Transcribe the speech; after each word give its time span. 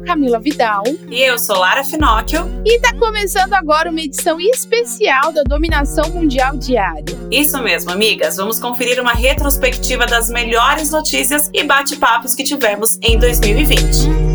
Camila 0.00 0.38
Vidal. 0.38 0.82
E 1.10 1.20
eu 1.20 1.38
sou 1.38 1.58
Lara 1.58 1.84
Finocchio. 1.84 2.48
E 2.64 2.80
tá 2.80 2.94
começando 2.98 3.54
agora 3.54 3.90
uma 3.90 4.00
edição 4.00 4.40
especial 4.40 5.32
da 5.32 5.42
Dominação 5.42 6.08
Mundial 6.10 6.56
Diária. 6.56 7.04
Isso 7.30 7.62
mesmo, 7.62 7.90
amigas. 7.90 8.36
Vamos 8.36 8.58
conferir 8.58 9.00
uma 9.00 9.12
retrospectiva 9.12 10.06
das 10.06 10.30
melhores 10.30 10.90
notícias 10.90 11.50
e 11.52 11.62
bate-papos 11.64 12.34
que 12.34 12.44
tivemos 12.44 12.98
em 13.02 13.18
2020. 13.18 14.30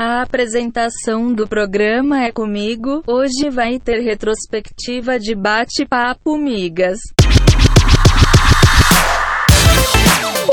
A 0.00 0.22
apresentação 0.22 1.32
do 1.32 1.46
programa 1.46 2.24
é 2.24 2.32
comigo. 2.32 3.04
Hoje 3.06 3.48
vai 3.50 3.78
ter 3.78 4.00
retrospectiva 4.00 5.16
de 5.16 5.32
bate-papo, 5.32 6.36
migas. 6.36 6.98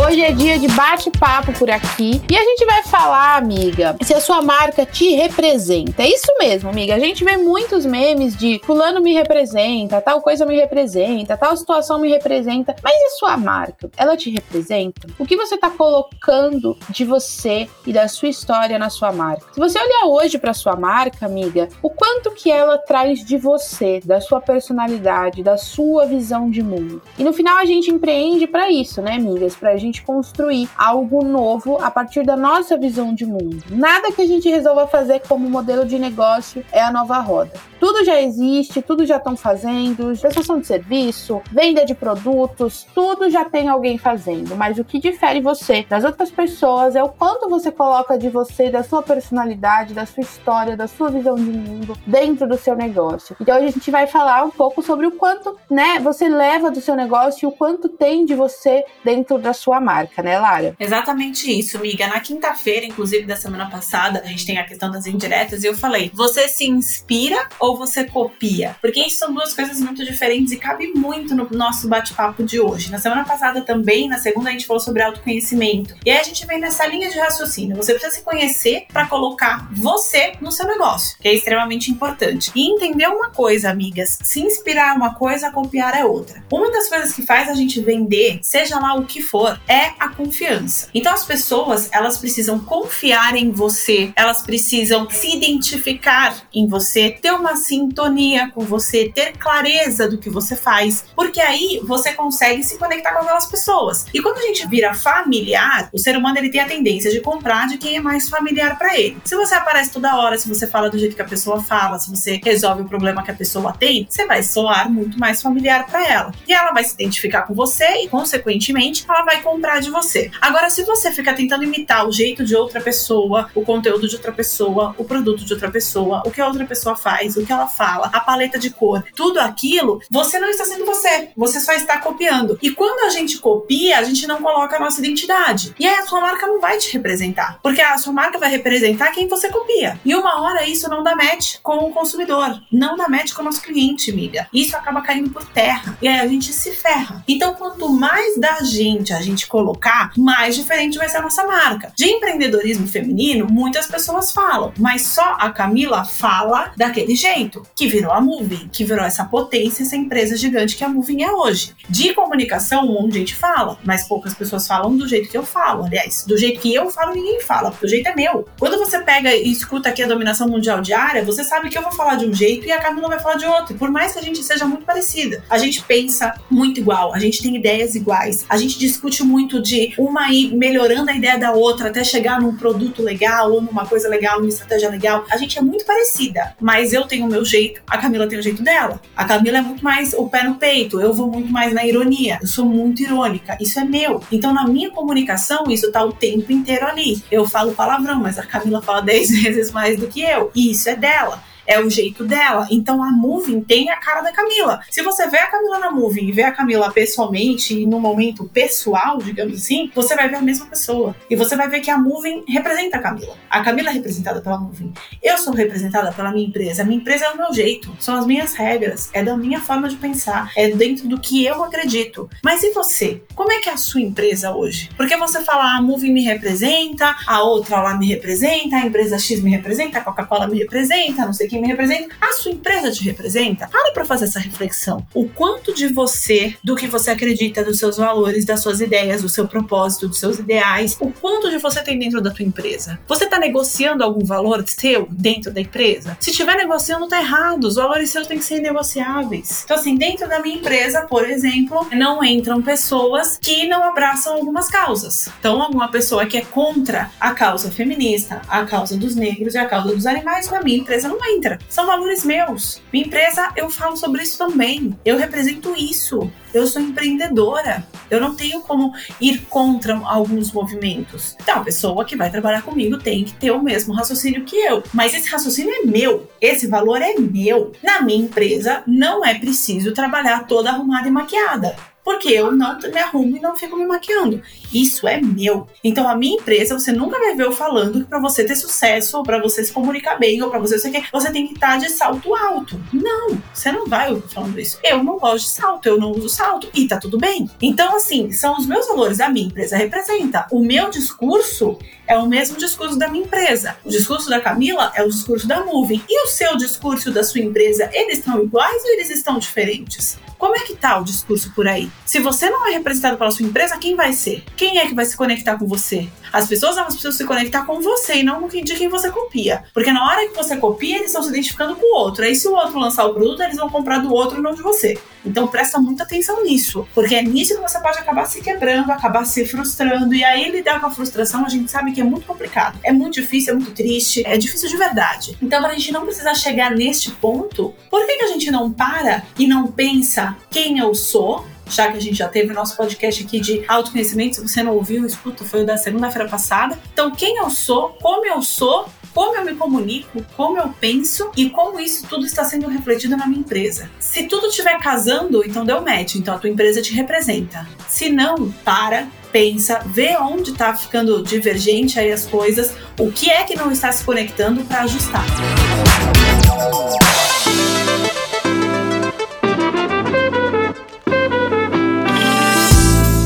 Hoje 0.10 0.22
é 0.22 0.32
dia 0.32 0.58
de 0.58 0.68
bate-papo 0.70 1.54
por 1.54 1.70
aqui 1.70 2.20
e 2.28 2.36
a 2.36 2.42
gente 2.44 2.66
vai 2.66 2.82
falar, 2.82 3.38
amiga, 3.38 3.96
se 4.02 4.12
a 4.12 4.20
sua 4.20 4.42
marca 4.42 4.84
te 4.84 5.14
representa. 5.14 6.02
É 6.02 6.08
isso 6.08 6.32
mesmo, 6.40 6.68
amiga. 6.68 6.96
A 6.96 7.00
gente 7.00 7.24
vê 7.24 7.38
muitos 7.38 7.86
memes 7.86 8.36
de 8.36 8.60
fulano 8.64 9.02
me 9.02 9.14
representa, 9.14 10.02
tal 10.02 10.20
coisa 10.20 10.48
me 10.48 10.56
representa, 10.56 11.38
tal 11.38 11.56
situação 11.56 12.00
me 12.00 12.10
representa. 12.10 12.76
Mas 12.84 12.96
e 12.96 13.20
sua 13.20 13.38
marca? 13.38 13.88
Ela 13.96 14.18
te 14.18 14.32
representa? 14.32 15.08
O 15.20 15.28
que 15.28 15.38
você 15.38 15.54
está 15.54 15.70
colocando 15.70 16.76
de 16.90 17.06
você 17.06 17.70
e 17.86 17.94
da 17.94 18.08
sua 18.08 18.30
história 18.30 18.80
na 18.80 18.90
sua 18.90 19.12
marca? 19.12 19.46
Se 19.54 19.60
você 19.60 19.78
olhar 19.78 20.06
hoje 20.08 20.40
para 20.40 20.56
sua 20.56 20.76
marca, 20.76 21.28
amiga, 21.28 21.70
o 21.84 21.90
quanto 21.92 22.32
que 22.32 22.50
ela 22.50 22.80
traz 22.80 23.24
de 23.24 23.38
você, 23.38 24.00
da 24.04 24.20
sua 24.20 24.42
personalidade, 24.42 25.44
da 25.44 25.56
sua 25.56 26.08
visão 26.08 26.50
de 26.50 26.64
mundo. 26.64 27.00
E 27.16 27.24
no 27.24 27.32
final 27.32 27.58
a 27.58 27.66
gente 27.66 27.92
empreende 27.92 28.48
para 28.48 28.72
isso, 28.72 29.04
né, 29.04 29.14
amigas? 29.14 29.56
Pra 29.56 29.78
gente 29.78 29.99
gente 30.00 30.04
construir 30.04 30.70
algo 30.78 31.24
novo 31.24 31.78
a 31.82 31.92
partir 31.92 32.24
da 32.24 32.36
nossa 32.36 32.78
visão 32.78 33.14
de 33.14 33.26
mundo. 33.26 33.64
Nada 33.70 34.12
que 34.12 34.22
a 34.22 34.28
gente 34.28 34.50
resolva 34.50 34.88
fazer 34.88 35.22
como 35.28 35.50
modelo 35.50 35.86
de 35.86 36.00
negócio 36.00 36.64
é 36.72 36.82
a 36.82 36.92
nova 36.92 37.20
roda. 37.20 37.52
Tudo 37.80 38.04
já 38.04 38.22
existe, 38.22 38.82
tudo 38.82 39.06
já 39.06 39.18
estão 39.18 39.38
fazendo, 39.38 40.18
prestação 40.20 40.60
de 40.60 40.68
serviço, 40.68 41.42
venda 41.52 41.86
de 41.86 41.96
produtos, 41.96 42.86
tudo 42.94 43.30
já 43.30 43.46
tem 43.46 43.70
alguém 43.70 43.98
fazendo. 43.98 44.56
Mas 44.56 44.78
o 44.78 44.84
que 44.84 45.00
difere 45.00 45.40
você 45.40 45.86
das 45.88 46.04
outras 46.04 46.30
pessoas 46.30 46.96
é 46.96 47.04
o 47.04 47.10
quanto 47.10 47.50
você 47.50 47.72
coloca 47.72 48.18
de 48.18 48.30
você, 48.30 48.70
da 48.70 48.84
sua 48.84 49.02
personalidade, 49.02 49.94
da 49.94 50.06
sua 50.06 50.22
história, 50.22 50.76
da 50.76 50.88
sua 50.88 51.10
visão 51.10 51.36
de 51.36 51.44
mundo 51.44 51.98
dentro 52.06 52.48
do 52.48 52.58
seu 52.58 52.76
negócio. 52.76 53.36
Então 53.40 53.56
a 53.56 53.62
gente 53.62 53.90
vai 53.90 54.08
falar 54.08 54.44
um 54.44 54.52
pouco 54.52 54.82
sobre 54.82 55.08
o 55.08 55.12
quanto, 55.12 55.58
né, 55.70 56.00
você 56.00 56.28
leva 56.28 56.70
do 56.70 56.82
seu 56.82 56.96
negócio 56.96 57.46
e 57.46 57.48
o 57.48 57.52
quanto 57.52 57.88
tem 57.88 58.26
de 58.26 58.36
você 58.36 58.84
dentro 59.04 59.38
da 59.38 59.54
sua 59.54 59.80
marca, 59.80 59.89
né, 60.24 60.40
Lara? 60.40 60.76
Exatamente 60.80 61.52
isso, 61.52 61.78
amiga. 61.78 62.08
Na 62.08 62.20
quinta-feira, 62.20 62.86
inclusive 62.86 63.26
da 63.26 63.36
semana 63.36 63.70
passada, 63.70 64.22
a 64.24 64.28
gente 64.28 64.46
tem 64.46 64.58
a 64.58 64.66
questão 64.66 64.92
das 64.92 65.06
indiretas 65.06 65.64
e 65.64 65.68
eu 65.68 65.76
falei: 65.76 66.12
você 66.14 66.48
se 66.48 66.68
inspira 66.68 67.48
ou 67.60 67.78
você 67.78 68.06
copia? 68.06 68.76
Porque 68.82 69.00
isso 69.00 69.18
são 69.18 69.34
duas 69.34 69.54
coisas 69.54 69.80
muito 69.80 70.04
diferentes 70.06 70.52
e 70.54 70.58
cabe 70.58 70.92
muito 70.94 71.36
no 71.36 71.48
nosso 71.52 71.88
bate-papo 71.88 72.44
de 72.44 72.60
hoje. 72.60 72.92
Na 72.92 73.00
semana 73.00 73.24
passada 73.24 73.62
também, 73.62 74.08
na 74.08 74.18
segunda, 74.18 74.50
a 74.50 74.52
gente 74.52 74.66
falou 74.66 74.80
sobre 74.80 75.02
autoconhecimento. 75.02 75.96
E 76.06 76.12
aí 76.12 76.18
a 76.18 76.24
gente 76.24 76.46
vem 76.46 76.60
nessa 76.60 76.86
linha 76.86 77.10
de 77.10 77.18
raciocínio. 77.18 77.76
Você 77.76 77.94
precisa 77.94 78.16
se 78.16 78.22
conhecer 78.24 78.86
para 78.92 79.08
colocar 79.08 79.70
você 79.72 80.34
no 80.42 80.52
seu 80.52 80.66
negócio, 80.66 81.18
que 81.20 81.28
é 81.28 81.34
extremamente 81.34 81.92
importante. 81.92 82.52
E 82.56 82.70
entender 82.70 83.08
uma 83.08 83.30
coisa, 83.30 83.70
amigas: 83.70 84.18
se 84.22 84.42
inspirar 84.42 84.94
é 84.94 84.94
uma 84.94 85.16
coisa, 85.16 85.52
copiar 85.52 85.96
é 85.96 86.06
outra. 86.06 86.44
Uma 86.52 86.72
das 86.72 86.88
coisas 86.88 87.14
que 87.14 87.26
faz 87.26 87.50
a 87.50 87.54
gente 87.54 87.82
vender, 87.82 88.40
seja 88.42 88.80
lá 88.80 88.96
o 88.96 89.06
que 89.06 89.22
for, 89.22 89.60
é 89.68 89.79
a 90.00 90.10
confiança. 90.10 90.90
Então 90.94 91.14
as 91.14 91.26
pessoas, 91.26 91.90
elas 91.92 92.18
precisam 92.18 92.60
confiar 92.60 93.36
em 93.36 93.52
você, 93.52 94.12
elas 94.16 94.42
precisam 94.42 95.10
se 95.10 95.36
identificar 95.36 96.36
em 96.54 96.68
você, 96.68 97.12
ter 97.22 97.32
uma 97.32 97.56
sintonia 97.56 98.52
com 98.54 98.62
você, 98.62 99.12
ter 99.14 99.34
clareza 99.38 100.08
do 100.10 100.18
que 100.18 100.30
você 100.30 100.56
faz, 100.56 101.06
porque 101.16 101.42
aí 101.42 101.82
você 101.84 102.14
consegue 102.14 102.64
se 102.64 102.78
conectar 102.78 103.14
com 103.14 103.24
aquelas 103.24 103.46
pessoas. 103.46 104.06
E 104.14 104.22
quando 104.22 104.38
a 104.38 104.42
gente 104.42 104.68
vira 104.68 104.94
familiar, 104.94 105.90
o 105.94 106.00
ser 106.00 106.18
humano 106.18 106.38
ele 106.38 106.50
tem 106.50 106.62
a 106.62 106.68
tendência 106.68 107.12
de 107.12 107.22
comprar 107.22 107.68
de 107.68 107.78
quem 107.78 107.98
é 107.98 108.02
mais 108.02 108.30
familiar 108.30 108.78
para 108.78 108.98
ele. 108.98 109.18
Se 109.24 109.36
você 109.36 109.56
aparece 109.56 109.92
toda 109.92 110.16
hora, 110.18 110.38
se 110.38 110.48
você 110.48 110.68
fala 110.68 110.90
do 110.90 110.98
jeito 110.98 111.16
que 111.16 111.22
a 111.22 111.26
pessoa 111.26 111.62
fala, 111.62 112.00
se 112.00 112.10
você 112.10 112.40
resolve 112.44 112.84
o 112.84 112.86
problema 112.86 113.24
que 113.24 113.32
a 113.32 113.36
pessoa 113.36 113.74
tem, 113.74 114.08
você 114.10 114.26
vai 114.26 114.44
soar 114.44 114.90
muito 114.92 115.20
mais 115.20 115.42
familiar 115.42 115.86
para 115.86 116.08
ela. 116.08 116.32
E 116.48 116.54
ela 116.54 116.72
vai 116.72 116.84
se 116.84 116.94
identificar 116.94 117.44
com 117.44 117.54
você 117.54 117.86
e, 118.04 118.08
consequentemente, 118.08 119.06
ela 119.08 119.24
vai 119.24 119.42
comprar 119.60 119.82
de 119.82 119.92
você. 119.92 120.32
Agora, 120.40 120.70
se 120.70 120.84
você 120.84 121.12
fica 121.12 121.34
tentando 121.34 121.66
imitar 121.66 122.08
o 122.08 122.12
jeito 122.14 122.46
de 122.46 122.56
outra 122.56 122.80
pessoa, 122.80 123.50
o 123.54 123.62
conteúdo 123.62 124.08
de 124.08 124.16
outra 124.16 124.32
pessoa, 124.32 124.96
o 124.98 125.04
produto 125.04 125.44
de 125.44 125.52
outra 125.52 125.70
pessoa, 125.70 126.24
o 126.26 126.32
que 126.32 126.40
a 126.40 126.48
outra 126.48 126.66
pessoa 126.66 126.96
faz, 126.96 127.36
o 127.36 127.46
que 127.46 127.52
ela 127.52 127.68
fala, 127.68 128.10
a 128.14 128.22
paleta 128.22 128.58
de 128.58 128.70
cor, 128.70 129.04
tudo 129.14 129.38
aquilo, 129.38 130.02
você 130.10 130.40
não 130.40 130.50
está 130.50 130.64
sendo 130.64 130.86
você. 130.86 131.30
Você 131.36 131.60
só 131.60 131.74
está 131.74 131.98
copiando. 131.98 132.58
E 132.62 132.72
quando 132.72 133.06
a 133.06 133.10
gente 133.10 133.38
copia, 133.40 134.00
a 134.00 134.04
gente 134.04 134.26
não 134.26 134.42
coloca 134.42 134.78
a 134.78 134.80
nossa 134.80 135.00
identidade. 135.02 135.76
E 135.78 135.86
aí 135.86 135.96
a 135.96 136.08
sua 136.08 136.22
marca 136.22 136.48
não 136.48 136.62
vai 136.62 136.78
te 136.78 136.94
representar. 136.94 137.60
Porque 137.62 137.82
a 137.82 137.98
sua 137.98 138.14
marca 138.14 138.40
vai 138.40 138.50
representar 138.50 139.12
quem 139.12 139.28
você 139.28 139.50
copia. 139.50 140.00
E 140.06 140.16
uma 140.16 140.42
hora 140.42 140.66
isso 140.66 140.90
não 140.90 141.04
dá 141.04 141.18
match 141.18 141.58
com 141.62 141.78
o 141.80 141.92
consumidor. 141.92 142.62
Não 142.72 142.96
dá 142.96 143.10
match 143.10 143.34
com 143.34 143.42
o 143.42 143.46
nosso 143.46 143.62
cliente, 143.62 144.10
amiga. 144.10 144.48
Isso 144.54 144.78
acaba 144.78 145.02
caindo 145.02 145.30
por 145.30 145.44
terra. 145.44 145.98
E 146.02 146.08
aí 146.08 146.20
a 146.22 146.28
gente 146.28 146.54
se 146.54 146.72
ferra. 146.72 147.24
Então, 147.28 147.54
quanto 147.56 147.90
mais 147.90 148.40
da 148.40 148.64
gente 148.64 149.10
a 149.14 149.22
gente 149.22 149.48
colocar, 149.50 150.12
mais 150.18 150.56
diferente 150.56 150.98
vai 150.98 151.10
ser 151.10 151.18
a 151.18 151.22
nossa 151.22 151.46
marca. 151.46 151.92
De 151.96 152.06
empreendedorismo 152.06 152.88
feminino, 152.88 153.48
muitas 153.50 153.88
pessoas 153.88 154.32
falam, 154.32 154.74
mas 154.78 155.08
só 155.08 155.36
a 155.40 155.50
Camila 155.50 156.06
fala 156.06 156.72
daquele 156.78 157.16
jeito, 157.16 157.66
que 157.76 157.88
virou 157.88 158.12
a 158.12 158.22
Moving, 158.22 158.70
que 158.72 158.84
virou 158.84 159.04
essa 159.04 159.26
potência, 159.26 159.84
essa 159.84 159.96
empresa 159.96 160.36
gigante 160.38 160.76
que 160.76 160.84
a 160.84 160.90
Moving 160.90 161.24
é 161.24 161.32
hoje. 161.32 161.74
De 161.90 162.14
comunicação, 162.14 162.86
um 162.86 162.94
monte 162.94 163.14
de 163.14 163.20
gente 163.20 163.36
fala, 163.36 163.78
mas 163.84 164.08
poucas 164.08 164.34
pessoas 164.34 164.68
falam 164.68 164.96
do 164.96 165.08
jeito 165.08 165.30
que 165.30 165.38
eu 165.38 165.44
falo. 165.44 165.86
Aliás, 165.86 166.26
do 166.26 166.38
jeito 166.38 166.60
que 166.60 166.74
eu 166.74 166.90
falo, 166.90 167.14
ninguém 167.14 167.42
fala, 167.42 167.72
porque 167.72 167.86
o 167.86 167.90
jeito 167.90 168.08
é 168.08 168.16
meu. 168.16 168.48
Quando 168.58 168.78
você 168.78 169.00
pega 169.00 169.34
e 169.36 169.52
escuta 169.52 169.90
aqui 169.90 170.04
a 170.04 170.08
dominação 170.08 170.48
mundial 170.48 170.82
diária, 170.82 171.24
você 171.24 171.44
sabe 171.44 171.70
que 171.70 171.78
eu 171.78 171.82
vou 171.82 171.92
falar 171.92 172.16
de 172.16 172.26
um 172.26 172.34
jeito 172.34 172.66
e 172.66 172.72
a 172.72 172.80
Camila 172.80 173.08
vai 173.08 173.20
falar 173.20 173.36
de 173.36 173.46
outro. 173.46 173.76
Por 173.76 173.92
mais 173.92 174.14
que 174.14 174.20
a 174.20 174.22
gente 174.22 174.44
seja 174.44 174.66
muito 174.66 174.86
parecida, 174.86 175.44
a 175.50 175.58
gente 175.58 175.84
pensa 175.84 176.34
muito 176.50 176.80
igual, 176.80 177.14
a 177.14 177.20
gente 177.20 177.42
tem 177.42 177.56
ideias 177.56 177.96
iguais, 177.96 178.46
a 178.50 178.58
gente 178.58 178.78
discute 178.80 179.24
muito 179.24 179.39
muito 179.40 179.62
de 179.62 179.94
uma 179.98 180.30
ir 180.32 180.54
melhorando 180.54 181.10
a 181.10 181.16
ideia 181.16 181.40
da 181.40 181.54
outra 181.54 181.88
até 181.88 182.04
chegar 182.04 182.42
num 182.42 182.56
produto 182.56 183.02
legal 183.02 183.52
ou 183.54 183.62
numa 183.62 183.86
coisa 183.86 184.10
legal, 184.10 184.38
numa 184.40 184.50
estratégia 184.50 184.90
legal. 184.90 185.26
A 185.32 185.38
gente 185.38 185.58
é 185.58 185.62
muito 185.62 185.86
parecida, 185.86 186.54
mas 186.60 186.92
eu 186.92 187.06
tenho 187.06 187.26
o 187.26 187.30
meu 187.30 187.46
jeito, 187.46 187.82
a 187.88 187.98
Camila 187.98 188.28
tem 188.28 188.38
o 188.38 188.44
jeito 188.44 188.62
dela. 188.62 189.02
A 189.16 189.24
Camila 189.24 189.60
é 189.60 189.62
muito 189.62 189.84
mais 189.84 190.14
o 190.14 190.28
pé 190.28 190.44
no 190.44 190.56
peito, 190.56 191.00
eu 191.00 191.14
vou 191.14 191.32
muito 191.32 191.52
mais 191.52 191.74
na 191.74 191.86
ironia, 191.86 192.40
eu 192.42 192.48
sou 192.48 192.66
muito 192.66 193.02
irônica, 193.02 193.58
isso 193.62 193.80
é 193.80 193.86
meu. 193.86 194.22
Então 194.30 194.54
na 194.54 194.68
minha 194.68 194.92
comunicação 194.92 195.64
isso 195.70 195.90
tá 195.90 196.04
o 196.04 196.12
tempo 196.12 196.52
inteiro 196.52 196.86
ali. 196.86 197.24
Eu 197.32 197.48
falo 197.48 197.72
palavrão, 197.72 198.20
mas 198.20 198.38
a 198.38 198.46
Camila 198.46 198.82
fala 198.82 199.02
10 199.02 199.30
vezes 199.42 199.72
mais 199.72 199.98
do 199.98 200.08
que 200.08 200.22
eu, 200.22 200.52
e 200.54 200.72
isso 200.72 200.90
é 200.90 200.96
dela 200.96 201.49
é 201.70 201.80
o 201.80 201.90
jeito 201.90 202.26
dela. 202.26 202.68
Então 202.72 203.04
a 203.04 203.12
Moving 203.12 203.62
tem 203.62 203.90
a 203.92 203.98
cara 203.98 204.22
da 204.22 204.32
Camila. 204.32 204.82
Se 204.90 205.04
você 205.04 205.28
vê 205.28 205.38
a 205.38 205.48
Camila 205.48 205.78
na 205.78 205.92
Moving 205.92 206.26
e 206.26 206.32
vê 206.32 206.42
a 206.42 206.52
Camila 206.52 206.92
pessoalmente 206.92 207.80
e 207.80 207.86
no 207.86 208.00
momento 208.00 208.46
pessoal, 208.46 209.20
digamos 209.20 209.62
assim, 209.62 209.92
você 209.94 210.16
vai 210.16 210.28
ver 210.28 210.38
a 210.38 210.42
mesma 210.42 210.66
pessoa. 210.66 211.16
E 211.30 211.36
você 211.36 211.56
vai 211.56 211.70
ver 211.70 211.80
que 211.82 211.92
a 211.92 211.98
Moving 211.98 212.44
representa 212.48 212.98
a 212.98 213.02
Camila. 213.02 213.38
A 213.50 213.62
Camila 213.62 213.90
é 213.92 213.94
representada 213.94 214.42
pela 214.42 214.58
Moving. 214.58 214.92
Eu 215.22 215.38
sou 215.38 215.54
representada 215.54 216.12
pela 216.12 216.32
minha 216.32 216.48
empresa. 216.48 216.82
A 216.82 216.86
minha 216.86 217.00
empresa 217.00 217.26
é 217.26 217.30
o 217.30 217.38
meu 217.38 217.54
jeito, 217.54 217.96
são 218.00 218.16
as 218.16 218.26
minhas 218.26 218.56
regras, 218.56 219.10
é 219.14 219.22
da 219.22 219.38
minha 219.38 219.62
forma 219.62 219.88
de 219.88 219.96
pensar, 219.96 220.52
é 220.58 220.70
dentro 220.70 221.08
do 221.08 221.20
que 221.20 221.46
eu 221.46 221.64
acredito. 221.64 222.28
Mas 222.44 222.64
e 222.64 222.72
você? 222.72 223.22
Como 223.36 223.52
é 223.52 223.60
que 223.60 223.70
é 223.70 223.74
a 223.74 223.78
sua 223.78 224.02
empresa 224.02 224.52
hoje? 224.56 224.90
Porque 224.98 225.16
você 225.18 225.44
fala, 225.44 225.64
ah, 225.64 225.78
a 225.78 225.82
Moving 225.82 226.14
me 226.14 226.24
representa, 226.24 227.16
a 227.28 227.44
outra 227.44 227.82
lá 227.82 227.96
me 227.96 228.08
representa, 228.08 228.78
a 228.78 228.86
empresa 228.86 229.20
X 229.20 229.42
me 229.42 229.52
representa, 229.52 230.00
a 230.00 230.02
Coca-Cola 230.02 230.48
me 230.48 230.58
representa, 230.58 231.26
não 231.26 231.34
sei 231.34 231.48
quem 231.48 231.59
me 231.60 231.68
representa, 231.68 232.16
a 232.20 232.34
sua 232.34 232.52
empresa 232.52 232.92
te 232.92 233.04
representa? 233.04 233.68
Para 233.68 233.92
para 233.94 234.06
fazer 234.06 234.26
essa 234.26 234.40
reflexão. 234.40 235.06
O 235.14 235.28
quanto 235.28 235.74
de 235.74 235.88
você, 235.88 236.56
do 236.64 236.76
que 236.76 236.88
você 236.88 237.12
acredita, 237.12 237.64
dos 237.64 237.80
seus 237.80 237.98
valores, 237.98 238.46
das 238.46 238.62
suas 238.62 238.82
ideias, 238.82 239.22
do 239.22 239.30
seu 239.30 239.48
propósito, 239.48 240.08
dos 240.08 240.20
seus 240.20 240.40
ideais, 240.40 240.96
o 241.00 241.12
quanto 241.12 241.50
de 241.50 241.58
você 241.58 241.82
tem 241.82 241.98
dentro 241.98 242.22
da 242.22 242.32
tua 242.32 242.46
empresa? 242.46 243.00
Você 243.08 243.26
está 243.26 243.40
negociando 243.40 244.04
algum 244.04 244.26
valor 244.26 244.64
seu 244.68 245.08
dentro 245.12 245.52
da 245.52 245.62
empresa? 245.62 246.18
Se 246.20 246.32
estiver 246.32 246.56
negociando, 246.56 247.08
tá 247.08 247.20
errado. 247.20 247.66
Os 247.66 247.76
valores 247.76 248.10
seus 248.10 248.28
têm 248.28 248.38
que 248.38 248.44
ser 248.44 248.60
negociáveis. 248.60 249.64
Então, 249.64 249.78
assim, 249.78 249.96
dentro 249.96 250.28
da 250.28 250.40
minha 250.40 250.58
empresa, 250.58 251.02
por 251.02 251.28
exemplo, 251.30 251.88
não 251.92 252.24
entram 252.24 252.62
pessoas 252.62 253.38
que 253.42 253.68
não 253.68 253.84
abraçam 253.84 254.34
algumas 254.34 254.70
causas. 254.70 255.30
Então, 255.40 255.62
alguma 255.62 255.90
pessoa 255.90 256.26
que 256.26 256.38
é 256.38 256.42
contra 256.42 257.12
a 257.20 257.34
causa 257.34 257.72
feminista, 257.72 258.42
a 258.48 258.66
causa 258.66 258.98
dos 258.98 259.16
negros 259.16 259.56
e 259.56 259.58
a 259.58 259.66
causa 259.66 259.94
dos 259.96 260.06
animais, 260.06 260.50
na 260.50 260.62
minha 260.62 260.78
empresa 260.78 261.08
não 261.08 261.18
entra. 261.26 261.49
São 261.70 261.86
valores 261.86 262.24
meus. 262.24 262.82
Minha 262.92 263.06
empresa, 263.06 263.52
eu 263.56 263.70
falo 263.70 263.96
sobre 263.98 264.24
isso 264.24 264.38
também. 264.38 264.98
Eu 265.04 265.18
represento 265.18 265.74
isso. 265.76 266.32
Eu 266.54 266.68
sou 266.68 266.82
empreendedora. 266.82 267.86
Eu 268.10 268.20
não 268.20 268.36
tenho 268.36 268.62
como 268.62 268.94
ir 269.22 269.42
contra 269.50 269.98
alguns 270.04 270.52
movimentos. 270.52 271.36
Então, 271.42 271.58
a 271.58 271.64
pessoa 271.64 272.06
que 272.06 272.16
vai 272.16 272.30
trabalhar 272.30 272.62
comigo 272.62 272.98
tem 272.98 273.24
que 273.24 273.34
ter 273.34 273.52
o 273.52 273.62
mesmo 273.62 273.94
raciocínio 273.94 274.46
que 274.46 274.56
eu. 274.56 274.84
Mas 274.94 275.14
esse 275.14 275.30
raciocínio 275.30 275.74
é 275.74 275.86
meu. 275.86 276.30
Esse 276.42 276.68
valor 276.68 277.02
é 277.02 277.16
meu. 277.16 277.72
Na 277.84 278.02
minha 278.02 278.26
empresa, 278.26 278.84
não 278.86 279.26
é 279.26 279.38
preciso 279.38 279.94
trabalhar 279.94 280.48
toda 280.48 280.70
arrumada 280.70 281.08
e 281.08 281.12
maquiada 281.12 281.76
porque 282.10 282.30
eu 282.30 282.52
não 282.52 282.76
me 282.80 282.98
arrumo 282.98 283.38
e 283.38 283.40
não 283.40 283.56
fico 283.56 283.78
me 283.78 283.86
maquiando. 283.86 284.42
Isso 284.74 285.08
é 285.08 285.22
meu. 285.22 285.68
Então 285.84 286.10
a 286.10 286.16
minha 286.16 286.42
empresa, 286.42 286.78
você 286.78 286.92
nunca 286.92 287.20
ver 287.20 287.46
eu 287.46 287.52
falando 287.52 288.00
que 288.00 288.06
para 288.06 288.20
você 288.20 288.44
ter 288.44 288.56
sucesso, 288.56 289.16
ou 289.20 289.24
para 289.24 289.40
você 289.40 289.64
se 289.64 289.72
comunicar 289.72 290.18
bem, 290.18 290.42
ou 290.42 290.50
para 290.50 290.58
você 290.58 290.80
você 290.80 290.90
quer, 290.90 291.08
você 291.12 291.32
tem 291.32 291.46
que 291.46 291.54
estar 291.54 291.78
de 291.78 291.88
salto 291.88 292.34
alto. 292.34 292.82
Não, 292.92 293.40
você 293.54 293.72
não 293.72 293.86
vai 293.86 294.10
ouvir 294.10 294.28
falando 294.28 294.60
isso. 294.60 294.80
Eu 294.84 295.04
não 295.04 295.20
gosto 295.20 295.46
de 295.46 295.52
salto, 295.52 295.86
eu 295.86 296.00
não 296.00 296.10
uso 296.10 296.30
salto 296.30 296.68
e 296.74 296.88
tá 296.88 296.98
tudo 296.98 297.20
bem. 297.20 297.48
Então 297.62 297.96
assim, 297.96 298.32
são 298.32 298.58
os 298.58 298.66
meus 298.66 298.88
valores, 298.88 299.20
a 299.20 299.30
minha 299.30 299.46
empresa 299.46 299.78
representa. 299.78 300.48
O 300.50 300.64
meu 300.64 300.90
discurso 300.90 301.78
é 302.10 302.18
o 302.18 302.26
mesmo 302.26 302.58
discurso 302.58 302.98
da 302.98 303.08
minha 303.08 303.24
empresa. 303.24 303.78
O 303.86 303.90
discurso 303.90 304.30
da 304.30 304.42
Camila 304.42 304.92
é 304.96 305.04
o 305.04 305.08
discurso 305.08 305.48
da 305.48 305.64
Moving. 305.64 306.04
E 306.10 306.26
o 306.26 306.28
seu 306.28 306.58
discurso 306.58 307.12
da 307.12 307.24
sua 307.24 307.40
empresa, 307.40 307.88
eles 307.94 308.18
estão 308.18 308.42
iguais 308.42 308.84
ou 308.84 308.90
eles 308.92 309.12
estão 309.12 309.38
diferentes? 309.38 310.18
Como 310.40 310.56
é 310.56 310.60
que 310.62 310.74
tá 310.76 310.98
o 310.98 311.04
discurso 311.04 311.52
por 311.54 311.68
aí? 311.68 311.92
Se 312.06 312.20
você 312.20 312.50
não 312.50 312.66
é 312.66 312.72
representado 312.72 313.18
pela 313.18 313.30
sua 313.30 313.46
empresa, 313.46 313.78
quem 313.78 313.96
vai 313.96 314.14
ser? 314.14 314.44
Quem 314.56 314.80
é 314.80 314.88
que 314.88 314.96
vai 314.96 315.06
se 315.06 315.16
conectar 315.16 315.58
com 315.58 315.68
você? 315.68 316.08
As 316.32 316.48
pessoas 316.48 316.78
elas 316.78 316.94
precisam 316.94 317.12
se 317.12 317.26
conectar 317.26 317.66
com 317.66 317.82
você 317.82 318.20
e 318.20 318.24
não 318.24 318.48
de 318.48 318.76
quem 318.76 318.88
você 318.88 319.12
copia. 319.12 319.64
Porque 319.74 319.92
na 319.92 320.06
hora 320.08 320.28
que 320.28 320.36
você 320.36 320.56
copia, 320.56 320.96
eles 320.96 321.08
estão 321.08 321.22
se 321.22 321.30
identificando 321.30 321.76
com 321.76 321.86
o 321.86 322.00
outro. 322.00 322.24
Aí 322.24 322.36
se 322.36 322.48
o 322.48 322.54
outro 322.54 322.80
lançar 322.80 323.06
o 323.06 323.14
produto, 323.14 323.44
eles 323.44 323.58
vão 323.58 323.70
comprar 323.70 324.00
do 324.00 324.14
outro 324.14 324.40
e 324.40 324.42
não 324.42 324.54
de 324.54 324.62
você. 324.62 324.98
Então 325.26 325.48
presta 325.48 325.78
muita 325.78 326.04
atenção 326.04 326.44
nisso. 326.44 326.88
Porque 326.96 327.16
é 327.16 327.22
nisso 327.22 327.56
que 327.56 327.62
você 327.62 327.80
pode 327.80 327.98
acabar 327.98 328.26
se 328.26 328.42
quebrando, 328.42 328.92
acabar 328.92 329.26
se 329.26 329.46
frustrando. 329.46 330.16
E 330.16 330.24
aí 330.24 330.50
lidar 330.50 330.80
com 330.80 330.88
a 330.88 330.92
frustração, 330.92 331.46
a 331.46 331.50
gente 331.50 331.70
sabe 331.70 331.92
que 331.92 331.99
é 332.02 332.04
muito 332.04 332.26
complicado. 332.26 332.80
É 332.84 332.92
muito 332.92 333.16
difícil, 333.16 333.54
é 333.54 333.56
muito 333.56 333.72
triste, 333.72 334.24
é 334.26 334.38
difícil 334.38 334.70
de 334.70 334.78
verdade. 334.78 335.38
Então, 335.42 335.62
para 335.62 335.72
a 335.72 335.76
gente 335.76 335.92
não 335.92 336.04
precisar 336.04 336.34
chegar 336.34 336.72
neste 336.72 337.12
ponto, 337.12 337.74
por 337.90 338.06
que, 338.06 338.18
que 338.18 338.24
a 338.24 338.28
gente 338.28 338.52
não 338.52 338.72
para 338.72 339.24
e 339.38 339.48
não 339.48 339.68
pensa 339.68 340.36
quem 340.50 340.80
eu 340.80 340.94
sou, 340.94 341.46
já 341.70 341.92
que 341.92 341.98
a 341.98 342.02
gente 342.02 342.16
já 342.16 342.28
teve 342.28 342.52
o 342.52 342.56
nosso 342.56 342.76
podcast 342.76 343.24
aqui 343.24 343.40
de 343.40 343.64
autoconhecimento, 343.68 344.38
se 344.38 344.42
você 344.42 344.64
não 344.64 344.74
ouviu, 344.74 345.06
escuta, 345.06 345.44
foi 345.44 345.64
o 345.64 345.66
da 345.66 345.78
segunda-feira 345.78 346.28
passada. 346.28 346.80
Então, 346.92 347.12
quem 347.12 347.38
eu 347.38 347.50
sou, 347.50 347.90
como 348.02 348.26
eu 348.26 348.42
sou, 348.42 348.90
como 349.14 349.36
eu 349.36 349.46
me 349.46 349.56
comunico, 349.56 350.24
como 350.36 350.58
eu 350.58 350.70
penso 350.80 351.32
e 351.36 351.50
como 351.50 351.80
isso 351.80 352.08
tudo 352.08 352.26
está 352.26 352.44
sendo 352.44 352.68
refletido 352.68 353.18
na 353.18 353.28
minha 353.28 353.40
empresa. 353.40 353.90
Se 354.00 354.24
tudo 354.24 354.48
estiver 354.48 354.78
casando, 354.80 355.44
então 355.46 355.66
deu 355.66 355.82
match, 355.82 356.16
então 356.16 356.36
a 356.36 356.38
tua 356.38 356.50
empresa 356.50 356.82
te 356.82 356.94
representa. 356.94 357.68
Se 357.88 358.10
não, 358.10 358.52
para, 358.64 359.08
pensa, 359.32 359.80
vê 359.86 360.18
onde 360.18 360.52
está 360.52 360.76
ficando 360.76 361.24
divergente 361.24 362.00
aí 362.00 362.12
as 362.12 362.26
coisas, 362.26 362.74
o 363.00 363.12
que 363.12 363.30
é 363.30 363.44
que 363.44 363.56
não 363.56 363.72
está 363.72 363.92
se 363.92 364.04
conectando 364.04 364.64
para 364.66 364.82
ajustar. 364.82 365.26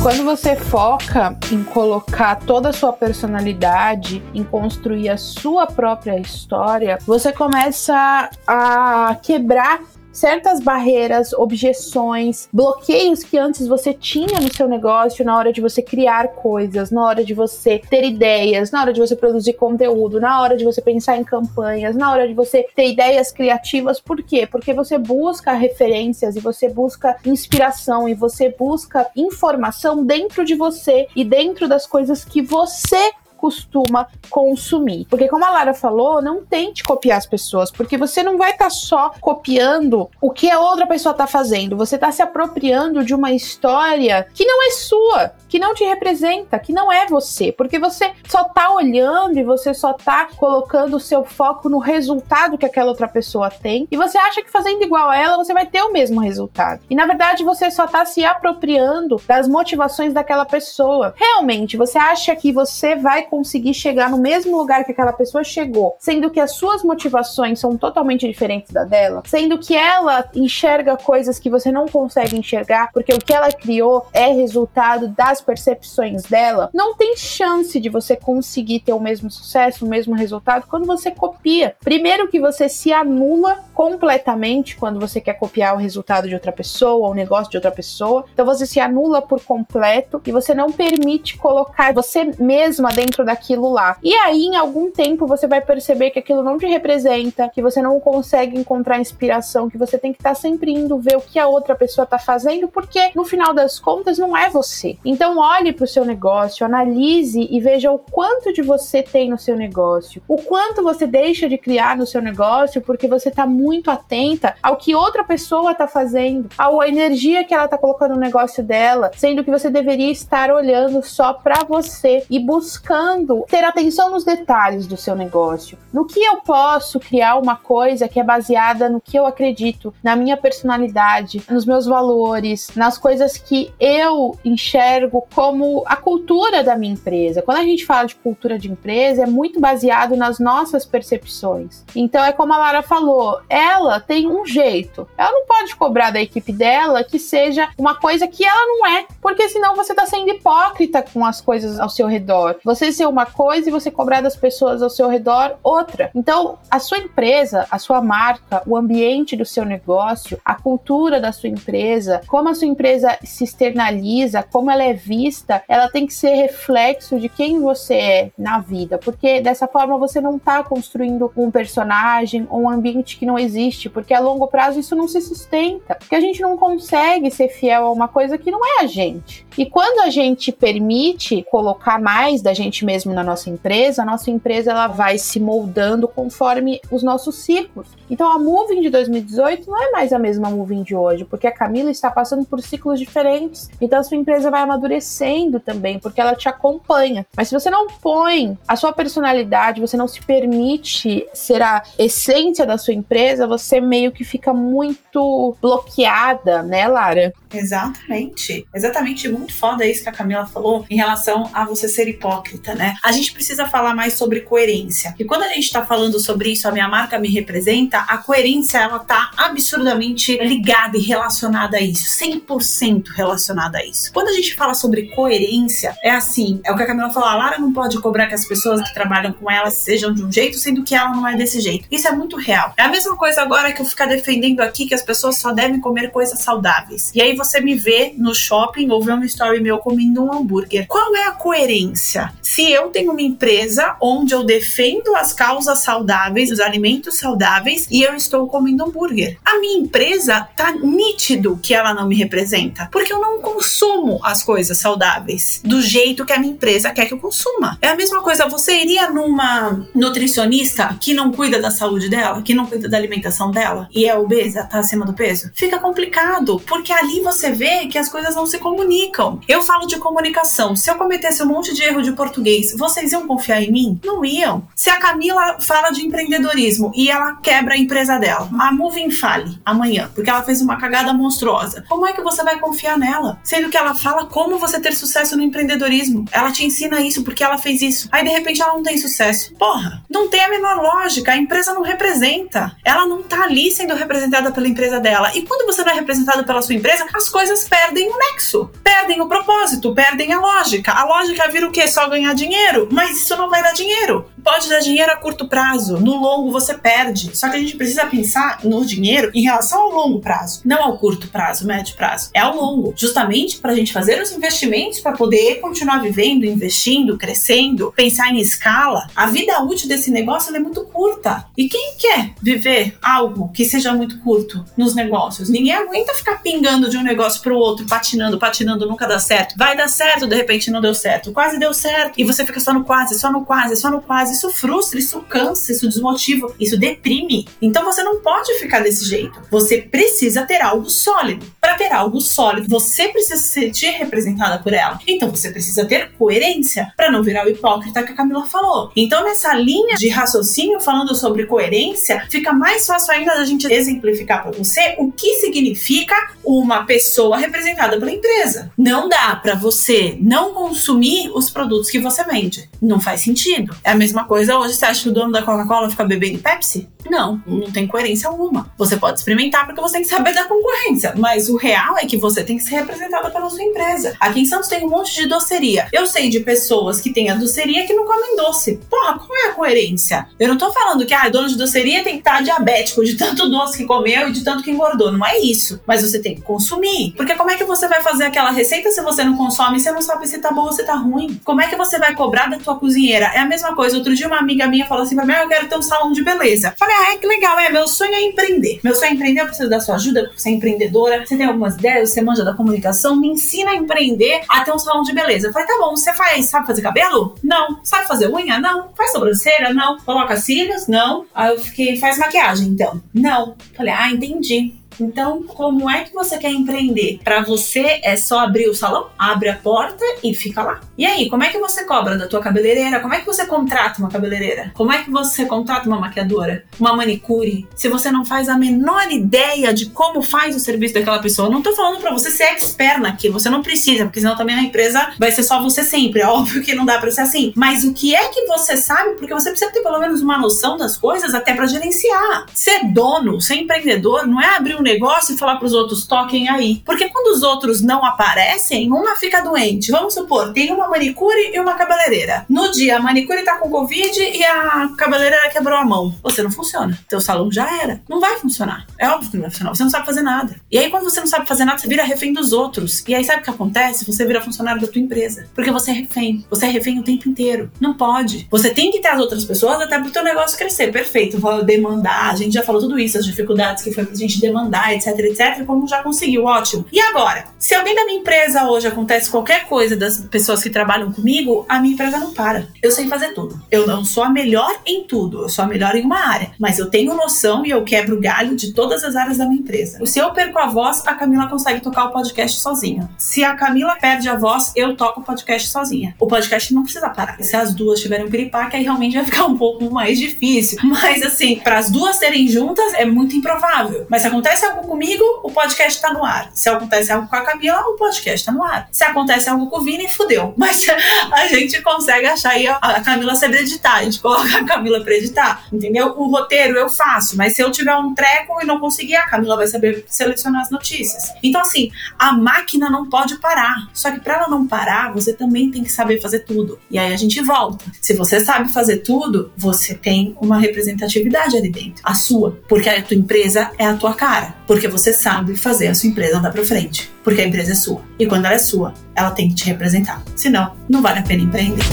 Quando 0.04 0.26
você 0.26 0.58
foca 0.58 1.34
em 1.50 1.64
colocar 1.64 2.36
toda 2.36 2.68
a 2.68 2.74
sua 2.74 2.92
personalidade, 2.92 4.22
em 4.34 4.44
construir 4.44 5.08
a 5.08 5.16
sua 5.16 5.66
própria 5.66 6.20
história, 6.20 7.00
você 7.08 7.32
começa 7.32 8.30
a 8.46 9.18
quebrar 9.24 9.80
certas 10.14 10.62
barreiras, 10.62 11.34
objeções, 11.34 12.48
bloqueios 12.54 13.24
que 13.24 13.38
antes 13.38 13.68
você 13.68 13.94
tinha 13.94 14.40
no 14.40 14.54
seu 14.54 14.68
negócio 14.68 15.26
na 15.26 15.36
hora 15.36 15.52
de 15.52 15.60
você 15.60 15.82
criar 15.82 16.28
coisas, 16.30 16.92
na 16.92 17.04
hora 17.04 17.26
de 17.26 17.34
você 17.34 17.80
ter 17.90 18.06
ideias, 18.06 18.72
na 18.72 18.82
hora 18.82 18.94
de 18.94 19.02
você 19.02 19.16
produzir 19.16 19.54
conteúdo, 19.54 20.22
na 20.22 20.40
hora 20.40 20.56
de 20.56 20.64
você 20.64 20.82
pensar 20.82 21.18
em 21.18 21.24
campanhas, 21.24 21.96
na 21.96 22.12
hora 22.12 22.28
de 22.28 22.34
você 22.34 22.68
ter 22.76 22.92
ideias 22.92 23.32
criativas. 23.32 24.00
Por 24.00 24.22
quê? 24.22 24.46
Porque 24.46 24.72
você 24.74 24.98
busca 24.98 25.54
referências 25.54 26.36
e 26.36 26.40
você 26.40 26.70
busca 26.70 27.18
inspiração 27.26 28.08
e 28.08 28.14
você 28.14 28.50
busca 28.58 29.10
informação 29.16 30.06
dentro 30.06 30.46
de 30.46 30.54
você 30.54 31.08
e 31.16 31.26
dentro 31.26 31.68
das 31.68 31.88
coisas 31.88 32.24
que 32.24 32.42
você 32.42 33.12
costuma 33.44 34.08
consumir. 34.30 35.06
Porque, 35.10 35.28
como 35.28 35.44
a 35.44 35.50
Lara 35.50 35.74
falou, 35.74 36.22
não 36.22 36.46
tente 36.46 36.82
copiar 36.82 37.18
as 37.18 37.26
pessoas, 37.26 37.70
porque 37.70 37.98
você 37.98 38.24
não 38.24 38.38
vai 38.38 38.52
estar 38.52 38.66
tá 38.66 38.70
só 38.70 39.12
copiando 39.20 40.10
o 40.22 40.32
que 40.32 40.50
a 40.50 40.62
outra 40.62 40.88
pessoa 40.88 41.12
está 41.12 41.28
fazendo, 41.28 41.76
você 41.76 41.96
está 41.96 42.10
se 42.10 42.22
apropriando 42.22 43.04
de 43.04 43.14
uma 43.14 43.34
história 43.34 44.26
que 44.34 44.46
não 44.46 44.66
é 44.66 44.72
sua, 44.72 45.34
que 45.50 45.60
não 45.60 45.74
te 45.74 45.84
representa, 45.84 46.58
que 46.58 46.72
não 46.72 46.90
é 46.90 47.06
você, 47.06 47.52
porque 47.52 47.78
você 47.78 48.14
só 48.30 48.44
está 48.44 48.74
olhando 48.74 49.38
e 49.38 49.44
você 49.44 49.74
só 49.74 49.92
está 49.92 50.30
colocando 50.38 50.96
o 50.96 51.00
seu 51.02 51.26
foco 51.26 51.68
no 51.68 51.80
resultado 51.80 52.58
que 52.58 52.66
aquela 52.66 52.92
outra 52.92 53.10
pessoa 53.10 53.50
tem, 53.50 53.86
e 53.92 53.98
você 53.98 54.18
acha 54.18 54.42
que 54.42 54.50
fazendo 54.50 54.84
igual 54.84 55.10
a 55.10 55.18
ela 55.18 55.36
você 55.36 55.54
vai 55.54 55.66
ter 55.66 55.82
o 55.84 55.92
mesmo 55.92 56.22
resultado. 56.22 56.82
E 56.90 56.96
na 56.96 57.06
verdade 57.06 57.44
você 57.44 57.70
só 57.70 57.84
está 57.84 58.06
se 58.06 58.24
apropriando 58.24 59.22
das 59.28 59.50
motivações 59.50 60.14
daquela 60.14 60.46
pessoa. 60.46 61.14
Realmente, 61.18 61.76
você 61.76 61.98
acha 61.98 62.34
que 62.38 62.54
você 62.54 62.96
vai 62.96 63.24
conseguir 63.34 63.74
chegar 63.74 64.12
no 64.12 64.20
mesmo 64.20 64.56
lugar 64.56 64.86
que 64.86 64.92
aquela 64.92 65.12
pessoa 65.12 65.44
chegou, 65.44 65.96
sendo 65.98 66.30
que 66.30 66.40
as 66.40 66.52
suas 66.52 66.84
motivações 66.84 67.60
são 67.60 67.76
totalmente 67.76 68.28
diferentes 68.28 68.72
da 68.72 68.84
dela, 68.84 69.24
sendo 69.26 69.58
que 69.58 69.76
ela 69.76 70.30
enxerga 70.36 70.96
coisas 70.96 71.40
que 71.40 71.50
você 71.50 71.72
não 71.72 71.88
consegue 71.88 72.38
enxergar, 72.38 72.92
porque 72.94 73.12
o 73.12 73.18
que 73.18 73.34
ela 73.34 73.52
criou 73.52 74.06
é 74.14 74.28
resultado 74.28 75.08
das 75.08 75.42
percepções 75.42 76.22
dela, 76.24 76.70
não 76.72 76.96
tem 76.96 77.18
chance 77.18 77.80
de 77.80 77.90
você 77.90 78.16
conseguir 78.16 78.82
ter 78.82 78.94
o 78.94 79.00
mesmo 79.00 79.32
sucesso, 79.32 79.84
o 79.84 79.90
mesmo 79.90 80.14
resultado 80.14 80.68
quando 80.70 80.86
você 80.86 81.10
copia. 81.10 81.76
Primeiro 81.84 82.28
que 82.28 82.40
você 82.40 82.70
se 82.70 82.94
anula 82.94 83.64
completamente 83.74 84.76
quando 84.76 85.00
você 85.00 85.20
quer 85.20 85.34
copiar 85.34 85.74
o 85.74 85.80
resultado 85.80 86.28
de 86.28 86.36
outra 86.36 86.52
pessoa, 86.52 87.10
o 87.10 87.16
negócio 87.16 87.50
de 87.50 87.58
outra 87.58 87.72
pessoa. 87.72 88.26
Então 88.32 88.46
você 88.46 88.68
se 88.68 88.80
anula 88.80 89.24
por 89.24 89.42
completo 89.44 90.22
e 90.24 90.32
você 90.32 90.54
não 90.54 90.72
permite 90.72 91.36
colocar 91.36 91.92
você 91.94 92.26
mesma 92.38 92.90
dentro 92.90 93.23
dentro 93.24 93.26
daquilo 93.26 93.72
lá. 93.72 93.98
E 94.04 94.14
aí, 94.14 94.46
em 94.46 94.56
algum 94.56 94.92
tempo, 94.92 95.26
você 95.26 95.48
vai 95.48 95.62
perceber 95.62 96.12
que 96.12 96.20
aquilo 96.20 96.44
não 96.44 96.58
te 96.58 96.66
representa, 96.66 97.50
que 97.50 97.62
você 97.62 97.82
não 97.82 98.00
consegue 98.00 98.60
encontrar 98.60 99.00
inspiração, 99.00 99.70
que 99.70 99.78
você 99.78 99.98
tem 99.98 100.12
que 100.12 100.20
estar 100.20 100.30
tá 100.30 100.36
sempre 100.36 100.72
indo 100.72 101.00
ver 101.00 101.18
o 101.18 101.22
que 101.22 101.40
a 101.40 101.48
outra 101.48 101.76
pessoa 101.76 102.04
está 102.04 102.20
fazendo, 102.20 102.68
porque 102.68 103.12
no 103.16 103.24
final 103.24 103.54
das 103.54 103.80
contas 103.80 104.18
não 104.18 104.36
é 104.36 104.50
você. 104.50 104.98
Então, 105.04 105.38
olhe 105.38 105.72
para 105.74 105.86
o 105.86 105.88
seu 105.88 106.06
negócio, 106.06 106.66
analise 106.66 107.48
e 107.50 107.60
veja 107.60 107.92
o 107.92 107.98
quanto 107.98 108.54
de 108.54 108.62
você 108.62 109.02
tem 109.02 109.30
no 109.30 109.38
seu 109.38 109.56
negócio, 109.56 110.22
o 110.28 110.38
quanto 110.38 110.84
você 110.84 111.08
deixa 111.08 111.48
de 111.48 111.58
criar 111.58 111.96
no 111.96 112.06
seu 112.06 112.22
negócio 112.22 112.82
porque 112.82 113.08
você 113.08 113.30
está 113.30 113.46
muito 113.46 113.90
atenta 113.90 114.56
ao 114.62 114.76
que 114.76 114.96
outra 114.96 115.24
pessoa 115.24 115.72
está 115.72 115.88
fazendo, 115.88 116.50
à 116.58 116.88
energia 116.88 117.44
que 117.44 117.54
ela 117.54 117.66
está 117.66 117.78
colocando 117.78 118.16
no 118.16 118.20
negócio 118.20 118.64
dela, 118.64 119.12
sendo 119.16 119.44
que 119.44 119.52
você 119.52 119.70
deveria 119.70 120.12
estar 120.12 120.52
olhando 120.52 121.02
só 121.04 121.34
para 121.34 121.64
você 121.64 122.26
e 122.30 122.40
buscando 122.40 123.03
ter 123.48 123.64
atenção 123.64 124.10
nos 124.10 124.24
detalhes 124.24 124.88
do 124.88 124.98
seu 124.98 125.16
negócio. 125.16 125.78
No 125.92 126.06
que 126.06 126.20
eu 126.20 126.38
posso 126.38 127.00
criar 127.00 127.36
uma 127.36 127.56
coisa 127.56 128.08
que 128.08 128.20
é 128.20 128.24
baseada 128.24 128.90
no 128.90 129.02
que 129.02 129.18
eu 129.18 129.26
acredito, 129.26 129.94
na 130.04 130.16
minha 130.16 130.38
personalidade, 130.38 131.44
nos 131.50 131.66
meus 131.66 131.86
valores, 131.86 132.70
nas 132.76 132.98
coisas 132.98 133.38
que 133.38 133.74
eu 133.80 134.38
enxergo 134.44 135.26
como 135.34 135.84
a 135.86 135.96
cultura 135.96 136.64
da 136.64 136.76
minha 136.76 136.94
empresa. 136.94 137.42
Quando 137.42 137.58
a 137.58 137.64
gente 137.64 137.86
fala 137.86 138.08
de 138.08 138.16
cultura 138.16 138.58
de 138.58 138.72
empresa, 138.72 139.24
é 139.24 139.28
muito 139.28 139.60
baseado 139.60 140.16
nas 140.16 140.40
nossas 140.40 140.86
percepções. 140.86 141.84
Então 141.96 142.24
é 142.24 142.32
como 142.32 142.54
a 142.54 142.58
Lara 142.58 142.82
falou, 142.82 143.42
ela 143.50 144.00
tem 144.00 144.28
um 144.28 144.46
jeito. 144.46 145.08
Ela 145.18 145.32
não 145.32 145.46
pode 145.46 145.76
cobrar 145.76 146.12
da 146.12 146.22
equipe 146.22 146.52
dela 146.52 147.04
que 147.04 147.20
seja 147.20 147.70
uma 147.78 147.96
coisa 147.96 148.28
que 148.28 148.46
ela 148.46 148.66
não 148.66 148.88
é, 148.88 149.06
porque 149.24 149.48
senão 149.48 149.76
você 149.76 149.94
está 149.94 150.06
sendo 150.06 150.30
hipócrita 150.30 151.02
com 151.02 151.26
as 151.26 151.40
coisas 151.40 151.80
ao 151.80 151.90
seu 151.90 152.06
redor. 152.06 152.58
Você 152.64 152.92
se 152.92 153.04
uma 153.06 153.26
coisa 153.26 153.70
e 153.70 153.72
você 153.72 153.90
cobrar 153.90 154.22
das 154.22 154.36
pessoas 154.36 154.82
ao 154.82 154.90
seu 154.90 155.08
redor 155.08 155.56
outra. 155.64 156.12
Então, 156.14 156.58
a 156.70 156.80
sua 156.80 156.98
empresa, 156.98 157.66
a 157.72 157.80
sua 157.80 158.02
marca, 158.02 158.62
o 158.68 158.76
ambiente 158.76 159.36
do 159.36 159.46
seu 159.46 159.64
negócio, 159.64 160.40
a 160.44 160.56
cultura 160.56 161.22
da 161.22 161.32
sua 161.32 161.50
empresa, 161.50 162.22
como 162.28 162.50
a 162.50 162.56
sua 162.56 162.68
empresa 162.68 163.18
se 163.24 163.44
externaliza, 163.44 164.44
como 164.44 164.70
ela 164.70 164.84
é 164.84 164.94
vista, 164.94 165.64
ela 165.68 165.90
tem 165.90 166.06
que 166.06 166.14
ser 166.14 166.36
reflexo 166.36 167.20
de 167.20 167.30
quem 167.30 167.62
você 167.62 167.94
é 167.94 168.32
na 168.38 168.60
vida, 168.60 168.98
porque 168.98 169.40
dessa 169.40 169.68
forma 169.68 169.98
você 169.98 170.20
não 170.20 170.36
está 170.36 170.64
construindo 170.64 171.32
um 171.38 171.50
personagem 171.50 172.46
ou 172.50 172.64
um 172.64 172.70
ambiente 172.70 173.18
que 173.18 173.26
não 173.26 173.40
existe, 173.40 173.90
porque 173.90 174.14
a 174.14 174.20
longo 174.20 174.48
prazo 174.48 174.80
isso 174.80 174.96
não 174.96 175.08
se 175.08 175.22
sustenta, 175.22 175.96
porque 175.96 176.16
a 176.16 176.22
gente 176.22 176.42
não 176.42 176.58
consegue 176.58 177.32
ser 177.32 177.48
fiel 177.48 177.86
a 177.86 177.92
uma 177.92 178.08
coisa 178.08 178.38
que 178.38 178.52
não 178.52 178.60
é 178.66 178.84
a 178.84 178.88
gente. 178.88 179.13
Gente. 179.14 179.46
E 179.58 179.66
quando 179.66 180.00
a 180.02 180.10
gente 180.10 180.52
permite 180.52 181.44
colocar 181.50 182.00
mais 182.00 182.42
da 182.42 182.54
gente 182.54 182.84
mesmo 182.84 183.14
na 183.14 183.24
nossa 183.24 183.50
empresa, 183.50 184.02
a 184.02 184.06
nossa 184.06 184.32
empresa 184.32 184.72
ela 184.72 184.88
vai 184.88 185.18
se 185.18 185.40
moldando 185.40 186.08
conforme 186.08 186.82
os 186.92 187.04
nossos 187.04 187.36
ciclos. 187.36 187.88
Então 188.10 188.32
a 188.32 188.40
Moving 188.40 188.82
de 188.82 188.90
2018 188.90 189.70
não 189.70 189.82
é 189.82 189.92
mais 189.92 190.12
a 190.14 190.20
mesma 190.20 190.50
Moving 190.50 190.84
de 190.84 190.96
hoje, 190.96 191.26
porque 191.26 191.48
a 191.48 191.52
Camila 191.52 191.92
está 191.92 192.10
passando 192.10 192.46
por 192.46 192.62
ciclos 192.62 193.00
diferentes. 193.00 193.70
Então 193.80 194.00
a 194.00 194.04
sua 194.04 194.18
empresa 194.18 194.50
vai 194.50 194.62
amadurecendo 194.62 195.60
também, 195.60 196.00
porque 196.00 196.20
ela 196.20 196.36
te 196.36 196.50
acompanha. 196.50 197.26
Mas 197.36 197.48
se 197.48 197.54
você 197.54 197.70
não 197.70 197.88
põe 197.88 198.58
a 198.68 198.76
sua 198.76 198.92
personalidade, 198.92 199.82
você 199.82 199.98
não 199.98 200.08
se 200.08 200.22
permite 200.22 201.28
ser 201.34 201.62
a 201.62 201.84
essência 201.98 202.66
da 202.66 202.78
sua 202.78 202.94
empresa, 202.94 203.48
você 203.48 203.80
meio 203.80 204.12
que 204.12 204.24
fica 204.24 204.54
muito 204.54 205.56
bloqueada, 205.62 206.64
né, 206.64 206.88
Lara? 206.88 207.34
Exatamente. 207.54 208.66
Exatamente. 208.74 209.30
Muito 209.30 209.54
foda 209.54 209.86
isso 209.86 210.04
que 210.04 210.10
a 210.10 210.14
Camila 210.14 210.46
falou 210.46 210.86
em 210.90 210.96
relação 210.96 211.50
a 211.54 211.66
você 211.66 211.88
ser 211.88 212.08
hipócrita, 212.08 212.76
né? 212.76 212.96
A 213.04 213.12
gente 213.12 213.34
precisa 213.34 213.66
falar 213.66 213.96
mais 213.96 214.14
sobre 214.14 214.42
coerência. 214.42 215.16
E 215.20 215.26
quando 215.26 215.44
a 215.44 215.50
gente 215.50 215.72
tá 215.72 215.86
falando 215.86 216.20
sobre 216.20 216.52
isso, 216.52 216.68
a 216.68 216.72
minha 216.72 216.88
marca 216.88 217.20
me 217.20 217.30
representa, 217.30 218.00
a 218.00 218.18
coerência 218.18 218.78
ela 218.78 219.00
tá 219.00 219.32
absurdamente 219.38 220.38
ligada 220.38 220.98
e 220.98 221.02
relacionada 221.02 221.78
a 221.78 221.82
isso. 221.82 222.20
100% 222.24 223.08
relacionada 223.16 223.80
a 223.80 223.86
isso. 223.86 224.12
Quando 224.12 224.30
a 224.30 224.34
gente 224.34 224.56
fala 224.56 224.74
sobre 224.74 225.08
coerência, 225.16 225.96
é 226.04 226.12
assim, 226.12 226.60
é 226.66 226.72
o 226.72 226.76
que 226.76 226.84
a 226.84 226.88
Camila 226.88 227.10
falou, 227.10 227.30
a 227.30 227.36
Lara 227.36 227.60
não 227.60 227.72
pode 227.74 228.00
cobrar 228.00 228.28
que 228.28 228.36
as 228.36 228.46
pessoas 228.46 228.82
que 228.82 228.94
trabalham 228.94 229.34
com 229.34 229.50
ela 229.50 229.70
sejam 229.70 230.14
de 230.14 230.24
um 230.24 230.32
jeito, 230.32 230.58
sendo 230.58 230.84
que 230.84 230.96
ela 230.96 231.10
não 231.10 231.28
é 231.28 231.36
desse 231.36 231.60
jeito. 231.60 231.88
Isso 231.92 232.08
é 232.08 232.12
muito 232.12 232.38
real. 232.38 232.74
É 232.78 232.84
a 232.84 232.90
mesma 232.90 233.16
coisa 233.16 233.42
agora 233.42 233.72
que 233.72 233.82
eu 233.82 233.86
ficar 233.86 234.06
defendendo 234.06 234.62
aqui 234.62 234.86
que 234.86 234.94
as 234.94 235.02
pessoas 235.02 235.38
só 235.40 235.52
devem 235.52 235.80
comer 235.80 236.12
coisas 236.12 236.40
saudáveis. 236.40 237.12
E 237.14 237.22
aí 237.22 237.36
você 237.36 237.43
me 237.62 237.76
vê 237.76 238.14
no 238.18 238.34
shopping 238.34 238.90
ou 238.90 239.04
vê 239.04 239.14
um 239.14 239.24
story 239.24 239.62
meu 239.62 239.78
comendo 239.78 240.24
um 240.24 240.34
hambúrguer. 240.34 240.86
Qual 240.88 241.16
é 241.16 241.26
a 241.26 241.32
coerência? 241.32 242.34
Se 242.42 242.72
eu 242.72 242.90
tenho 242.90 243.12
uma 243.12 243.22
empresa 243.22 243.96
onde 244.02 244.34
eu 244.34 244.44
defendo 244.44 245.16
as 245.16 245.34
causas 245.34 245.80
saudáveis, 245.80 246.52
os 246.52 246.60
alimentos 246.60 247.18
saudáveis, 247.18 247.88
e 247.90 248.04
eu 248.04 248.16
estou 248.16 248.48
comendo 248.48 248.86
hambúrguer, 248.86 249.38
a 249.44 249.60
minha 249.60 249.80
empresa 249.80 250.48
tá 250.56 250.72
nítido 250.72 251.60
que 251.62 251.74
ela 251.74 251.94
não 251.94 252.08
me 252.08 252.16
representa, 252.16 252.88
porque 252.92 253.12
eu 253.12 253.20
não 253.20 253.42
consumo 253.42 254.20
as 254.24 254.44
coisas 254.44 254.78
saudáveis 254.78 255.62
do 255.64 255.82
jeito 255.82 256.26
que 256.26 256.34
a 256.34 256.40
minha 256.40 256.54
empresa 256.54 256.92
quer 256.92 257.06
que 257.06 257.14
eu 257.14 257.20
consuma. 257.20 257.78
É 257.82 257.90
a 257.90 257.96
mesma 257.96 258.22
coisa, 258.22 258.48
você 258.48 258.82
iria 258.82 259.10
numa 259.10 259.86
nutricionista 259.96 260.96
que 261.00 261.14
não 261.14 261.32
cuida 261.32 261.62
da 261.62 261.72
saúde 261.72 262.10
dela, 262.10 262.42
que 262.42 262.54
não 262.54 262.66
cuida 262.66 262.88
da 262.88 262.98
alimentação 262.98 263.52
dela 263.52 263.88
e 263.92 264.06
é 264.06 264.18
obesa, 264.18 264.64
tá 264.64 264.80
acima 264.80 265.06
do 265.06 265.14
peso? 265.14 265.52
Fica 265.54 265.80
complicado, 265.80 266.62
porque 266.68 266.92
ali 266.92 267.22
você 267.22 267.33
você 267.34 267.52
vê 267.52 267.88
que 267.88 267.98
as 267.98 268.10
coisas 268.10 268.36
não 268.36 268.46
se 268.46 268.60
comunicam. 268.60 269.40
Eu 269.48 269.62
falo 269.62 269.88
de 269.88 269.98
comunicação. 269.98 270.76
Se 270.76 270.90
eu 270.90 270.96
cometesse 270.96 271.42
um 271.42 271.48
monte 271.48 271.74
de 271.74 271.84
erro 271.84 272.02
de 272.02 272.12
português, 272.12 272.74
vocês 272.78 273.12
iam 273.12 273.28
confiar 273.28 273.62
em 273.62 273.72
mim? 273.72 274.00
Não 274.04 274.24
iam. 274.24 274.68
Se 274.76 274.90
a 274.90 275.00
Camila 275.00 275.58
fala 275.60 275.90
de 275.90 276.06
empreendedorismo 276.06 276.92
e 276.96 277.10
ela 277.10 277.36
quebra 277.38 277.74
a 277.74 277.78
empresa 277.78 278.20
dela, 278.20 278.50
a 278.60 278.72
Moving 278.72 279.10
fale 279.12 279.60
amanhã, 279.66 280.12
porque 280.14 280.30
ela 280.30 280.44
fez 280.44 280.62
uma 280.62 280.78
cagada 280.78 281.14
monstruosa, 281.14 281.84
como 281.90 282.08
é 282.08 282.14
que 282.14 282.22
você 282.22 282.44
vai 282.44 282.60
confiar 282.60 282.98
nela? 282.98 283.40
Sendo 283.44 283.70
que 283.70 283.78
ela 283.78 283.96
fala 283.96 284.26
como 284.28 284.60
você 284.60 284.80
ter 284.80 284.94
sucesso 284.94 285.36
no 285.36 285.44
empreendedorismo. 285.44 286.26
Ela 286.32 286.52
te 286.52 286.66
ensina 286.66 287.02
isso 287.02 287.24
porque 287.24 287.44
ela 287.44 287.58
fez 287.58 287.82
isso. 287.82 288.08
Aí 288.12 288.24
de 288.24 288.30
repente 288.30 288.62
ela 288.62 288.74
não 288.74 288.84
tem 288.84 288.98
sucesso. 288.98 289.56
Porra, 289.56 290.04
não 290.10 290.30
tem 290.30 290.42
a 290.42 290.50
menor 290.50 290.78
lógica. 290.78 291.32
A 291.32 291.38
empresa 291.38 291.74
não 291.74 291.82
representa. 291.82 292.76
Ela 292.86 293.08
não 293.08 293.24
tá 293.24 293.44
ali 293.44 293.72
sendo 293.72 293.96
representada 293.96 294.52
pela 294.52 294.68
empresa 294.68 295.00
dela. 295.00 295.36
E 295.36 295.42
quando 295.42 295.66
você 295.66 295.84
não 295.84 295.92
é 295.92 295.96
representado 295.96 296.44
pela 296.44 296.62
sua 296.62 296.76
empresa, 296.76 297.06
as 297.24 297.30
coisas 297.30 297.68
perdem 297.70 298.10
o 298.12 298.18
nexo, 298.18 298.70
perdem 298.84 299.22
o 299.22 299.28
propósito, 299.28 299.96
perdem 299.96 300.34
a 300.34 300.40
lógica. 300.42 300.92
A 300.92 301.06
lógica 301.06 301.48
vira 301.48 301.68
o 301.68 301.72
quê? 301.72 301.88
Só 301.88 302.10
ganhar 302.10 302.34
dinheiro? 302.34 302.90
Mas 302.92 303.22
isso 303.22 303.38
não 303.38 303.50
vai 303.50 303.64
dar 303.64 303.72
dinheiro. 303.72 304.26
Pode 304.44 304.70
dar 304.70 304.80
dinheiro 304.80 305.12
a 305.12 305.16
curto 305.16 305.48
prazo, 305.48 305.98
no 305.98 306.18
longo 306.18 306.52
você 306.52 306.74
perde. 306.74 307.36
Só 307.36 307.50
que 307.50 307.58
a 307.58 307.60
gente 307.60 307.76
precisa 307.76 308.06
pensar 308.06 308.60
no 308.64 308.86
dinheiro 308.86 309.32
em 309.34 309.42
relação 309.42 309.82
ao 309.82 309.92
longo 309.92 310.20
prazo, 310.20 310.62
não 310.64 310.84
ao 310.84 310.98
curto 310.98 311.28
prazo, 311.28 311.66
médio 311.66 311.96
prazo. 311.96 312.30
É 312.34 312.40
ao 312.40 312.56
longo, 312.56 312.94
justamente 312.96 313.58
para 313.58 313.72
a 313.72 313.76
gente 313.76 313.94
fazer 313.94 314.22
os 314.22 314.32
investimentos 314.32 315.00
para 315.00 315.14
poder 315.14 315.60
continuar 315.60 316.02
vivendo, 316.02 316.46
investindo, 316.46 317.18
crescendo, 317.18 317.92
pensar 317.96 318.30
em 318.32 318.40
escala. 318.40 319.08
A 319.16 319.28
vida 319.28 319.62
útil 319.64 319.88
desse 319.88 320.12
negócio 320.12 320.56
é 320.56 320.60
muito 320.60 320.82
curta. 320.86 321.46
E 321.58 321.68
quem 321.68 321.96
quer 321.98 322.32
viver 322.42 322.98
algo 323.02 323.50
que 323.54 323.66
seja 323.66 323.94
muito 323.94 324.20
curto 324.20 324.64
nos 324.78 324.94
negócios? 324.94 325.50
Ninguém 325.50 325.74
aguenta 325.74 326.14
ficar 326.14 326.42
pingando 326.42 326.90
de 326.90 326.98
um 326.98 327.04
negócio 327.04 327.24
negócio 327.24 327.42
pro 327.42 327.56
outro, 327.56 327.86
patinando, 327.86 328.38
patinando, 328.38 328.88
nunca 328.88 329.08
dá 329.08 329.20
certo. 329.20 329.56
Vai 329.58 329.78
dar 329.78 329.88
certo, 329.88 330.28
de 330.28 330.36
repente 330.36 330.70
não 330.70 330.82
deu 330.82 330.94
certo. 330.94 331.32
Quase 331.32 331.58
deu 331.58 331.74
certo. 331.74 332.20
E 332.20 332.24
você 332.24 332.46
fica 332.46 332.60
só 332.60 332.74
no 332.74 332.84
quase, 332.84 333.18
só 333.18 333.32
no 333.32 333.46
quase, 333.46 333.76
só 333.76 333.90
no 333.90 334.02
quase. 334.02 334.33
Isso 334.34 334.50
frustra, 334.50 334.98
isso 334.98 335.22
cansa, 335.22 335.72
isso 335.72 335.88
desmotiva, 335.88 336.54
isso 336.60 336.78
deprime. 336.78 337.48
Então 337.62 337.86
você 337.86 338.04
não 338.04 338.20
pode 338.20 338.52
ficar 338.60 338.80
desse 338.80 339.06
jeito. 339.06 339.40
Você 339.52 339.82
precisa 339.82 340.44
ter 340.46 340.60
algo 340.62 340.90
sólido. 340.90 341.46
Para 341.62 341.76
ter 341.76 341.94
algo 341.94 342.20
sólido, 342.20 342.68
você 342.68 343.10
precisa 343.10 343.38
se 343.38 343.50
sentir 343.52 343.92
representada 343.92 344.58
por 344.58 344.74
ela. 344.74 345.00
Então 345.08 345.30
você 345.30 345.52
precisa 345.52 345.86
ter 345.86 346.12
coerência 346.14 346.92
para 346.98 347.12
não 347.12 347.22
virar 347.22 347.46
o 347.46 347.50
hipócrita 347.50 348.04
que 348.04 348.12
a 348.12 348.16
Camila 348.16 348.46
falou. 348.46 348.92
Então 348.96 349.24
nessa 349.24 349.54
linha 349.54 349.96
de 349.96 350.10
raciocínio 350.10 350.80
falando 350.80 351.14
sobre 351.16 351.46
coerência, 351.46 352.26
fica 352.30 352.52
mais 352.52 352.88
fácil 352.88 353.14
ainda 353.14 353.36
da 353.36 353.46
gente 353.46 353.72
exemplificar 353.72 354.42
para 354.42 354.52
você 354.52 354.96
o 354.98 355.12
que 355.12 355.36
significa 355.36 356.16
uma 356.44 356.86
pessoa 356.86 357.38
representada 357.38 358.00
pela 358.00 358.12
empresa. 358.12 358.72
Não 358.78 359.08
dá 359.08 359.36
para 359.36 359.56
você 359.56 360.18
não 360.20 360.54
consumir 360.54 361.30
os 361.34 361.50
produtos 361.50 361.90
que 361.90 362.00
você 362.00 362.24
vende. 362.24 362.70
Não 362.82 363.00
faz 363.00 363.22
sentido. 363.22 363.76
É 363.84 363.92
a 363.92 363.96
mesma 363.96 364.23
coisa 364.24 364.58
hoje, 364.58 364.74
você 364.76 364.86
acha 364.86 365.04
que 365.04 365.10
o 365.10 365.14
dono 365.14 365.32
da 365.32 365.42
Coca-Cola 365.42 365.90
fica 365.90 366.04
bebendo 366.06 366.40
Pepsi? 366.40 366.90
Não, 367.10 367.42
não 367.46 367.72
tem 367.72 367.88
coerência 367.88 368.30
alguma. 368.30 368.72
Você 368.78 368.98
pode 368.98 369.20
experimentar 369.20 369.66
porque 369.66 369.82
você 369.82 369.94
tem 369.94 370.02
que 370.02 370.08
saber 370.08 370.34
da 370.34 370.46
concorrência, 370.46 371.14
mas 371.18 371.50
o 371.50 371.58
real 371.58 371.98
é 371.98 372.06
que 372.06 372.18
você 372.18 372.44
tem 372.44 372.58
que 372.58 372.64
ser 372.64 372.76
representada 372.76 373.30
pela 373.30 373.50
sua 373.50 373.64
empresa. 373.64 374.16
Aqui 374.20 374.42
em 374.42 374.46
Santos 374.46 374.70
tem 374.70 374.86
um 374.86 374.90
monte 374.90 375.14
de 375.16 375.28
doceria. 375.28 375.88
Eu 375.92 376.06
sei 376.06 376.30
de 376.30 376.40
pessoas 376.40 377.00
que 377.02 377.12
têm 377.12 377.30
a 377.30 377.36
doceria 377.36 377.86
que 377.86 377.94
não 377.94 378.06
comem 378.06 378.36
doce. 378.36 378.80
Porra, 378.90 379.20
qual 379.20 379.38
é 379.46 379.50
a 379.50 379.54
coerência? 379.54 380.28
Eu 380.40 380.48
não 380.48 380.58
tô 380.58 380.72
falando 380.72 381.06
que 381.06 381.14
ah, 381.14 381.30
dono 381.30 381.48
de 381.48 381.58
doceria 381.58 382.04
tem 382.04 382.14
que 382.14 382.20
estar 382.20 382.42
diabético 382.42 383.04
de 383.04 383.16
tanto 383.16 383.50
doce 383.50 383.78
que 383.78 383.86
comeu 383.86 384.30
e 384.30 384.32
de 384.32 384.44
tanto 384.44 384.64
que 384.64 384.72
engordou. 384.72 385.12
Não 385.12 385.26
é 385.26 385.40
isso. 385.40 385.80
Mas 385.86 386.02
você 386.02 386.20
tem 386.20 386.36
que 386.36 386.42
consumir. 386.42 387.14
Porque 387.16 387.36
como 387.36 387.52
é 387.52 387.56
que 387.56 387.64
você 387.64 387.88
vai 387.88 388.02
fazer 388.02 388.26
aquela 388.26 388.52
receita 388.52 388.90
se 388.92 389.02
você 389.02 389.24
não 389.24 389.36
consome 389.36 389.78
e 389.78 389.80
você 389.80 389.92
não 389.92 390.02
sabe 390.02 390.28
se 390.28 390.40
tá 390.40 390.52
bom 390.52 390.64
ou 390.64 390.74
se 390.74 390.84
tá 390.84 390.96
ruim? 390.96 391.40
Como 391.44 391.62
é 391.62 391.68
que 391.68 391.76
você 391.76 391.98
vai 391.98 392.16
cobrar 392.16 392.50
da 392.50 392.58
tua 392.58 392.76
cozinheira? 392.76 393.26
É 393.34 393.40
a 393.40 393.46
mesma 393.46 393.76
coisa. 393.76 393.98
Outro 393.98 394.16
dia 394.16 394.28
uma 394.28 394.40
amiga 394.40 394.68
minha 394.68 394.86
falou 394.86 395.04
assim 395.04 395.16
pra 395.16 395.26
mim: 395.26 395.34
ah, 395.34 395.44
eu 395.44 395.48
quero 395.48 395.68
ter 395.68 395.78
um 395.78 395.82
salão 395.82 396.12
de 396.12 396.24
beleza. 396.24 396.74
Falei, 396.78 396.93
ah, 396.94 397.18
que 397.18 397.28
legal, 397.28 397.58
é. 397.60 397.70
Meu 397.70 397.88
sonho 397.88 398.14
é 398.14 398.22
empreender. 398.22 398.80
Meu 398.84 398.96
sonho 398.96 399.12
é 399.12 399.14
empreender, 399.14 399.42
eu 399.42 399.46
preciso 399.46 399.70
da 399.70 399.80
sua 399.80 399.96
ajuda, 399.96 400.32
você 400.36 400.50
é 400.50 400.52
empreendedora, 400.54 401.26
você 401.26 401.38
tem 401.38 401.46
algumas 401.46 401.76
ideias, 401.76 402.10
você 402.10 402.22
manja 402.22 402.44
da 402.44 402.54
comunicação, 402.54 403.16
me 403.16 403.28
ensina 403.28 403.72
a 403.72 403.76
empreender 403.76 404.42
a 404.50 404.64
ter 404.64 404.72
um 404.72 404.80
salão 404.80 405.04
de 405.04 405.14
beleza. 405.14 405.48
Eu 405.48 405.54
falei, 405.54 405.68
tá 405.68 405.78
bom, 405.80 405.96
você 405.96 406.14
faz, 406.14 406.46
sabe 406.50 406.68
fazer 406.68 406.82
cabelo? 406.82 407.36
Não. 407.44 407.80
Sabe 407.84 408.08
fazer 408.08 408.32
unha? 408.32 408.60
Não. 408.60 408.90
Faz 408.96 409.12
sobrancelha? 409.12 409.74
Não. 409.74 409.98
Coloca 410.00 410.38
cílios? 410.38 410.88
Não. 410.88 411.26
Aí 411.34 411.52
eu 411.52 411.60
fiquei, 411.60 411.98
faz 411.98 412.18
maquiagem 412.18 412.68
então? 412.70 413.02
Não. 413.14 413.56
Falei, 413.76 413.94
ah, 413.94 414.10
entendi. 414.10 414.74
Então, 415.00 415.44
como 415.44 415.90
é 415.90 416.04
que 416.04 416.14
você 416.14 416.38
quer 416.38 416.52
empreender? 416.52 417.20
Para 417.24 417.42
você 417.42 418.00
é 418.04 418.16
só 418.16 418.40
abrir 418.40 418.70
o 418.70 418.76
salão, 418.76 419.08
abre 419.18 419.50
a 419.50 419.56
porta 419.56 420.04
e 420.24 420.34
fica 420.34 420.64
lá. 420.64 420.82
E 420.98 421.06
aí, 421.06 421.30
como 421.30 421.44
é 421.44 421.50
que 421.50 421.58
você 421.58 421.86
cobra 421.86 422.18
da 422.18 422.28
tua 422.28 422.40
cabeleireira? 422.40 423.00
Como 423.00 423.14
é 423.14 423.20
que 423.20 423.26
você 423.26 423.46
contrata 423.46 424.00
uma 424.00 424.10
cabeleireira? 424.10 424.72
Como 424.74 424.92
é 424.92 425.04
que 425.04 425.12
você 425.12 425.46
contrata 425.46 425.88
uma 425.88 426.00
maquiadora? 426.00 426.66
Uma 426.80 426.96
manicure? 426.96 427.68
Se 427.76 427.90
você 427.90 428.12
não 428.12 428.26
faz 428.26 428.48
a 428.50 428.58
menor 428.58 429.12
ideia 429.12 429.74
de 429.74 429.88
como 429.88 430.22
faz 430.22 430.56
o 430.56 430.60
serviço 430.60 430.94
daquela 430.94 431.20
pessoa, 431.20 431.50
não 431.50 431.62
tô 431.62 431.76
falando 431.76 432.00
para 432.00 432.12
você 432.12 432.30
ser 432.30 432.44
expert 432.44 433.00
naquilo, 433.00 433.40
você 433.40 433.50
não 433.50 433.62
precisa, 433.62 434.06
porque 434.06 434.20
senão 434.20 434.36
também 434.36 434.56
a 434.56 434.62
empresa 434.62 435.14
vai 435.18 435.32
ser 435.32 435.44
só 435.44 435.62
você 435.62 435.84
sempre. 435.84 436.22
É 436.22 436.28
óbvio 436.28 436.62
que 436.62 436.76
não 436.76 436.86
dá 436.86 437.00
para 437.00 437.12
ser 437.12 437.22
assim. 437.22 437.54
Mas 437.56 437.84
o 437.84 437.94
que 437.94 438.16
é 438.16 438.30
que 438.30 438.46
você 438.46 438.78
sabe? 438.78 439.16
Porque 439.16 439.34
você 439.34 439.50
precisa 439.50 439.72
ter 439.72 439.82
pelo 439.82 440.00
menos 440.00 440.22
uma 440.22 440.38
noção 440.38 440.78
das 440.78 440.98
coisas 440.98 441.34
até 441.34 441.54
para 441.54 441.66
gerenciar. 441.66 442.46
Ser 442.54 442.86
dono, 442.86 443.42
ser 443.42 443.56
empreendedor, 443.56 444.28
não 444.28 444.42
é 444.42 444.56
abrir 444.56 444.76
um 444.76 444.83
negócio 444.84 445.34
e 445.34 445.38
falar 445.38 445.58
para 445.58 445.66
os 445.66 445.74
outros 445.74 446.06
toquem 446.06 446.50
aí. 446.50 446.82
Porque 446.86 447.10
quando 447.10 447.36
os 447.36 447.42
outros 447.42 447.82
não 447.82 448.06
aparecem, 448.06 448.92
uma 448.92 449.16
fica 449.16 449.42
doente. 449.42 449.92
Vamos 449.92 450.14
supor, 450.14 450.54
tem 450.54 450.72
uma 450.72 450.88
manicure 450.88 451.52
e 451.54 451.60
uma 451.60 451.74
cabeleireira. 451.74 452.46
No 452.50 452.72
dia, 452.72 452.98
a 452.98 453.02
manicure 453.02 453.44
tá 453.44 453.58
com 453.58 453.70
Covid 453.70 454.20
e 454.20 454.44
a 454.44 454.90
cabeleireira 454.98 455.50
quebrou 455.50 455.78
a 455.78 455.86
mão. 455.86 456.14
Você 456.22 456.44
não 456.44 456.52
funciona. 456.52 456.98
Teu 457.08 457.20
salão 457.22 457.52
já 457.52 457.82
era. 457.82 458.02
Não 458.08 458.20
vai 458.20 458.38
funcionar. 458.38 458.86
É 458.98 459.10
óbvio 459.10 459.32
que 459.32 459.38
não 459.38 459.44
vai 459.44 459.52
funcionar. 459.52 459.76
Você 459.76 459.84
não 459.84 459.90
sabe 459.90 460.06
fazer 460.06 460.22
nada. 460.22 460.56
E 460.72 460.78
aí, 460.78 460.90
quando 460.90 461.04
você 461.04 461.20
não 461.20 461.28
sabe 461.28 461.48
fazer 461.48 461.66
nada, 461.66 461.78
você 461.80 461.88
vira 461.88 462.04
refém 462.04 462.34
dos 462.34 462.54
outros. 462.54 463.04
E 463.08 463.16
aí, 463.16 463.24
sabe 463.24 463.42
o 463.42 463.44
que 463.44 463.50
acontece? 463.50 464.06
Você 464.06 464.26
vira 464.26 464.42
funcionário 464.42 464.82
da 464.82 464.88
tua 464.88 465.02
empresa. 465.02 465.48
Porque 465.56 465.72
você 465.72 465.92
é 465.92 465.94
refém. 465.94 466.46
Você 466.50 466.66
é 466.66 466.70
refém 466.70 467.00
o 467.00 467.04
tempo 467.04 467.30
inteiro. 467.30 467.72
Não 467.80 467.94
pode. 467.94 468.48
Você 468.52 468.70
tem 468.70 468.92
que 468.92 469.00
ter 469.00 469.10
as 469.10 469.20
outras 469.20 469.46
pessoas 469.46 469.82
até 469.82 470.00
pro 470.00 470.12
teu 470.12 470.24
negócio 470.24 470.58
crescer. 470.58 470.92
Perfeito. 470.92 471.40
Vou 471.40 471.64
demandar. 471.64 472.32
A 472.32 472.36
gente 472.36 472.54
já 472.54 472.64
falou 472.64 472.82
tudo 472.82 473.00
isso, 473.00 473.18
as 473.18 473.26
dificuldades 473.26 473.84
que 473.84 473.92
foi 473.92 474.06
pra 474.06 474.16
gente 474.16 474.40
demandar 474.40 474.73
etc, 474.94 475.08
etc, 475.20 475.66
como 475.66 475.88
já 475.88 476.02
conseguiu, 476.02 476.46
ótimo. 476.46 476.86
E 476.92 477.00
agora? 477.00 477.46
Se 477.58 477.74
alguém 477.74 477.96
da 477.96 478.06
minha 478.06 478.20
empresa 478.20 478.70
hoje 478.70 478.88
acontece 478.88 479.30
qualquer 479.30 479.66
coisa 479.66 479.96
das 479.96 480.18
pessoas 480.18 480.62
que 480.62 480.70
trabalham 480.70 481.12
comigo, 481.12 481.66
a 481.70 481.80
minha 481.80 481.94
empresa 481.94 482.18
não 482.18 482.34
para. 482.34 482.68
Eu 482.82 482.92
sei 482.92 483.08
fazer 483.08 483.34
tudo. 483.34 483.62
Eu 483.72 483.88
não 483.88 484.04
sou 484.04 484.24
a 484.24 484.30
melhor 484.30 484.80
em 484.86 485.04
tudo, 485.04 485.44
eu 485.44 485.50
sou 485.50 485.66
a 485.66 485.68
melhor 485.68 485.96
em 485.96 486.04
uma 486.04 486.20
área, 486.20 486.52
mas 486.60 486.80
eu 486.80 486.90
tenho 486.90 487.14
noção 487.16 487.66
e 487.66 487.70
eu 487.70 487.84
quebro 487.84 488.20
galho 488.20 488.56
de 488.56 488.74
todas 488.74 489.04
as 489.04 489.16
áreas 489.16 489.38
da 489.38 489.46
minha 489.46 489.62
empresa. 489.62 490.04
Se 490.06 490.20
eu 490.20 490.32
perco 490.32 490.60
a 490.60 490.68
voz, 490.68 491.06
a 491.06 491.14
Camila 491.14 491.48
consegue 491.48 491.82
tocar 491.82 492.06
o 492.06 492.12
podcast 492.12 492.60
sozinha. 492.60 493.10
Se 493.18 493.44
a 493.44 493.56
Camila 493.56 493.96
perde 493.96 494.28
a 494.30 494.36
voz, 494.36 494.72
eu 494.76 494.96
toco 494.96 495.22
o 495.22 495.24
podcast 495.24 495.70
sozinha. 495.70 496.16
O 496.20 496.28
podcast 496.28 496.74
não 496.74 496.84
precisa 496.84 497.10
parar. 497.10 497.38
Se 497.42 497.56
as 497.56 497.74
duas 497.74 498.00
tiverem 498.00 498.26
um 498.26 498.30
piripaque, 498.30 498.76
aí 498.76 498.84
realmente 498.84 499.16
vai 499.16 499.26
ficar 499.26 499.46
um 499.46 499.58
pouco 499.58 499.90
mais 499.92 500.20
difícil. 500.20 500.80
Mas 500.84 501.24
assim, 501.24 501.58
para 501.58 501.78
as 501.78 501.90
duas 501.90 502.18
serem 502.18 502.48
juntas 502.48 502.94
é 502.94 503.06
muito 503.06 503.36
improvável. 503.36 504.06
Mas 504.10 504.22
se 504.22 504.28
acontece 504.28 504.63
algo 504.64 504.88
comigo, 504.88 505.24
o 505.44 505.52
podcast 505.52 506.02
tá 506.02 506.14
no 506.14 506.24
ar. 506.24 506.52
Se 506.54 506.70
acontece 506.70 507.12
algo 507.12 507.28
com 507.28 507.36
a 507.36 507.42
Camila, 507.42 507.82
o 507.82 507.96
podcast 507.96 508.46
tá 508.46 508.52
no 508.52 508.64
ar. 508.64 508.88
Se 508.92 509.04
acontece 509.04 509.50
algo 509.50 509.70
com 509.70 509.80
o 509.80 509.84
Vini, 509.84 510.08
fudeu. 510.08 510.54
Mas 510.58 510.86
a 511.32 511.48
gente 511.48 511.82
consegue 511.82 512.26
achar 512.26 512.52
aí 512.52 512.68
a 512.68 513.02
Camila 513.02 513.36
saber 513.36 513.62
editar. 513.62 513.96
A 513.96 514.04
gente 514.04 514.20
coloca 514.20 514.58
a 514.58 514.64
Camila 514.66 515.04
pra 515.04 515.14
editar. 515.14 515.64
Entendeu? 515.72 516.14
O 516.18 516.28
roteiro 516.30 516.78
eu 516.78 516.90
faço, 516.90 517.38
mas 517.38 517.56
se 517.56 517.62
eu 517.62 517.72
tiver 517.72 517.96
um 517.96 518.14
treco 518.14 518.62
e 518.62 518.66
não 518.66 518.80
conseguir, 518.80 519.16
a 519.16 519.28
Camila 519.28 519.56
vai 519.56 519.68
saber 519.68 520.06
selecionar 520.08 520.62
as 520.62 520.70
notícias. 520.70 521.34
Então, 521.42 521.62
assim, 521.62 521.92
a 522.18 522.34
máquina 522.34 522.90
não 522.90 523.10
pode 523.10 523.38
parar. 523.40 523.90
Só 523.94 524.12
que 524.12 524.20
para 524.20 524.36
ela 524.36 524.48
não 524.48 524.68
parar, 524.68 525.14
você 525.14 525.34
também 525.34 525.72
tem 525.72 525.84
que 525.84 525.92
saber 525.92 526.22
fazer 526.22 526.40
tudo. 526.40 526.80
E 526.90 526.98
aí 526.98 527.14
a 527.14 527.18
gente 527.18 527.42
volta. 527.42 527.86
Se 528.02 528.14
você 528.14 528.40
sabe 528.40 528.72
fazer 528.72 528.98
tudo, 528.98 529.52
você 529.58 529.94
tem 529.94 530.36
uma 530.40 530.60
representatividade 530.60 531.58
ali 531.58 531.70
dentro. 531.70 532.02
A 532.04 532.14
sua. 532.14 532.60
Porque 532.68 532.90
a 532.90 533.02
tua 533.02 533.18
empresa 533.18 533.72
é 533.78 533.86
a 533.86 533.96
tua 533.96 534.14
cara. 534.14 534.53
Porque 534.66 534.88
você 534.88 535.14
sabe 535.14 535.56
fazer 535.56 535.88
a 535.88 535.96
sua 535.96 536.10
empresa 536.10 536.38
andar 536.38 536.52
pra 536.52 536.64
frente. 536.66 537.12
Porque 537.24 537.42
a 537.42 537.48
empresa 537.48 537.72
é 537.72 537.76
sua. 537.76 538.02
E 538.18 538.26
quando 538.26 538.46
ela 538.46 538.56
é 538.56 538.60
sua, 538.60 538.94
ela 539.16 539.32
tem 539.32 539.50
que 539.50 539.56
te 539.56 539.66
representar. 539.66 540.22
Senão, 540.36 540.74
não 540.90 541.02
vale 541.02 541.20
a 541.20 541.24
pena 541.24 541.44
empreender. 541.44 541.84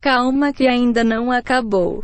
Calma 0.00 0.52
que 0.52 0.66
ainda 0.66 1.04
não 1.04 1.30
acabou. 1.30 2.02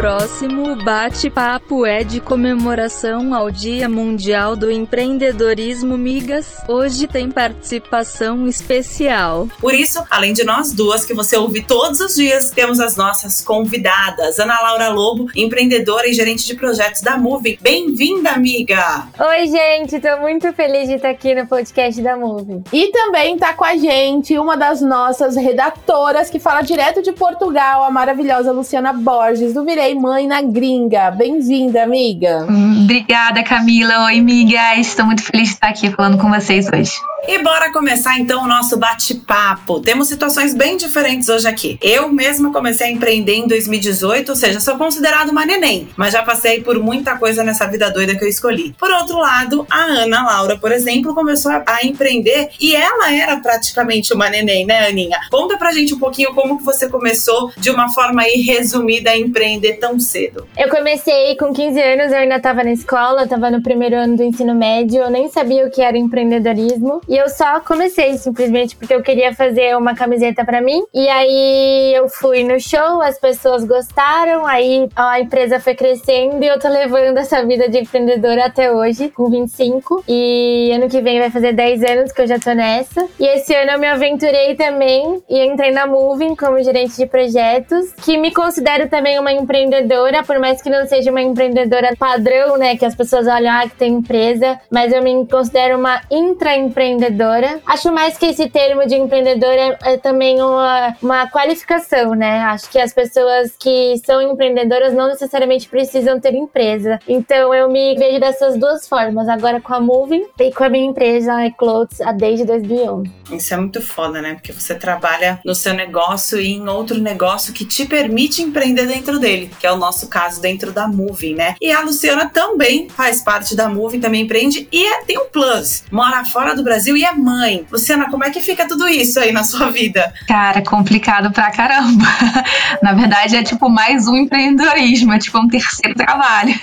Próximo 0.00 0.76
bate-papo 0.76 1.84
é 1.84 2.02
de 2.02 2.20
comemoração 2.20 3.34
ao 3.34 3.50
Dia 3.50 3.86
Mundial 3.86 4.56
do 4.56 4.70
Empreendedorismo 4.70 5.98
Migas. 5.98 6.56
Hoje 6.66 7.06
tem 7.06 7.30
participação 7.30 8.48
especial. 8.48 9.46
Por 9.60 9.74
isso, 9.74 10.02
além 10.10 10.32
de 10.32 10.42
nós 10.42 10.72
duas 10.72 11.04
que 11.04 11.12
você 11.12 11.36
ouve 11.36 11.62
todos 11.62 12.00
os 12.00 12.14
dias, 12.14 12.48
temos 12.48 12.80
as 12.80 12.96
nossas 12.96 13.42
convidadas. 13.42 14.38
Ana 14.38 14.58
Laura 14.62 14.88
Lobo, 14.88 15.26
empreendedora 15.36 16.08
e 16.08 16.14
gerente 16.14 16.46
de 16.46 16.54
projetos 16.54 17.02
da 17.02 17.18
Move. 17.18 17.58
Bem-vinda, 17.60 18.30
amiga! 18.30 19.06
Oi, 19.18 19.48
gente, 19.48 20.00
tô 20.00 20.16
muito 20.16 20.50
feliz 20.54 20.88
de 20.88 20.94
estar 20.94 21.10
aqui 21.10 21.34
no 21.34 21.46
podcast 21.46 22.00
da 22.00 22.16
Move. 22.16 22.62
E 22.72 22.90
também 22.90 23.36
tá 23.36 23.52
com 23.52 23.64
a 23.66 23.76
gente 23.76 24.38
uma 24.38 24.56
das 24.56 24.80
nossas 24.80 25.36
redatoras 25.36 26.30
que 26.30 26.40
fala 26.40 26.62
direto 26.62 27.02
de 27.02 27.12
Portugal, 27.12 27.84
a 27.84 27.90
maravilhosa 27.90 28.50
Luciana 28.50 28.94
Borges, 28.94 29.52
do 29.52 29.62
Virei 29.62 29.89
Mãe 29.94 30.26
na 30.26 30.42
Gringa. 30.42 31.10
Bem-vinda, 31.10 31.82
amiga. 31.82 32.46
Obrigada, 32.82 33.42
Camila. 33.42 34.04
Oi, 34.06 34.18
amiga. 34.18 34.76
Estou 34.76 35.06
muito 35.06 35.22
feliz 35.22 35.48
de 35.48 35.54
estar 35.54 35.68
aqui 35.68 35.90
falando 35.90 36.18
com 36.18 36.30
vocês 36.30 36.68
hoje. 36.72 36.92
E 37.28 37.38
bora 37.42 37.70
começar 37.70 38.18
então 38.18 38.44
o 38.44 38.48
nosso 38.48 38.78
bate-papo. 38.78 39.80
Temos 39.80 40.08
situações 40.08 40.54
bem 40.54 40.76
diferentes 40.76 41.28
hoje 41.28 41.46
aqui. 41.46 41.78
Eu 41.82 42.08
mesma 42.08 42.50
comecei 42.52 42.86
a 42.88 42.90
empreender 42.90 43.34
em 43.34 43.46
2018, 43.46 44.30
ou 44.30 44.36
seja, 44.36 44.58
sou 44.58 44.76
considerada 44.76 45.30
uma 45.30 45.44
neném, 45.44 45.88
mas 45.96 46.14
já 46.14 46.22
passei 46.22 46.62
por 46.62 46.78
muita 46.78 47.16
coisa 47.16 47.44
nessa 47.44 47.66
vida 47.66 47.90
doida 47.90 48.16
que 48.16 48.24
eu 48.24 48.28
escolhi. 48.28 48.74
Por 48.78 48.90
outro 48.90 49.18
lado, 49.18 49.66
a 49.70 49.82
Ana 49.82 50.24
Laura, 50.24 50.58
por 50.58 50.72
exemplo, 50.72 51.14
começou 51.14 51.52
a 51.52 51.84
empreender 51.84 52.48
e 52.58 52.74
ela 52.74 53.12
era 53.12 53.36
praticamente 53.36 54.14
uma 54.14 54.30
neném, 54.30 54.64
né, 54.64 54.88
Aninha? 54.88 55.20
Conta 55.30 55.58
pra 55.58 55.72
gente 55.72 55.94
um 55.94 55.98
pouquinho 55.98 56.34
como 56.34 56.58
que 56.58 56.64
você 56.64 56.88
começou 56.88 57.52
de 57.56 57.70
uma 57.70 57.90
forma 57.90 58.22
aí 58.22 58.40
resumida 58.40 59.10
a 59.10 59.16
empreender 59.16 59.74
tão 59.74 60.00
cedo. 60.00 60.48
Eu 60.56 60.68
comecei 60.68 61.36
com 61.36 61.52
15 61.52 61.80
anos, 61.80 62.12
eu 62.12 62.18
ainda 62.18 62.36
estava 62.36 62.64
na 62.64 62.72
escola, 62.72 63.24
estava 63.24 63.50
no 63.50 63.62
primeiro 63.62 63.96
ano 63.96 64.16
do 64.16 64.22
ensino 64.22 64.54
médio, 64.54 65.02
eu 65.02 65.10
nem 65.10 65.28
sabia 65.28 65.66
o 65.66 65.70
que 65.70 65.82
era 65.82 65.98
empreendedorismo. 65.98 67.00
E 67.10 67.16
eu 67.16 67.28
só 67.28 67.58
comecei 67.58 68.16
simplesmente 68.16 68.76
porque 68.76 68.94
eu 68.94 69.02
queria 69.02 69.34
fazer 69.34 69.76
uma 69.76 69.96
camiseta 69.96 70.44
para 70.44 70.60
mim. 70.60 70.84
E 70.94 71.08
aí 71.08 71.92
eu 71.92 72.08
fui 72.08 72.44
no 72.44 72.60
show, 72.60 73.02
as 73.02 73.18
pessoas 73.18 73.64
gostaram, 73.64 74.46
aí 74.46 74.88
a 74.94 75.18
empresa 75.18 75.58
foi 75.58 75.74
crescendo 75.74 76.40
e 76.40 76.46
eu 76.46 76.60
tô 76.60 76.68
levando 76.68 77.18
essa 77.18 77.44
vida 77.44 77.68
de 77.68 77.78
empreendedora 77.78 78.46
até 78.46 78.70
hoje, 78.70 79.08
com 79.08 79.28
25. 79.28 80.04
E 80.06 80.70
ano 80.72 80.88
que 80.88 81.00
vem 81.00 81.18
vai 81.18 81.30
fazer 81.30 81.52
10 81.52 81.82
anos 81.82 82.12
que 82.12 82.22
eu 82.22 82.28
já 82.28 82.38
tô 82.38 82.52
nessa. 82.52 83.04
E 83.18 83.26
esse 83.26 83.52
ano 83.56 83.72
eu 83.72 83.80
me 83.80 83.88
aventurei 83.88 84.54
também 84.54 85.20
e 85.28 85.44
entrei 85.44 85.72
na 85.72 85.88
Moving 85.88 86.36
como 86.36 86.62
gerente 86.62 86.96
de 86.96 87.06
projetos, 87.06 87.92
que 88.04 88.16
me 88.16 88.32
considero 88.32 88.88
também 88.88 89.18
uma 89.18 89.32
empreendedora, 89.32 90.22
por 90.22 90.38
mais 90.38 90.62
que 90.62 90.70
não 90.70 90.86
seja 90.86 91.10
uma 91.10 91.20
empreendedora 91.20 91.96
padrão, 91.98 92.56
né, 92.56 92.76
que 92.76 92.84
as 92.84 92.94
pessoas 92.94 93.26
olham 93.26 93.52
ah, 93.52 93.68
que 93.68 93.74
tem 93.74 93.94
empresa, 93.94 94.60
mas 94.70 94.92
eu 94.92 95.02
me 95.02 95.26
considero 95.26 95.76
uma 95.76 96.00
intraempreendedora 96.08 96.99
empreendedora. 97.00 97.60
Acho 97.66 97.92
mais 97.92 98.18
que 98.18 98.26
esse 98.26 98.48
termo 98.48 98.86
de 98.86 98.94
empreendedora 98.94 99.78
é, 99.82 99.94
é 99.94 99.96
também 99.96 100.42
uma, 100.42 100.94
uma 101.02 101.26
qualificação, 101.28 102.14
né? 102.14 102.40
Acho 102.42 102.68
que 102.70 102.78
as 102.78 102.92
pessoas 102.92 103.54
que 103.58 103.96
são 104.04 104.20
empreendedoras 104.20 104.92
não 104.92 105.08
necessariamente 105.08 105.68
precisam 105.68 106.20
ter 106.20 106.34
empresa. 106.34 106.98
Então 107.08 107.54
eu 107.54 107.70
me 107.70 107.96
vejo 107.96 108.20
dessas 108.20 108.58
duas 108.58 108.86
formas, 108.86 109.28
agora 109.28 109.60
com 109.60 109.74
a 109.74 109.80
Moving 109.80 110.26
e 110.38 110.52
com 110.52 110.64
a 110.64 110.68
minha 110.68 110.86
empresa, 110.86 111.32
a 111.32 111.46
iClothes, 111.46 111.98
desde 112.16 112.44
2011. 112.44 113.10
Isso 113.32 113.54
é 113.54 113.56
muito 113.56 113.80
foda, 113.80 114.20
né? 114.20 114.34
Porque 114.34 114.52
você 114.52 114.74
trabalha 114.74 115.40
no 115.44 115.54
seu 115.54 115.72
negócio 115.72 116.40
e 116.40 116.54
em 116.54 116.68
outro 116.68 116.98
negócio 116.98 117.52
que 117.52 117.64
te 117.64 117.86
permite 117.86 118.42
empreender 118.42 118.86
dentro 118.86 119.18
dele, 119.18 119.50
que 119.58 119.66
é 119.66 119.72
o 119.72 119.76
nosso 119.76 120.08
caso 120.08 120.40
dentro 120.40 120.72
da 120.72 120.88
Moving, 120.88 121.34
né? 121.34 121.54
E 121.60 121.72
a 121.72 121.80
Luciana 121.80 122.28
também 122.28 122.88
faz 122.88 123.22
parte 123.22 123.54
da 123.54 123.68
Moving, 123.68 124.00
também 124.00 124.22
empreende 124.22 124.68
e 124.70 124.84
é, 124.84 125.04
tem 125.04 125.18
um 125.18 125.26
plus. 125.26 125.84
Mora 125.90 126.24
fora 126.24 126.54
do 126.54 126.62
Brasil 126.62 126.89
Brasil 126.90 126.96
e 126.96 127.04
é 127.04 127.12
mãe. 127.12 127.64
Luciana, 127.70 128.10
como 128.10 128.24
é 128.24 128.30
que 128.30 128.40
fica 128.40 128.66
tudo 128.66 128.88
isso 128.88 129.20
aí 129.20 129.32
na 129.32 129.44
sua 129.44 129.70
vida? 129.70 130.12
Cara, 130.26 130.62
complicado 130.62 131.30
pra 131.30 131.50
caramba. 131.50 132.04
na 132.82 132.92
verdade, 132.92 133.36
é 133.36 133.42
tipo 133.42 133.68
mais 133.68 134.08
um 134.08 134.16
empreendedorismo, 134.16 135.12
é 135.12 135.18
tipo 135.18 135.38
um 135.38 135.48
terceiro 135.48 135.96
trabalho. 135.96 136.54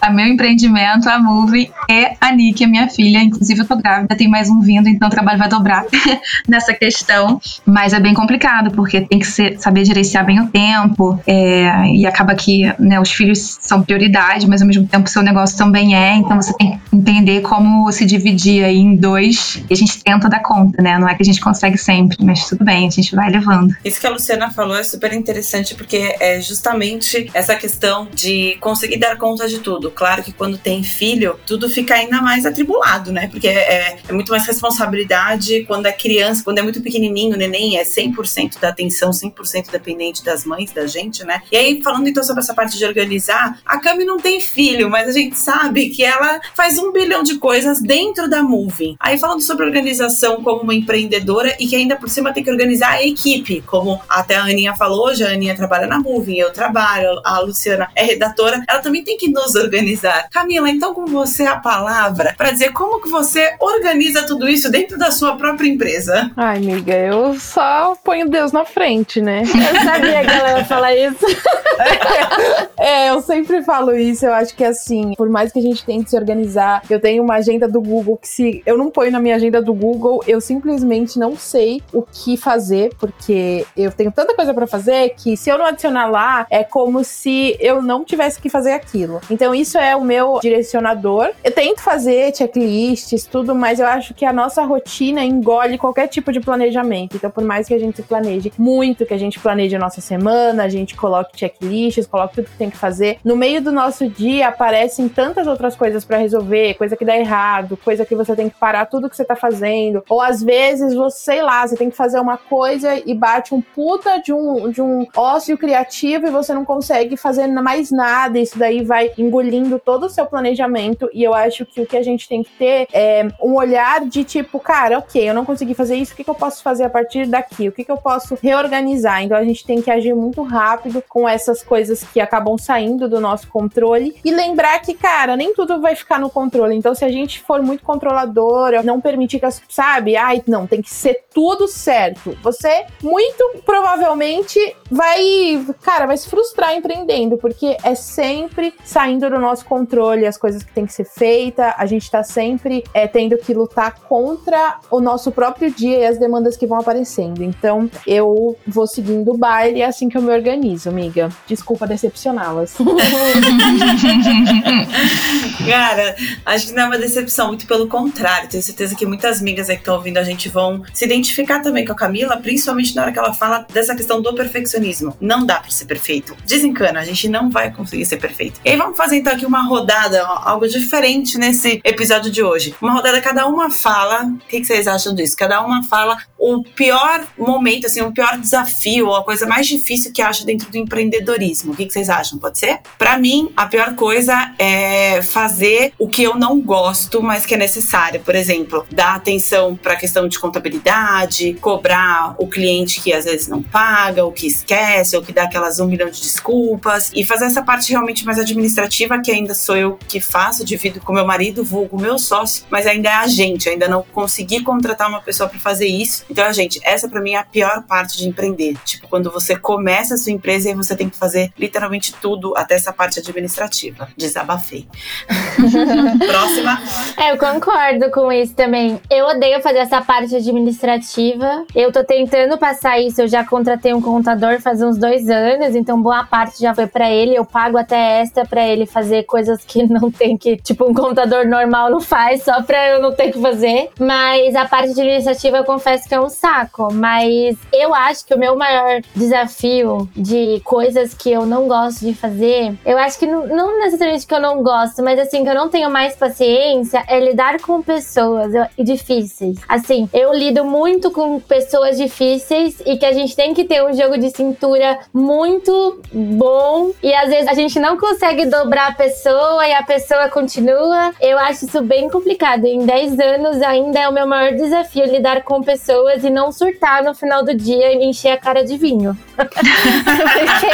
a 0.00 0.10
meu 0.10 0.26
empreendimento, 0.26 1.08
a 1.08 1.18
Move 1.18 1.70
e 1.88 2.08
a 2.20 2.32
Nick, 2.32 2.64
a 2.64 2.68
minha 2.68 2.88
filha. 2.88 3.18
Inclusive, 3.18 3.60
eu 3.60 3.66
tô 3.66 3.76
grávida, 3.76 4.16
tem 4.16 4.28
mais 4.28 4.50
um 4.50 4.60
vindo, 4.60 4.88
então 4.88 5.08
o 5.08 5.10
trabalho 5.10 5.38
vai 5.38 5.48
dobrar 5.48 5.84
nessa 6.48 6.72
questão. 6.74 7.40
Mas 7.64 7.92
é 7.92 8.00
bem 8.00 8.14
complicado, 8.14 8.70
porque 8.72 9.02
tem 9.02 9.18
que 9.18 9.26
ser, 9.26 9.58
saber 9.58 9.84
gerenciar 9.84 10.24
bem 10.24 10.40
o 10.40 10.48
tempo. 10.48 11.20
É, 11.26 11.86
e 11.94 12.06
acaba 12.06 12.34
que 12.34 12.72
né, 12.78 12.98
os 13.00 13.10
filhos 13.10 13.58
são 13.60 13.82
prioridade, 13.82 14.48
mas 14.48 14.60
ao 14.60 14.68
mesmo 14.68 14.86
tempo 14.86 15.06
o 15.06 15.10
seu 15.10 15.22
negócio 15.22 15.56
também 15.56 15.94
é. 15.96 16.14
Então 16.14 16.40
você 16.40 16.52
tem 16.54 16.72
que 16.72 16.96
entender 16.96 17.42
como 17.42 17.90
se 17.92 18.04
dividir 18.04 18.64
aí 18.64 18.78
em 18.78 18.96
dois 18.96 19.51
e 19.68 19.72
a 19.72 19.76
gente 19.76 20.02
tenta 20.02 20.28
dar 20.28 20.40
conta, 20.40 20.82
né? 20.82 20.98
Não 20.98 21.08
é 21.08 21.14
que 21.14 21.22
a 21.22 21.26
gente 21.26 21.40
consegue 21.40 21.78
sempre, 21.78 22.16
mas 22.20 22.48
tudo 22.48 22.64
bem, 22.64 22.86
a 22.86 22.90
gente 22.90 23.14
vai 23.14 23.30
levando. 23.30 23.74
Isso 23.84 24.00
que 24.00 24.06
a 24.06 24.10
Luciana 24.10 24.50
falou 24.50 24.76
é 24.76 24.82
super 24.82 25.12
interessante 25.12 25.74
porque 25.74 26.16
é 26.20 26.40
justamente 26.40 27.30
essa 27.34 27.54
questão 27.56 28.08
de 28.14 28.56
conseguir 28.60 28.98
dar 28.98 29.16
conta 29.16 29.48
de 29.48 29.58
tudo. 29.58 29.90
Claro 29.90 30.22
que 30.22 30.32
quando 30.32 30.58
tem 30.58 30.82
filho, 30.82 31.38
tudo 31.46 31.68
fica 31.68 31.94
ainda 31.94 32.20
mais 32.20 32.46
atribulado, 32.46 33.12
né? 33.12 33.28
Porque 33.28 33.48
é, 33.48 33.98
é 34.08 34.12
muito 34.12 34.30
mais 34.30 34.46
responsabilidade 34.46 35.64
quando 35.64 35.86
é 35.86 35.92
criança, 35.92 36.42
quando 36.44 36.58
é 36.58 36.62
muito 36.62 36.80
pequenininho, 36.80 37.34
o 37.34 37.38
neném 37.38 37.78
é 37.78 37.84
100% 37.84 38.58
da 38.60 38.68
atenção, 38.68 39.10
100% 39.10 39.70
dependente 39.70 40.24
das 40.24 40.44
mães, 40.44 40.72
da 40.72 40.86
gente, 40.86 41.24
né? 41.24 41.42
E 41.50 41.56
aí, 41.56 41.82
falando 41.82 42.08
então 42.08 42.22
sobre 42.22 42.42
essa 42.42 42.54
parte 42.54 42.78
de 42.78 42.84
organizar, 42.84 43.58
a 43.64 43.78
Cami 43.78 44.04
não 44.04 44.16
tem 44.16 44.40
filho, 44.40 44.88
mas 44.90 45.08
a 45.08 45.12
gente 45.12 45.36
sabe 45.36 45.90
que 45.90 46.04
ela 46.04 46.40
faz 46.54 46.78
um 46.78 46.92
bilhão 46.92 47.22
de 47.22 47.38
coisas 47.38 47.80
dentro 47.80 48.28
da 48.28 48.42
Moving. 48.42 48.96
Aí, 48.98 49.18
falando 49.18 49.40
sobre 49.42 49.66
organização 49.66 50.42
como 50.42 50.62
uma 50.62 50.74
empreendedora 50.74 51.56
e 51.58 51.66
que 51.66 51.76
ainda 51.76 51.96
por 51.96 52.08
cima 52.08 52.32
tem 52.32 52.42
que 52.42 52.50
organizar 52.50 52.92
a 52.92 53.04
equipe, 53.04 53.62
como 53.62 54.00
até 54.08 54.36
a 54.36 54.44
Aninha 54.44 54.74
falou, 54.74 55.06
hoje 55.06 55.24
a 55.24 55.28
Aninha 55.28 55.54
trabalha 55.54 55.86
na 55.86 55.98
Moving, 55.98 56.36
eu 56.36 56.52
trabalho, 56.52 57.20
a 57.24 57.40
Luciana 57.40 57.88
é 57.94 58.04
redatora, 58.04 58.62
ela 58.68 58.80
também 58.80 59.04
tem 59.04 59.16
que 59.16 59.28
nos 59.28 59.54
organizar. 59.54 60.28
Camila, 60.30 60.68
então 60.68 60.94
com 60.94 61.06
você 61.06 61.44
a 61.44 61.56
palavra 61.56 62.34
para 62.36 62.50
dizer 62.50 62.72
como 62.72 63.00
que 63.00 63.08
você 63.08 63.54
organiza 63.60 64.26
tudo 64.26 64.48
isso 64.48 64.70
dentro 64.70 64.98
da 64.98 65.10
sua 65.10 65.36
própria 65.36 65.68
empresa. 65.68 66.30
Ai, 66.36 66.58
amiga, 66.58 66.94
eu 66.94 67.38
só 67.38 67.94
ponho 68.02 68.28
Deus 68.28 68.52
na 68.52 68.64
frente, 68.64 69.20
né? 69.20 69.42
Eu 69.42 69.80
sabia 69.84 70.24
que 70.24 70.30
ela 70.30 70.58
ia 70.58 70.64
falar 70.64 70.94
isso. 70.94 71.26
é, 72.78 73.10
eu 73.10 73.20
sempre 73.22 73.62
falo 73.62 73.94
isso, 73.94 74.26
eu 74.26 74.32
acho 74.32 74.54
que 74.54 74.64
assim, 74.64 75.14
por 75.16 75.28
mais 75.28 75.52
que 75.52 75.58
a 75.58 75.62
gente 75.62 75.84
tente 75.84 76.10
se 76.10 76.16
organizar, 76.16 76.82
eu 76.88 77.00
tenho 77.00 77.22
uma 77.22 77.34
agenda 77.34 77.68
do 77.68 77.80
Google 77.80 78.16
que 78.16 78.28
se 78.28 78.62
eu 78.66 78.76
não 78.76 78.90
ponho 78.90 79.10
na 79.10 79.20
minha 79.22 79.36
agenda 79.36 79.62
do 79.62 79.72
Google, 79.72 80.22
eu 80.26 80.40
simplesmente 80.40 81.18
não 81.18 81.36
sei 81.36 81.82
o 81.92 82.02
que 82.02 82.36
fazer, 82.36 82.92
porque 82.98 83.64
eu 83.76 83.90
tenho 83.90 84.12
tanta 84.12 84.34
coisa 84.34 84.52
para 84.52 84.66
fazer 84.66 85.10
que 85.10 85.36
se 85.36 85.50
eu 85.50 85.58
não 85.58 85.66
adicionar 85.66 86.06
lá, 86.06 86.46
é 86.50 86.62
como 86.64 87.02
se 87.04 87.56
eu 87.60 87.80
não 87.80 88.04
tivesse 88.04 88.40
que 88.40 88.48
fazer 88.48 88.72
aquilo. 88.72 89.20
Então 89.30 89.54
isso 89.54 89.78
é 89.78 89.96
o 89.96 90.04
meu 90.04 90.38
direcionador. 90.40 91.30
Eu 91.42 91.52
tento 91.52 91.80
fazer 91.80 92.34
checklists, 92.34 93.24
tudo, 93.24 93.54
mas 93.54 93.80
eu 93.80 93.86
acho 93.86 94.14
que 94.14 94.24
a 94.24 94.32
nossa 94.32 94.62
rotina 94.64 95.24
engole 95.24 95.78
qualquer 95.78 96.08
tipo 96.08 96.32
de 96.32 96.40
planejamento. 96.40 97.16
Então, 97.16 97.30
por 97.30 97.44
mais 97.44 97.68
que 97.68 97.74
a 97.74 97.78
gente 97.78 97.96
se 97.96 98.02
planeje 98.02 98.52
muito, 98.58 99.06
que 99.06 99.14
a 99.14 99.18
gente 99.18 99.38
planeje 99.38 99.76
a 99.76 99.78
nossa 99.78 100.00
semana, 100.00 100.64
a 100.64 100.68
gente 100.68 100.96
coloque 100.96 101.38
checklists, 101.38 102.06
coloque 102.06 102.36
tudo 102.36 102.48
que 102.48 102.56
tem 102.56 102.70
que 102.70 102.76
fazer, 102.76 103.18
no 103.24 103.36
meio 103.36 103.60
do 103.62 103.72
nosso 103.72 104.08
dia 104.08 104.48
aparecem 104.48 105.08
tantas 105.08 105.46
outras 105.46 105.76
coisas 105.76 106.04
para 106.04 106.18
resolver, 106.18 106.74
coisa 106.74 106.96
que 106.96 107.04
dá 107.04 107.16
errado, 107.16 107.76
coisa 107.76 108.04
que 108.04 108.14
você 108.14 108.34
tem 108.34 108.48
que 108.48 108.58
parar 108.58 108.86
tudo 108.86 109.08
que 109.12 109.16
você 109.16 109.24
tá 109.24 109.36
fazendo. 109.36 110.02
Ou 110.08 110.20
às 110.20 110.42
vezes 110.42 110.94
você, 110.94 111.32
sei 111.32 111.42
lá, 111.42 111.66
você 111.66 111.76
tem 111.76 111.88
que 111.88 111.96
fazer 111.96 112.18
uma 112.18 112.36
coisa 112.36 113.00
e 113.06 113.14
bate 113.14 113.54
um 113.54 113.60
puta 113.60 114.18
de 114.18 114.32
um, 114.32 114.70
de 114.70 114.82
um 114.82 115.06
ócio 115.16 115.56
criativo 115.56 116.26
e 116.26 116.30
você 116.30 116.52
não 116.52 116.64
consegue 116.64 117.16
fazer 117.16 117.46
mais 117.46 117.90
nada. 117.90 118.38
Isso 118.38 118.58
daí 118.58 118.82
vai 118.82 119.12
engolindo 119.16 119.78
todo 119.78 120.06
o 120.06 120.10
seu 120.10 120.26
planejamento. 120.26 121.08
E 121.12 121.22
eu 121.22 121.32
acho 121.32 121.64
que 121.64 121.80
o 121.80 121.86
que 121.86 121.96
a 121.96 122.02
gente 122.02 122.28
tem 122.28 122.42
que 122.42 122.50
ter 122.50 122.88
é 122.92 123.28
um 123.40 123.54
olhar 123.54 124.04
de 124.04 124.24
tipo, 124.24 124.58
cara, 124.58 124.98
ok, 124.98 125.30
eu 125.30 125.34
não 125.34 125.44
consegui 125.44 125.74
fazer 125.74 125.96
isso, 125.96 126.12
o 126.12 126.16
que, 126.16 126.24
que 126.24 126.30
eu 126.30 126.34
posso 126.34 126.62
fazer 126.62 126.84
a 126.84 126.90
partir 126.90 127.26
daqui? 127.26 127.68
O 127.68 127.72
que, 127.72 127.84
que 127.84 127.92
eu 127.92 127.96
posso 127.96 128.36
reorganizar? 128.42 129.22
Então 129.22 129.36
a 129.36 129.44
gente 129.44 129.64
tem 129.64 129.80
que 129.80 129.90
agir 129.90 130.14
muito 130.14 130.42
rápido 130.42 131.02
com 131.08 131.28
essas 131.28 131.62
coisas 131.62 132.02
que 132.02 132.20
acabam 132.20 132.56
saindo 132.58 133.08
do 133.08 133.20
nosso 133.20 133.48
controle 133.48 134.16
e 134.24 134.30
lembrar 134.30 134.80
que, 134.80 134.94
cara, 134.94 135.36
nem 135.36 135.54
tudo 135.54 135.80
vai 135.80 135.94
ficar 135.94 136.18
no 136.18 136.30
controle. 136.30 136.74
Então, 136.74 136.94
se 136.94 137.04
a 137.04 137.10
gente 137.10 137.40
for 137.40 137.62
muito 137.62 137.82
controladora, 137.82 138.82
não 138.82 139.00
permitir 139.02 139.38
que 139.38 139.46
as, 139.46 139.60
sabe, 139.68 140.16
ai, 140.16 140.42
não, 140.46 140.66
tem 140.66 140.80
que 140.80 140.90
ser 140.90 141.24
tudo 141.34 141.68
certo. 141.68 142.36
Você 142.42 142.86
muito 143.02 143.62
provavelmente 143.64 144.58
vai, 144.90 145.64
cara, 145.82 146.06
vai 146.06 146.16
se 146.16 146.28
frustrar 146.28 146.74
empreendendo, 146.74 147.36
porque 147.36 147.76
é 147.82 147.94
sempre 147.94 148.74
saindo 148.84 149.28
do 149.28 149.38
nosso 149.38 149.64
controle 149.64 150.26
as 150.26 150.36
coisas 150.36 150.62
que 150.62 150.72
tem 150.72 150.86
que 150.86 150.92
ser 150.92 151.04
feita, 151.04 151.74
a 151.76 151.86
gente 151.86 152.10
tá 152.10 152.22
sempre 152.22 152.84
é, 152.92 153.06
tendo 153.06 153.36
que 153.38 153.54
lutar 153.54 154.00
contra 154.00 154.78
o 154.90 155.00
nosso 155.00 155.32
próprio 155.32 155.70
dia 155.70 155.98
e 155.98 156.06
as 156.06 156.18
demandas 156.18 156.56
que 156.56 156.66
vão 156.66 156.78
aparecendo. 156.78 157.42
Então, 157.42 157.90
eu 158.06 158.56
vou 158.66 158.86
seguindo 158.86 159.32
o 159.32 159.38
baile 159.38 159.82
assim 159.82 160.08
que 160.08 160.16
eu 160.16 160.22
me 160.22 160.32
organizo, 160.32 160.88
amiga. 160.88 161.30
Desculpa 161.46 161.86
decepcioná-las. 161.86 162.76
Cara, 165.68 166.16
acho 166.44 166.66
que 166.66 166.72
não 166.72 166.82
é 166.82 166.86
uma 166.86 166.98
decepção, 166.98 167.48
muito 167.48 167.66
pelo 167.66 167.86
contrário. 167.86 168.48
Tenho 168.48 168.62
certeza 168.62 168.91
que 168.94 169.06
muitas 169.06 169.40
amigas 169.40 169.68
aí 169.68 169.76
que 169.76 169.82
estão 169.82 169.94
ouvindo 169.94 170.18
a 170.18 170.24
gente 170.24 170.48
vão 170.48 170.82
se 170.92 171.04
identificar 171.04 171.60
também 171.60 171.84
com 171.84 171.92
a 171.92 171.96
Camila, 171.96 172.36
principalmente 172.36 172.94
na 172.94 173.02
hora 173.02 173.12
que 173.12 173.18
ela 173.18 173.34
fala 173.34 173.66
dessa 173.72 173.94
questão 173.94 174.20
do 174.20 174.34
perfeccionismo. 174.34 175.16
Não 175.20 175.44
dá 175.44 175.60
pra 175.60 175.70
ser 175.70 175.86
perfeito. 175.86 176.36
Desencana, 176.44 177.00
a 177.00 177.04
gente 177.04 177.28
não 177.28 177.50
vai 177.50 177.72
conseguir 177.72 178.04
ser 178.06 178.18
perfeito. 178.18 178.60
E 178.64 178.70
aí 178.70 178.76
vamos 178.76 178.96
fazer 178.96 179.16
então 179.16 179.32
aqui 179.32 179.46
uma 179.46 179.62
rodada, 179.62 180.22
algo 180.24 180.66
diferente 180.68 181.38
nesse 181.38 181.80
episódio 181.84 182.30
de 182.30 182.42
hoje. 182.42 182.74
Uma 182.80 182.92
rodada, 182.92 183.20
cada 183.20 183.46
uma 183.46 183.70
fala. 183.70 184.24
O 184.24 184.38
que, 184.48 184.60
que 184.60 184.66
vocês 184.66 184.86
acham 184.86 185.14
disso? 185.14 185.36
Cada 185.36 185.62
uma 185.62 185.82
fala 185.84 186.16
o 186.38 186.62
pior 186.62 187.24
momento, 187.38 187.86
assim, 187.86 188.00
o 188.00 188.12
pior 188.12 188.38
desafio, 188.38 189.06
ou 189.06 189.16
a 189.16 189.24
coisa 189.24 189.46
mais 189.46 189.66
difícil 189.66 190.12
que 190.12 190.20
acha 190.20 190.44
dentro 190.44 190.70
do 190.70 190.76
empreendedorismo. 190.76 191.72
O 191.72 191.76
que, 191.76 191.86
que 191.86 191.92
vocês 191.92 192.10
acham? 192.10 192.38
Pode 192.38 192.58
ser? 192.58 192.80
Para 192.98 193.18
mim, 193.18 193.52
a 193.56 193.66
pior 193.66 193.94
coisa 193.94 194.52
é 194.58 195.22
fazer 195.22 195.92
o 195.98 196.08
que 196.08 196.22
eu 196.22 196.34
não 196.34 196.60
gosto, 196.60 197.22
mas 197.22 197.46
que 197.46 197.54
é 197.54 197.56
necessário. 197.56 198.20
Por 198.20 198.34
exemplo, 198.34 198.81
dar 198.90 199.14
atenção 199.14 199.76
para 199.76 199.94
a 199.94 199.96
questão 199.96 200.28
de 200.28 200.38
contabilidade, 200.38 201.54
cobrar 201.54 202.34
o 202.38 202.46
cliente 202.46 203.00
que 203.00 203.12
às 203.12 203.24
vezes 203.24 203.48
não 203.48 203.62
paga, 203.62 204.24
ou 204.24 204.32
que 204.32 204.46
esquece, 204.46 205.16
ou 205.16 205.22
que 205.22 205.32
dá 205.32 205.44
aquelas 205.44 205.78
um 205.80 205.86
milhão 205.86 206.10
de 206.10 206.20
desculpas, 206.20 207.10
e 207.14 207.24
fazer 207.24 207.46
essa 207.46 207.62
parte 207.62 207.90
realmente 207.90 208.24
mais 208.24 208.38
administrativa, 208.38 209.20
que 209.20 209.30
ainda 209.30 209.54
sou 209.54 209.76
eu 209.76 209.98
que 210.08 210.20
faço, 210.20 210.64
divido 210.64 211.00
com 211.00 211.12
meu 211.12 211.26
marido, 211.26 211.64
vulgo 211.64 212.00
meu 212.00 212.18
sócio, 212.18 212.64
mas 212.70 212.86
ainda 212.86 213.08
é 213.08 213.14
a 213.14 213.26
gente, 213.26 213.68
ainda 213.68 213.88
não 213.88 214.02
consegui 214.02 214.62
contratar 214.62 215.08
uma 215.08 215.20
pessoa 215.20 215.48
para 215.48 215.58
fazer 215.58 215.86
isso. 215.86 216.24
Então, 216.30 216.50
gente, 216.52 216.80
essa 216.84 217.08
para 217.08 217.20
mim 217.20 217.32
é 217.32 217.38
a 217.38 217.44
pior 217.44 217.82
parte 217.82 218.18
de 218.18 218.28
empreender. 218.28 218.76
Tipo, 218.84 219.08
quando 219.08 219.30
você 219.30 219.56
começa 219.56 220.14
a 220.14 220.16
sua 220.16 220.32
empresa 220.32 220.70
e 220.70 220.74
você 220.74 220.96
tem 220.96 221.08
que 221.08 221.16
fazer 221.16 221.52
literalmente 221.58 222.14
tudo, 222.20 222.54
até 222.56 222.74
essa 222.74 222.92
parte 222.92 223.18
administrativa. 223.18 224.08
Desabafei. 224.16 224.86
Próxima. 226.26 226.82
É, 227.16 227.32
eu 227.32 227.38
concordo 227.38 228.10
com 228.10 228.32
isso 228.32 228.54
também. 228.54 228.71
Eu 229.10 229.26
odeio 229.26 229.60
fazer 229.60 229.78
essa 229.78 230.00
parte 230.00 230.34
administrativa. 230.34 231.64
Eu 231.74 231.92
tô 231.92 232.02
tentando 232.04 232.56
passar 232.56 232.98
isso. 232.98 233.20
Eu 233.20 233.28
já 233.28 233.44
contratei 233.44 233.92
um 233.92 234.00
contador 234.00 234.60
faz 234.60 234.80
uns 234.80 234.96
dois 234.96 235.28
anos, 235.28 235.74
então 235.74 236.00
boa 236.00 236.24
parte 236.24 236.60
já 236.60 236.74
foi 236.74 236.86
para 236.86 237.10
ele. 237.10 237.34
Eu 237.34 237.44
pago 237.44 237.76
até 237.76 238.22
extra 238.22 238.46
para 238.46 238.66
ele 238.66 238.86
fazer 238.86 239.24
coisas 239.24 239.62
que 239.64 239.82
não 239.90 240.10
tem 240.10 240.36
que, 240.36 240.56
tipo, 240.56 240.88
um 240.88 240.94
contador 240.94 241.46
normal 241.46 241.90
não 241.90 242.00
faz, 242.00 242.44
só 242.44 242.62
pra 242.62 242.88
eu 242.88 243.02
não 243.02 243.12
ter 243.12 243.32
que 243.32 243.40
fazer. 243.40 243.90
Mas 243.98 244.54
a 244.54 244.64
parte 244.64 244.90
administrativa 244.90 245.58
eu 245.58 245.64
confesso 245.64 246.08
que 246.08 246.14
é 246.14 246.20
um 246.20 246.28
saco. 246.28 246.92
Mas 246.92 247.56
eu 247.72 247.94
acho 247.94 248.24
que 248.24 248.34
o 248.34 248.38
meu 248.38 248.56
maior 248.56 249.02
desafio 249.14 250.08
de 250.16 250.60
coisas 250.64 251.14
que 251.14 251.30
eu 251.30 251.44
não 251.44 251.68
gosto 251.68 252.00
de 252.00 252.14
fazer, 252.14 252.74
eu 252.84 252.96
acho 252.96 253.18
que 253.18 253.26
não, 253.26 253.46
não 253.46 253.80
necessariamente 253.80 254.26
que 254.26 254.34
eu 254.34 254.40
não 254.40 254.62
gosto, 254.62 255.02
mas 255.02 255.18
assim, 255.18 255.44
que 255.44 255.50
eu 255.50 255.54
não 255.54 255.68
tenho 255.68 255.90
mais 255.90 256.14
paciência 256.16 257.04
é 257.06 257.18
lidar 257.20 257.60
com 257.60 257.82
pessoas 257.82 258.54
eu, 258.54 258.61
difíceis. 258.78 259.58
Assim, 259.68 260.08
eu 260.12 260.32
lido 260.32 260.64
muito 260.64 261.10
com 261.10 261.40
pessoas 261.40 261.96
difíceis 261.96 262.80
e 262.86 262.96
que 262.96 263.06
a 263.06 263.12
gente 263.12 263.34
tem 263.34 263.54
que 263.54 263.64
ter 263.64 263.84
um 263.84 263.92
jogo 263.92 264.18
de 264.18 264.30
cintura 264.30 264.98
muito 265.12 266.00
bom 266.12 266.90
e 267.02 267.12
às 267.14 267.28
vezes 267.28 267.48
a 267.48 267.54
gente 267.54 267.78
não 267.78 267.96
consegue 267.96 268.46
dobrar 268.46 268.88
a 268.88 268.94
pessoa 268.94 269.66
e 269.66 269.72
a 269.72 269.82
pessoa 269.82 270.28
continua. 270.28 271.12
Eu 271.20 271.38
acho 271.38 271.66
isso 271.66 271.82
bem 271.82 272.08
complicado. 272.08 272.64
Em 272.64 272.84
10 272.84 273.18
anos 273.18 273.62
ainda 273.62 273.98
é 273.98 274.08
o 274.08 274.12
meu 274.12 274.26
maior 274.26 274.52
desafio 274.52 275.04
lidar 275.06 275.42
com 275.42 275.62
pessoas 275.62 276.24
e 276.24 276.30
não 276.30 276.52
surtar 276.52 277.02
no 277.02 277.14
final 277.14 277.44
do 277.44 277.54
dia 277.54 277.92
e 277.92 278.04
encher 278.04 278.30
a 278.30 278.38
cara 278.38 278.62
de 278.62 278.76
vinho. 278.76 279.16
Porque 279.44 280.66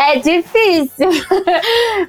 é 0.00 0.16
difícil. 0.18 1.10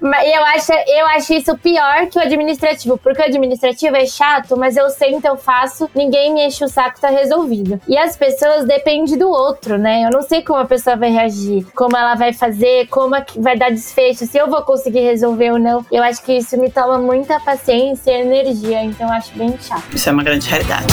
E 0.01 0.37
eu 0.37 0.45
acho, 0.45 0.71
eu 0.71 1.07
acho 1.07 1.33
isso 1.33 1.57
pior 1.57 2.07
que 2.07 2.17
o 2.17 2.21
administrativo, 2.21 2.97
porque 2.97 3.21
o 3.21 3.25
administrativo 3.25 3.95
é 3.95 4.05
chato, 4.05 4.57
mas 4.57 4.77
eu 4.77 4.89
sento, 4.89 5.25
eu 5.25 5.37
faço, 5.37 5.89
ninguém 5.93 6.33
me 6.33 6.45
enche 6.45 6.63
o 6.63 6.67
saco, 6.67 6.99
tá 6.99 7.09
resolvido. 7.09 7.79
E 7.87 7.97
as 7.97 8.15
pessoas 8.15 8.65
dependem 8.65 9.17
do 9.17 9.29
outro, 9.29 9.77
né? 9.77 10.03
Eu 10.05 10.09
não 10.09 10.21
sei 10.21 10.41
como 10.41 10.59
a 10.59 10.65
pessoa 10.65 10.95
vai 10.95 11.11
reagir, 11.11 11.65
como 11.75 11.95
ela 11.95 12.15
vai 12.15 12.33
fazer, 12.33 12.87
como 12.87 13.15
é 13.15 13.25
vai 13.35 13.57
dar 13.57 13.69
desfecho, 13.69 14.25
se 14.25 14.37
eu 14.37 14.49
vou 14.49 14.61
conseguir 14.63 15.01
resolver 15.01 15.51
ou 15.51 15.59
não. 15.59 15.85
Eu 15.91 16.03
acho 16.03 16.21
que 16.23 16.33
isso 16.33 16.57
me 16.57 16.69
toma 16.69 16.97
muita 16.97 17.39
paciência 17.39 18.11
e 18.11 18.21
energia, 18.21 18.83
então 18.83 19.07
eu 19.07 19.13
acho 19.13 19.31
bem 19.37 19.57
chato. 19.59 19.83
Isso 19.93 20.09
é 20.09 20.11
uma 20.11 20.23
grande 20.23 20.49
realidade. 20.49 20.87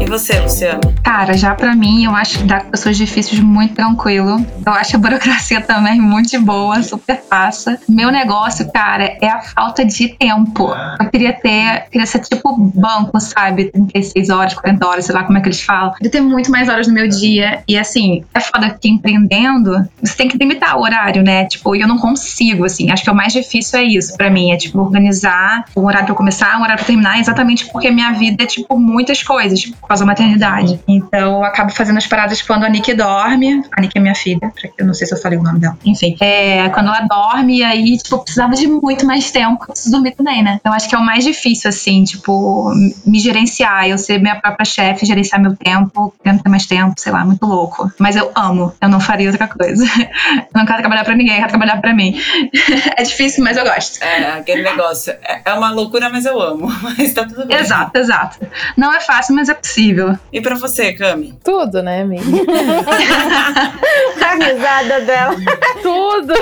E 0.00 0.06
você, 0.06 0.40
Luciano? 0.40 0.80
Cara, 1.02 1.36
já 1.36 1.54
pra 1.54 1.74
mim, 1.74 2.04
eu 2.04 2.14
acho 2.14 2.40
lidar 2.40 2.64
com 2.64 2.70
pessoas 2.70 2.96
difíceis 2.96 3.40
muito 3.40 3.74
tranquilo. 3.74 4.44
Eu 4.64 4.72
acho 4.72 4.96
a 4.96 4.98
burocracia 5.00 5.60
também 5.60 6.00
muito 6.00 6.30
de 6.30 6.38
boa, 6.38 6.82
super 6.82 7.20
fácil. 7.28 7.76
Meu 7.88 8.10
negócio, 8.10 8.70
cara, 8.72 9.16
é 9.20 9.28
a 9.28 9.40
falta 9.40 9.84
de 9.84 10.08
tempo. 10.08 10.72
Eu 11.00 11.10
queria 11.10 11.32
ter, 11.32 11.86
queria 11.90 12.06
ser 12.06 12.20
tipo 12.20 12.56
banco, 12.56 13.18
sabe? 13.20 13.70
36 13.70 14.30
horas, 14.30 14.54
40 14.54 14.86
horas, 14.86 15.04
sei 15.04 15.14
lá 15.14 15.24
como 15.24 15.38
é 15.38 15.40
que 15.40 15.48
eles 15.48 15.60
falam. 15.60 15.92
Eu 16.00 16.10
ter 16.10 16.20
muito 16.20 16.50
mais 16.50 16.68
horas 16.68 16.86
no 16.86 16.94
meu 16.94 17.08
dia. 17.08 17.62
E 17.66 17.78
assim, 17.78 18.24
é 18.34 18.40
foda 18.40 18.70
que 18.70 18.88
empreendendo, 18.88 19.88
você 20.02 20.16
tem 20.16 20.28
que 20.28 20.36
limitar 20.36 20.76
o 20.76 20.82
horário, 20.82 21.22
né? 21.22 21.46
Tipo, 21.46 21.74
eu 21.74 21.86
não 21.88 21.98
consigo, 21.98 22.64
assim. 22.64 22.90
Acho 22.90 23.04
que 23.04 23.10
o 23.10 23.14
mais 23.14 23.32
difícil 23.32 23.78
é 23.78 23.84
isso 23.84 24.16
pra 24.16 24.30
mim. 24.30 24.52
É, 24.52 24.56
tipo, 24.56 24.78
organizar 24.80 25.64
um 25.76 25.84
horário 25.86 26.06
pra 26.06 26.14
começar, 26.14 26.58
um 26.58 26.62
horário 26.62 26.76
pra 26.76 26.86
terminar, 26.86 27.18
exatamente 27.18 27.66
porque 27.70 27.90
minha 27.90 28.12
vida 28.12 28.44
é, 28.44 28.46
tipo, 28.46 28.78
muitas 28.78 29.22
coisas. 29.22 29.63
Tipo, 29.64 29.78
após 29.82 30.02
a 30.02 30.06
maternidade. 30.06 30.80
Então 30.86 31.20
eu 31.38 31.44
acabo 31.44 31.72
fazendo 31.72 31.96
as 31.96 32.06
paradas 32.06 32.42
quando 32.42 32.64
a 32.64 32.68
Nick 32.68 32.92
dorme. 32.94 33.62
A 33.72 33.80
Nick 33.80 33.96
é 33.96 34.00
minha 34.00 34.14
filha, 34.14 34.52
eu 34.76 34.86
não 34.86 34.94
sei 34.94 35.06
se 35.06 35.14
eu 35.14 35.18
falei 35.18 35.38
o 35.38 35.42
nome 35.42 35.58
dela. 35.58 35.76
Enfim, 35.84 36.16
é, 36.20 36.68
quando 36.68 36.88
ela 36.88 37.00
dorme, 37.00 37.62
aí, 37.62 37.96
tipo, 37.96 38.16
eu 38.16 38.18
precisava 38.20 38.54
de 38.54 38.66
muito 38.66 39.06
mais 39.06 39.30
tempo. 39.30 39.64
Eu 39.64 39.72
preciso 39.72 39.90
dormir 39.92 40.12
também, 40.12 40.42
né? 40.42 40.60
Eu 40.64 40.72
acho 40.72 40.88
que 40.88 40.94
é 40.94 40.98
o 40.98 41.04
mais 41.04 41.24
difícil, 41.24 41.68
assim, 41.68 42.04
tipo, 42.04 42.72
me 43.06 43.18
gerenciar, 43.18 43.88
eu 43.88 43.98
ser 43.98 44.20
minha 44.20 44.36
própria 44.36 44.64
chefe, 44.64 45.06
gerenciar 45.06 45.40
meu 45.40 45.56
tempo, 45.56 46.14
querendo 46.22 46.42
ter 46.42 46.48
mais 46.48 46.66
tempo, 46.66 46.94
sei 46.98 47.12
lá, 47.12 47.24
muito 47.24 47.44
louco. 47.46 47.90
Mas 47.98 48.16
eu 48.16 48.30
amo, 48.34 48.72
eu 48.80 48.88
não 48.88 49.00
faria 49.00 49.30
outra 49.30 49.48
coisa. 49.48 49.84
Eu 50.54 50.60
não 50.60 50.66
quero 50.66 50.80
trabalhar 50.80 51.04
pra 51.04 51.14
ninguém, 51.14 51.34
eu 51.34 51.40
quero 51.40 51.50
trabalhar 51.50 51.80
pra 51.80 51.92
mim. 51.92 52.20
é 52.96 53.02
difícil, 53.02 53.42
mas 53.42 53.56
eu 53.56 53.64
gosto. 53.64 54.02
É, 54.02 54.32
aquele 54.38 54.62
negócio. 54.62 55.12
É, 55.22 55.40
é 55.44 55.54
uma 55.54 55.70
loucura, 55.70 56.08
mas 56.08 56.24
eu 56.24 56.40
amo. 56.40 56.68
Mas 56.96 57.12
tá 57.12 57.24
tudo 57.24 57.46
bem. 57.46 57.56
Exato, 57.56 57.98
exato. 57.98 58.46
Não 58.76 58.92
é 58.92 59.00
fácil, 59.00 59.34
mas 59.34 59.48
é 59.48 59.53
possível. 59.54 60.18
E 60.32 60.40
pra 60.40 60.56
você, 60.56 60.92
Cami? 60.92 61.38
Tudo, 61.44 61.82
né, 61.82 62.02
amiga? 62.02 62.24
a 64.24 64.34
risada 64.34 65.00
dela. 65.02 65.36
tudo, 65.82 66.34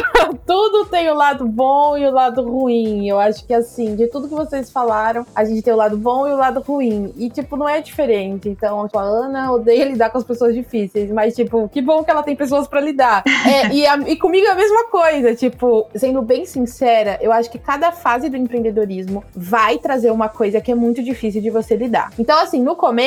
tudo 0.46 0.87
tem 0.87 1.03
tem 1.03 1.11
o 1.11 1.14
lado 1.14 1.48
bom 1.48 1.98
e 1.98 2.07
o 2.07 2.12
lado 2.12 2.48
ruim. 2.48 3.09
Eu 3.09 3.18
acho 3.18 3.44
que 3.44 3.53
assim, 3.53 3.96
de 3.96 4.07
tudo 4.07 4.29
que 4.29 4.35
vocês 4.35 4.70
falaram, 4.70 5.27
a 5.35 5.44
gente 5.44 5.61
tem 5.61 5.72
o 5.72 5.77
lado 5.77 5.96
bom 5.96 6.29
e 6.29 6.33
o 6.33 6.37
lado 6.37 6.61
ruim. 6.61 7.12
E, 7.16 7.29
tipo, 7.29 7.57
não 7.57 7.68
é 7.68 7.81
diferente. 7.81 8.48
Então, 8.48 8.87
tipo, 8.87 9.01
a 9.01 9.03
Ana 9.03 9.51
odeia 9.51 9.85
lidar 9.85 10.11
com 10.11 10.18
as 10.18 10.25
pessoas 10.25 10.55
difíceis. 10.55 11.11
Mas, 11.11 11.35
tipo, 11.35 11.68
que 11.68 11.83
bom 11.83 12.05
que 12.05 12.11
ela 12.11 12.22
tem 12.22 12.37
pessoas 12.37 12.68
para 12.68 12.81
lidar. 12.81 13.25
É, 13.27 13.75
e, 13.75 13.85
a, 13.85 13.96
e 13.96 14.14
comigo 14.14 14.46
é 14.46 14.51
a 14.51 14.55
mesma 14.55 14.85
coisa. 14.85 15.35
Tipo, 15.35 15.88
sendo 15.96 16.22
bem 16.22 16.46
sincera, 16.46 17.18
eu 17.20 17.33
acho 17.33 17.51
que 17.51 17.59
cada 17.59 17.90
fase 17.90 18.29
do 18.29 18.37
empreendedorismo 18.37 19.25
vai 19.35 19.79
trazer 19.79 20.12
uma 20.12 20.29
coisa 20.29 20.61
que 20.61 20.70
é 20.70 20.77
muito 20.77 21.03
difícil 21.03 21.42
de 21.42 21.51
você 21.51 21.75
lidar. 21.75 22.12
Então, 22.16 22.38
assim, 22.38 22.62
no 22.62 22.77
começo 22.77 23.02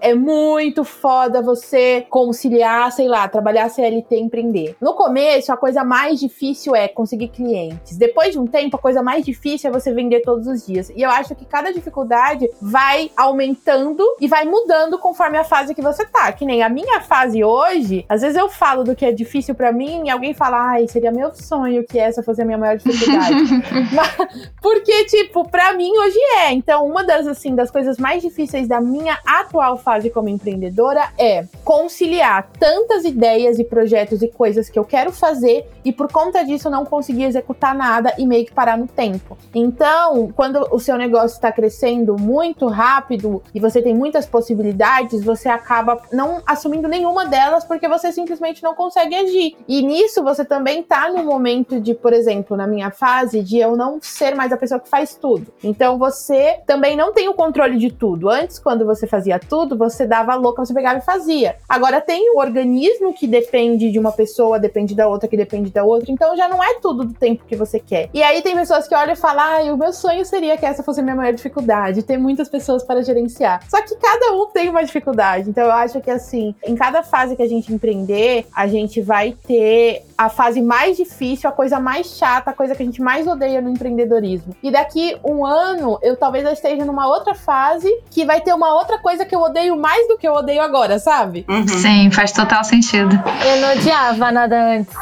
é 0.00 0.14
muito 0.14 0.84
foda 0.84 1.40
você 1.40 2.06
conciliar, 2.10 2.90
sei 2.92 3.08
lá, 3.08 3.26
trabalhar 3.28 3.68
CLT 3.68 4.16
e 4.16 4.20
empreender. 4.20 4.76
No 4.80 4.94
começo, 4.94 5.52
a 5.52 5.56
coisa 5.56 5.84
mais 5.84 6.20
difícil 6.20 6.74
é 6.74 6.88
conseguir 6.88 7.28
clientes. 7.28 7.96
Depois 7.96 8.32
de 8.32 8.38
um 8.38 8.46
tempo, 8.46 8.76
a 8.76 8.80
coisa 8.80 9.02
mais 9.02 9.24
difícil 9.24 9.70
é 9.70 9.72
você 9.72 9.92
vender 9.92 10.20
todos 10.20 10.46
os 10.46 10.66
dias. 10.66 10.90
E 10.94 11.02
eu 11.02 11.10
acho 11.10 11.34
que 11.34 11.44
cada 11.44 11.72
dificuldade 11.72 12.48
vai 12.60 13.10
aumentando 13.16 14.04
e 14.20 14.28
vai 14.28 14.44
mudando 14.44 14.98
conforme 14.98 15.38
a 15.38 15.44
fase 15.44 15.74
que 15.74 15.82
você 15.82 16.04
tá. 16.04 16.30
Que 16.32 16.44
nem 16.44 16.62
a 16.62 16.68
minha 16.68 17.00
fase 17.00 17.42
hoje, 17.42 18.04
às 18.08 18.22
vezes 18.22 18.36
eu 18.36 18.48
falo 18.48 18.84
do 18.84 18.94
que 18.94 19.04
é 19.04 19.12
difícil 19.12 19.54
para 19.54 19.72
mim 19.72 20.06
e 20.06 20.10
alguém 20.10 20.34
fala, 20.34 20.72
ai, 20.72 20.88
seria 20.88 21.10
meu 21.10 21.34
sonho 21.34 21.84
que 21.84 21.98
essa 21.98 22.22
fosse 22.22 22.42
a 22.42 22.44
minha 22.44 22.58
maior 22.58 22.76
dificuldade. 22.76 23.34
Mas, 23.92 24.52
porque, 24.60 25.04
tipo, 25.06 25.48
pra 25.48 25.72
mim 25.72 25.90
hoje 25.96 26.18
é. 26.38 26.52
Então, 26.52 26.86
uma 26.86 27.04
das, 27.04 27.26
assim, 27.26 27.54
das 27.54 27.70
coisas 27.70 27.98
mais 27.98 28.22
difíceis 28.22 28.68
da 28.68 28.80
minha 28.80 29.18
atual 29.40 29.76
fase 29.76 30.10
como 30.10 30.28
empreendedora 30.28 31.10
é 31.18 31.44
conciliar 31.64 32.50
tantas 32.58 33.04
ideias 33.04 33.58
e 33.58 33.64
projetos 33.64 34.22
e 34.22 34.28
coisas 34.28 34.68
que 34.68 34.78
eu 34.78 34.84
quero 34.84 35.12
fazer 35.12 35.68
e 35.84 35.92
por 35.92 36.10
conta 36.10 36.44
disso 36.44 36.70
não 36.70 36.84
conseguir 36.84 37.24
executar 37.24 37.74
nada 37.74 38.14
e 38.18 38.26
meio 38.26 38.44
que 38.44 38.52
parar 38.52 38.76
no 38.76 38.86
tempo. 38.86 39.36
Então, 39.54 40.30
quando 40.34 40.66
o 40.70 40.78
seu 40.78 40.96
negócio 40.96 41.36
está 41.36 41.50
crescendo 41.50 42.16
muito 42.18 42.66
rápido 42.66 43.42
e 43.54 43.60
você 43.60 43.80
tem 43.82 43.94
muitas 43.94 44.26
possibilidades, 44.26 45.24
você 45.24 45.48
acaba 45.48 46.00
não 46.12 46.42
assumindo 46.46 46.88
nenhuma 46.88 47.26
delas 47.26 47.64
porque 47.64 47.88
você 47.88 48.12
simplesmente 48.12 48.62
não 48.62 48.74
consegue 48.74 49.14
agir. 49.14 49.56
E 49.66 49.82
nisso 49.82 50.22
você 50.22 50.44
também 50.44 50.82
tá 50.82 51.10
no 51.10 51.24
momento 51.24 51.80
de, 51.80 51.94
por 51.94 52.12
exemplo, 52.12 52.56
na 52.56 52.66
minha 52.66 52.90
fase 52.90 53.42
de 53.42 53.58
eu 53.58 53.76
não 53.76 53.98
ser 54.00 54.34
mais 54.34 54.52
a 54.52 54.56
pessoa 54.56 54.80
que 54.80 54.88
faz 54.88 55.14
tudo. 55.14 55.52
Então 55.62 55.98
você 55.98 56.60
também 56.66 56.96
não 56.96 57.12
tem 57.12 57.28
o 57.28 57.34
controle 57.34 57.78
de 57.78 57.90
tudo. 57.90 58.28
Antes, 58.28 58.58
quando 58.58 58.84
você 58.84 59.06
tudo, 59.38 59.76
você 59.76 60.06
dava 60.06 60.34
louca, 60.34 60.64
você 60.64 60.74
pegava 60.74 60.98
e 60.98 61.02
fazia. 61.02 61.56
Agora 61.68 62.00
tem 62.00 62.30
o 62.34 62.38
organismo 62.38 63.12
que 63.12 63.26
depende 63.26 63.90
de 63.90 63.98
uma 63.98 64.12
pessoa, 64.12 64.58
depende 64.58 64.94
da 64.94 65.08
outra, 65.08 65.28
que 65.28 65.36
depende 65.36 65.70
da 65.70 65.84
outra. 65.84 66.10
Então 66.10 66.36
já 66.36 66.48
não 66.48 66.62
é 66.62 66.74
tudo 66.80 67.04
do 67.04 67.14
tempo 67.14 67.44
que 67.46 67.56
você 67.56 67.78
quer. 67.78 68.08
E 68.12 68.22
aí 68.22 68.42
tem 68.42 68.54
pessoas 68.54 68.86
que 68.86 68.94
olham 68.94 69.12
e 69.12 69.16
falam: 69.16 69.44
ah, 69.44 69.72
o 69.72 69.76
meu 69.76 69.92
sonho 69.92 70.24
seria 70.24 70.56
que 70.56 70.66
essa 70.66 70.82
fosse 70.82 71.00
a 71.00 71.02
minha 71.02 71.16
maior 71.16 71.32
dificuldade, 71.32 72.02
ter 72.02 72.18
muitas 72.18 72.48
pessoas 72.48 72.82
para 72.82 73.02
gerenciar. 73.02 73.62
Só 73.68 73.80
que 73.82 73.96
cada 73.96 74.32
um 74.34 74.46
tem 74.46 74.68
uma 74.68 74.84
dificuldade. 74.84 75.50
Então 75.50 75.64
eu 75.64 75.72
acho 75.72 76.00
que 76.00 76.10
assim, 76.10 76.54
em 76.64 76.74
cada 76.74 77.02
fase 77.02 77.36
que 77.36 77.42
a 77.42 77.48
gente 77.48 77.72
empreender, 77.72 78.46
a 78.54 78.66
gente 78.66 79.00
vai 79.00 79.36
ter 79.46 80.04
a 80.16 80.28
fase 80.28 80.60
mais 80.60 80.96
difícil, 80.96 81.48
a 81.48 81.52
coisa 81.52 81.78
mais 81.78 82.08
chata, 82.16 82.50
a 82.50 82.52
coisa 82.52 82.74
que 82.74 82.82
a 82.82 82.86
gente 82.86 83.00
mais 83.00 83.26
odeia 83.26 83.60
no 83.60 83.70
empreendedorismo. 83.70 84.54
E 84.62 84.70
daqui 84.70 85.16
um 85.24 85.46
ano, 85.46 85.98
eu 86.02 86.16
talvez 86.16 86.44
esteja 86.52 86.84
numa 86.84 87.06
outra 87.06 87.34
fase 87.34 87.88
que 88.10 88.24
vai 88.24 88.40
ter 88.40 88.52
uma 88.52 88.74
outra 88.74 88.98
coisa 88.98 89.07
que 89.16 89.34
eu 89.34 89.40
odeio 89.40 89.76
mais 89.76 90.06
do 90.08 90.18
que 90.18 90.26
eu 90.26 90.32
odeio 90.32 90.60
agora, 90.60 90.98
sabe? 90.98 91.44
Uhum. 91.48 91.68
Sim, 91.68 92.10
faz 92.10 92.32
total 92.32 92.64
sentido. 92.64 93.14
Eu 93.46 93.56
não 93.60 93.72
odiava 93.72 94.30
nada 94.30 94.56
antes. 94.56 94.94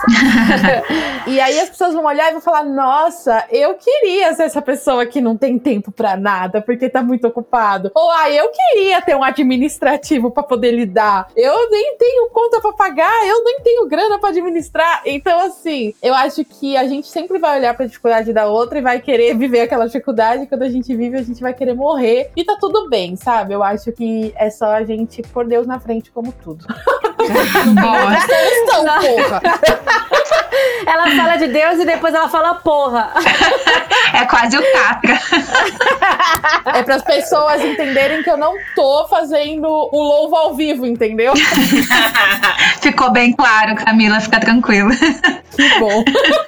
e 1.26 1.40
aí 1.40 1.58
as 1.60 1.70
pessoas 1.70 1.94
vão 1.94 2.04
olhar 2.04 2.28
e 2.28 2.32
vão 2.32 2.40
falar: 2.40 2.64
nossa, 2.64 3.44
eu 3.50 3.74
queria 3.74 4.34
ser 4.34 4.44
essa 4.44 4.62
pessoa 4.62 5.06
que 5.06 5.20
não 5.20 5.36
tem 5.36 5.58
tempo 5.58 5.90
para 5.90 6.16
nada 6.16 6.60
porque 6.60 6.88
tá 6.88 7.02
muito 7.02 7.26
ocupado. 7.26 7.90
Ou 7.94 8.10
ah, 8.10 8.30
eu 8.30 8.50
queria 8.50 9.00
ter 9.02 9.14
um 9.14 9.24
administrativo 9.24 10.30
para 10.30 10.42
poder 10.42 10.72
lidar. 10.72 11.28
Eu 11.36 11.70
nem 11.70 11.96
tenho 11.96 12.30
conta 12.30 12.60
para 12.60 12.72
pagar, 12.72 13.26
eu 13.26 13.42
nem 13.44 13.60
tenho 13.60 13.88
grana 13.88 14.18
para 14.18 14.30
administrar. 14.30 15.02
Então, 15.04 15.40
assim, 15.40 15.94
eu 16.02 16.14
acho 16.14 16.44
que 16.44 16.76
a 16.76 16.86
gente 16.86 17.08
sempre 17.08 17.38
vai 17.38 17.58
olhar 17.58 17.74
pra 17.74 17.86
dificuldade 17.86 18.32
da 18.32 18.46
outra 18.46 18.78
e 18.78 18.82
vai 18.82 19.00
querer 19.00 19.36
viver 19.36 19.60
aquela 19.60 19.86
dificuldade. 19.86 20.46
Quando 20.46 20.62
a 20.62 20.68
gente 20.68 20.94
vive, 20.94 21.16
a 21.16 21.22
gente 21.22 21.40
vai 21.40 21.54
querer 21.54 21.74
morrer. 21.74 22.30
E 22.36 22.44
tá 22.44 22.56
tudo 22.60 22.88
bem, 22.88 23.16
sabe? 23.16 23.54
Eu 23.54 23.62
acho 23.62 23.92
que 23.96 24.32
é 24.36 24.50
só 24.50 24.66
a 24.66 24.84
gente 24.84 25.22
pôr 25.22 25.46
Deus 25.46 25.66
na 25.66 25.80
frente 25.80 26.10
como 26.10 26.30
tudo. 26.30 26.66
Boa. 27.80 29.00
Porra. 29.00 29.40
Ela 30.86 31.10
fala 31.16 31.36
de 31.36 31.48
Deus 31.48 31.80
e 31.80 31.84
depois 31.84 32.14
ela 32.14 32.28
fala 32.28 32.54
porra. 32.54 33.12
É 34.14 34.24
quase 34.24 34.56
o 34.56 34.72
Capra. 34.72 35.18
É 36.74 36.82
para 36.82 36.94
as 36.94 37.02
pessoas 37.02 37.60
entenderem 37.62 38.22
que 38.22 38.30
eu 38.30 38.36
não 38.36 38.54
tô 38.74 39.06
fazendo 39.08 39.66
o 39.66 40.02
louvo 40.02 40.36
ao 40.36 40.54
vivo, 40.54 40.86
entendeu? 40.86 41.34
Ficou 42.80 43.10
bem 43.10 43.32
claro, 43.32 43.74
Camila, 43.74 44.20
fica 44.20 44.40
tranquila. 44.40 44.90
Que 45.56 45.78
bom. 45.78 46.04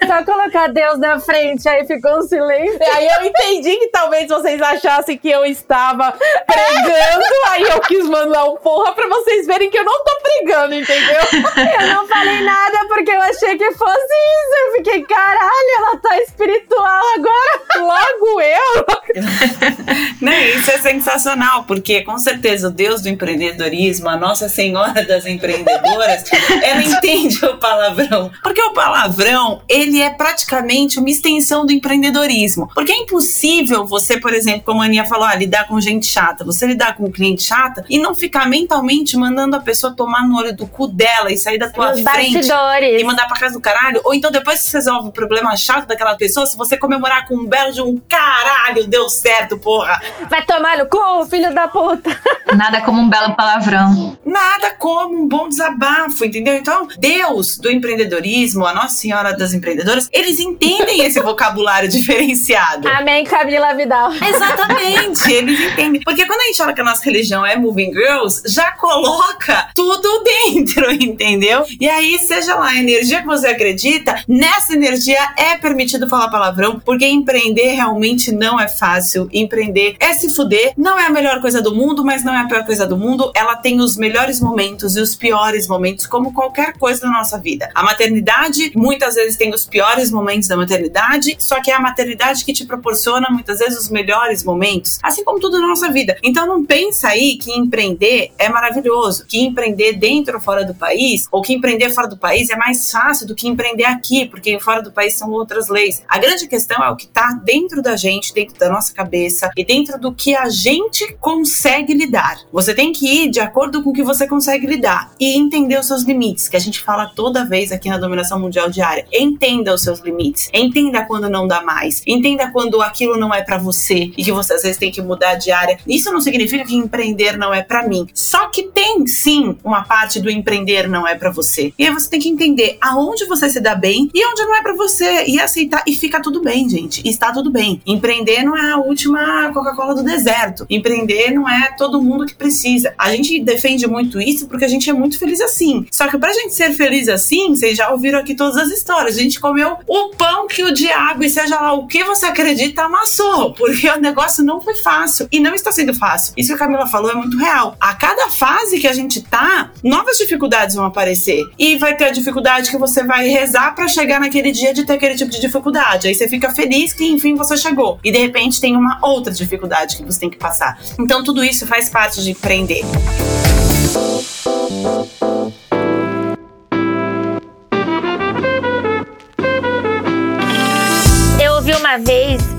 Só 0.06 0.24
colocar 0.24 0.68
Deus 0.68 0.98
na 0.98 1.18
frente, 1.18 1.68
aí 1.68 1.86
ficou 1.86 2.18
um 2.18 2.22
silêncio. 2.22 2.78
Aí 2.94 3.08
eu 3.08 3.24
entendi 3.24 3.76
que 3.76 3.88
talvez 3.88 4.28
vocês 4.28 4.60
achassem 4.60 5.16
que 5.16 5.30
eu 5.30 5.44
estava 5.44 6.12
pregando, 6.46 7.24
aí 7.50 7.62
eu 7.62 7.80
quis 7.80 8.04
mandar 8.06 8.44
um 8.44 8.56
porra 8.56 8.92
pra 8.92 9.08
vocês 9.08 9.46
verem 9.46 9.70
que 9.70 9.78
eu 9.78 9.84
não 9.84 10.04
tô 10.04 10.18
pregando, 10.22 10.67
entendeu? 10.74 11.20
Eu 11.80 11.88
não 11.88 12.06
falei 12.06 12.40
nada 12.42 12.78
porque 12.88 13.10
eu 13.10 13.20
achei 13.20 13.56
que 13.56 13.72
fosse 13.72 13.92
isso. 13.94 14.66
Eu 14.66 14.72
fiquei, 14.76 15.02
caralho, 15.04 15.68
ela 15.78 15.96
tá 15.96 16.18
espiritual 16.22 17.02
agora. 17.16 17.62
Logo 17.78 18.40
eu. 18.40 18.86
né? 20.20 20.50
Isso 20.50 20.70
é 20.70 20.78
sensacional, 20.78 21.64
porque 21.64 22.02
com 22.02 22.18
certeza 22.18 22.68
o 22.68 22.70
Deus 22.70 23.02
do 23.02 23.08
empreendedorismo, 23.08 24.08
a 24.08 24.16
Nossa 24.16 24.48
Senhora 24.48 25.04
das 25.04 25.26
Empreendedoras, 25.26 26.24
ela 26.62 26.82
entende 26.82 27.44
o 27.44 27.56
palavrão. 27.58 28.30
Porque 28.42 28.60
o 28.60 28.72
palavrão, 28.72 29.62
ele 29.68 30.00
é 30.00 30.10
praticamente 30.10 30.98
uma 30.98 31.10
extensão 31.10 31.64
do 31.64 31.72
empreendedorismo. 31.72 32.68
Porque 32.74 32.92
é 32.92 32.96
impossível 32.96 33.86
você, 33.86 34.18
por 34.18 34.34
exemplo, 34.34 34.62
como 34.64 34.82
a 34.82 34.86
Aninha 34.86 35.04
falou, 35.04 35.26
ah, 35.26 35.34
lidar 35.34 35.66
com 35.68 35.80
gente 35.80 36.06
chata. 36.06 36.44
Você 36.44 36.66
lidar 36.66 36.96
com 36.96 37.04
um 37.04 37.12
cliente 37.12 37.42
chata 37.42 37.84
e 37.88 37.98
não 37.98 38.14
ficar 38.14 38.48
mentalmente 38.48 39.16
mandando 39.16 39.56
a 39.56 39.60
pessoa 39.60 39.94
tomar 39.94 40.26
no 40.26 40.36
olho 40.36 40.56
do 40.58 40.66
cu 40.66 40.88
dela 40.88 41.32
e 41.32 41.38
sair 41.38 41.56
da 41.58 41.70
tua 41.70 41.92
Nos 41.92 42.02
frente 42.02 42.34
bastidores. 42.34 43.00
e 43.00 43.04
mandar 43.04 43.26
pra 43.28 43.38
casa 43.38 43.54
do 43.54 43.60
caralho. 43.60 44.00
Ou 44.04 44.12
então, 44.12 44.30
depois 44.30 44.60
que 44.64 44.70
você 44.70 44.76
resolve 44.78 45.08
o 45.08 45.12
problema 45.12 45.56
chato 45.56 45.86
daquela 45.86 46.16
pessoa, 46.16 46.44
se 46.46 46.56
você 46.56 46.76
comemorar 46.76 47.26
com 47.26 47.36
um 47.36 47.46
belo 47.46 47.72
de 47.72 47.80
um 47.80 47.96
caralho, 48.08 48.86
deu 48.86 49.08
certo, 49.08 49.56
porra. 49.58 50.00
Vai 50.28 50.44
tomar 50.44 50.76
no 50.78 50.86
cu, 50.86 51.24
filho 51.26 51.54
da 51.54 51.68
puta. 51.68 52.10
Nada 52.56 52.80
como 52.82 53.00
um 53.00 53.08
belo 53.08 53.34
palavrão. 53.36 54.18
Nada 54.24 54.72
como 54.78 55.22
um 55.22 55.28
bom 55.28 55.48
desabafo, 55.48 56.24
entendeu? 56.24 56.54
Então, 56.54 56.88
Deus 56.98 57.56
do 57.58 57.70
empreendedorismo, 57.70 58.66
a 58.66 58.74
Nossa 58.74 58.96
Senhora 58.96 59.36
das 59.36 59.52
Empreendedoras, 59.54 60.08
eles 60.12 60.40
entendem 60.40 61.04
esse 61.04 61.20
vocabulário 61.20 61.88
diferenciado. 61.88 62.88
Amém, 62.88 63.24
Camila 63.24 63.74
Vidal. 63.74 64.10
Exatamente, 64.20 65.32
eles 65.32 65.60
entendem. 65.60 66.00
Porque 66.02 66.26
quando 66.26 66.40
a 66.40 66.44
gente 66.44 66.56
fala 66.56 66.72
que 66.72 66.80
a 66.80 66.84
nossa 66.84 67.04
religião 67.04 67.44
é 67.46 67.56
Moving 67.56 67.92
Girls, 67.92 68.42
já 68.46 68.72
coloca 68.72 69.68
tudo 69.74 70.22
dentro, 70.24 70.47
entendeu? 71.00 71.64
E 71.80 71.88
aí, 71.88 72.18
seja 72.18 72.54
lá 72.54 72.68
a 72.68 72.76
energia 72.76 73.20
que 73.20 73.26
você 73.26 73.48
acredita, 73.48 74.22
nessa 74.26 74.74
energia 74.74 75.18
é 75.36 75.56
permitido 75.56 76.08
falar 76.08 76.30
palavrão, 76.30 76.80
porque 76.84 77.06
empreender 77.06 77.72
realmente 77.72 78.32
não 78.32 78.58
é 78.58 78.68
fácil. 78.68 79.28
Empreender 79.32 79.96
é 80.00 80.12
se 80.12 80.34
fuder, 80.34 80.72
não 80.76 80.98
é 80.98 81.06
a 81.06 81.10
melhor 81.10 81.40
coisa 81.40 81.60
do 81.60 81.74
mundo, 81.74 82.04
mas 82.04 82.24
não 82.24 82.34
é 82.34 82.38
a 82.38 82.46
pior 82.46 82.64
coisa 82.64 82.86
do 82.86 82.96
mundo. 82.96 83.30
Ela 83.34 83.56
tem 83.56 83.80
os 83.80 83.96
melhores 83.96 84.40
momentos 84.40 84.96
e 84.96 85.00
os 85.00 85.14
piores 85.14 85.68
momentos, 85.68 86.06
como 86.06 86.32
qualquer 86.32 86.74
coisa 86.74 87.02
da 87.02 87.10
nossa 87.10 87.38
vida. 87.38 87.70
A 87.74 87.82
maternidade, 87.82 88.72
muitas 88.74 89.14
vezes, 89.14 89.36
tem 89.36 89.52
os 89.52 89.64
piores 89.64 90.10
momentos 90.10 90.48
da 90.48 90.56
maternidade, 90.56 91.36
só 91.38 91.60
que 91.60 91.70
é 91.70 91.74
a 91.74 91.80
maternidade 91.80 92.44
que 92.44 92.52
te 92.52 92.64
proporciona, 92.64 93.28
muitas 93.30 93.58
vezes, 93.58 93.78
os 93.78 93.90
melhores 93.90 94.44
momentos, 94.44 94.98
assim 95.02 95.24
como 95.24 95.40
tudo 95.40 95.60
na 95.60 95.68
nossa 95.68 95.90
vida. 95.90 96.16
Então, 96.22 96.46
não 96.46 96.64
pensa 96.64 97.08
aí 97.08 97.36
que 97.36 97.52
empreender 97.52 98.32
é 98.38 98.48
maravilhoso, 98.48 99.24
que 99.26 99.40
empreender 99.40 99.94
dentro 99.94 100.37
fora 100.40 100.64
do 100.64 100.74
país, 100.74 101.26
ou 101.30 101.42
que 101.42 101.52
empreender 101.52 101.90
fora 101.90 102.08
do 102.08 102.16
país 102.16 102.50
é 102.50 102.56
mais 102.56 102.90
fácil 102.90 103.26
do 103.26 103.34
que 103.34 103.48
empreender 103.48 103.84
aqui, 103.84 104.26
porque 104.26 104.58
fora 104.60 104.82
do 104.82 104.92
país 104.92 105.14
são 105.14 105.30
outras 105.30 105.68
leis. 105.68 106.02
A 106.08 106.18
grande 106.18 106.46
questão 106.46 106.82
é 106.82 106.90
o 106.90 106.96
que 106.96 107.06
está 107.06 107.32
dentro 107.44 107.82
da 107.82 107.96
gente, 107.96 108.32
dentro 108.32 108.58
da 108.58 108.68
nossa 108.68 108.92
cabeça 108.92 109.50
e 109.56 109.64
dentro 109.64 109.98
do 109.98 110.12
que 110.12 110.34
a 110.34 110.48
gente 110.48 111.14
consegue 111.20 111.94
lidar. 111.94 112.38
Você 112.52 112.74
tem 112.74 112.92
que 112.92 113.06
ir 113.06 113.30
de 113.30 113.40
acordo 113.40 113.82
com 113.82 113.90
o 113.90 113.92
que 113.92 114.02
você 114.02 114.26
consegue 114.26 114.66
lidar 114.66 115.12
e 115.18 115.36
entender 115.36 115.78
os 115.78 115.86
seus 115.86 116.02
limites, 116.02 116.48
que 116.48 116.56
a 116.56 116.60
gente 116.60 116.80
fala 116.80 117.06
toda 117.14 117.44
vez 117.44 117.72
aqui 117.72 117.88
na 117.88 117.98
dominação 117.98 118.38
mundial 118.38 118.70
diária. 118.70 119.06
Entenda 119.12 119.74
os 119.74 119.82
seus 119.82 120.00
limites. 120.00 120.48
Entenda 120.52 121.04
quando 121.04 121.28
não 121.28 121.46
dá 121.46 121.62
mais. 121.62 122.02
Entenda 122.06 122.50
quando 122.50 122.80
aquilo 122.82 123.16
não 123.16 123.32
é 123.32 123.42
para 123.42 123.58
você 123.58 124.10
e 124.16 124.24
que 124.24 124.32
você 124.32 124.54
às 124.54 124.62
vezes 124.62 124.78
tem 124.78 124.90
que 124.90 125.02
mudar 125.02 125.34
de 125.34 125.50
área. 125.50 125.78
Isso 125.86 126.12
não 126.12 126.20
significa 126.20 126.64
que 126.64 126.76
empreender 126.76 127.36
não 127.36 127.52
é 127.52 127.62
para 127.62 127.86
mim. 127.86 128.06
Só 128.14 128.48
que 128.48 128.64
tem 128.64 129.06
sim 129.06 129.56
uma 129.62 129.82
parte 129.84 130.20
do 130.20 130.27
empreender 130.30 130.88
não 130.88 131.06
é 131.06 131.14
para 131.14 131.30
você. 131.30 131.72
E 131.78 131.86
aí 131.86 131.92
você 131.92 132.08
tem 132.08 132.20
que 132.20 132.28
entender 132.28 132.78
aonde 132.80 133.26
você 133.26 133.48
se 133.48 133.60
dá 133.60 133.74
bem 133.74 134.10
e 134.14 134.26
onde 134.26 134.42
não 134.42 134.56
é 134.56 134.62
para 134.62 134.74
você 134.74 135.24
e 135.26 135.40
aceitar 135.40 135.82
e 135.86 135.94
fica 135.94 136.20
tudo 136.20 136.42
bem, 136.42 136.68
gente. 136.68 137.02
E 137.04 137.08
está 137.08 137.32
tudo 137.32 137.50
bem. 137.50 137.80
Empreender 137.86 138.42
não 138.42 138.56
é 138.56 138.72
a 138.72 138.78
última 138.78 139.52
Coca-Cola 139.52 139.94
do 139.94 140.02
deserto. 140.02 140.66
Empreender 140.70 141.30
não 141.32 141.48
é 141.48 141.74
todo 141.76 142.02
mundo 142.02 142.26
que 142.26 142.34
precisa. 142.34 142.94
A 142.98 143.10
gente 143.10 143.40
defende 143.40 143.86
muito 143.86 144.20
isso 144.20 144.46
porque 144.46 144.64
a 144.64 144.68
gente 144.68 144.88
é 144.88 144.92
muito 144.92 145.18
feliz 145.18 145.40
assim. 145.40 145.86
Só 145.90 146.08
que 146.08 146.18
pra 146.18 146.32
gente 146.32 146.54
ser 146.54 146.72
feliz 146.72 147.08
assim, 147.08 147.54
vocês 147.54 147.76
já 147.76 147.90
ouviram 147.90 148.18
aqui 148.18 148.34
todas 148.34 148.56
as 148.56 148.70
histórias. 148.70 149.16
A 149.16 149.22
gente 149.22 149.40
comeu 149.40 149.76
o 149.86 150.10
pão 150.10 150.46
que 150.46 150.62
o 150.64 150.72
diabo 150.72 151.24
e 151.24 151.30
seja 151.30 151.60
lá 151.60 151.72
o 151.72 151.86
que 151.86 152.02
você 152.04 152.26
acredita 152.26 152.82
amassou, 152.82 153.52
porque 153.52 153.88
o 153.88 154.00
negócio 154.00 154.44
não 154.44 154.60
foi 154.60 154.74
fácil 154.76 155.28
e 155.30 155.40
não 155.40 155.54
está 155.54 155.70
sendo 155.70 155.94
fácil. 155.94 156.34
Isso 156.36 156.48
que 156.48 156.54
a 156.54 156.58
Camila 156.58 156.86
falou 156.86 157.10
é 157.10 157.14
muito 157.14 157.36
real. 157.36 157.76
A 157.80 157.94
cada 157.94 158.28
fase 158.30 158.78
que 158.78 158.86
a 158.86 158.92
gente 158.92 159.22
tá, 159.22 159.70
novas 159.82 160.07
dificuldades 160.16 160.74
vão 160.74 160.86
aparecer 160.86 161.46
e 161.58 161.76
vai 161.76 161.94
ter 161.94 162.04
a 162.04 162.10
dificuldade 162.10 162.70
que 162.70 162.78
você 162.78 163.04
vai 163.04 163.28
rezar 163.28 163.74
para 163.74 163.86
chegar 163.88 164.18
naquele 164.18 164.50
dia 164.50 164.72
de 164.72 164.84
ter 164.86 164.94
aquele 164.94 165.14
tipo 165.14 165.30
de 165.30 165.40
dificuldade. 165.40 166.08
Aí 166.08 166.14
você 166.14 166.26
fica 166.26 166.54
feliz 166.54 166.94
que 166.94 167.04
enfim 167.06 167.34
você 167.34 167.56
chegou 167.56 167.98
e 168.02 168.10
de 168.10 168.18
repente 168.18 168.60
tem 168.60 168.76
uma 168.76 168.98
outra 169.02 169.32
dificuldade 169.32 169.96
que 169.96 170.04
você 170.04 170.20
tem 170.20 170.30
que 170.30 170.38
passar. 170.38 170.80
Então 170.98 171.22
tudo 171.22 171.44
isso 171.44 171.66
faz 171.66 171.90
parte 171.90 172.22
de 172.22 172.30
empreender. 172.30 172.82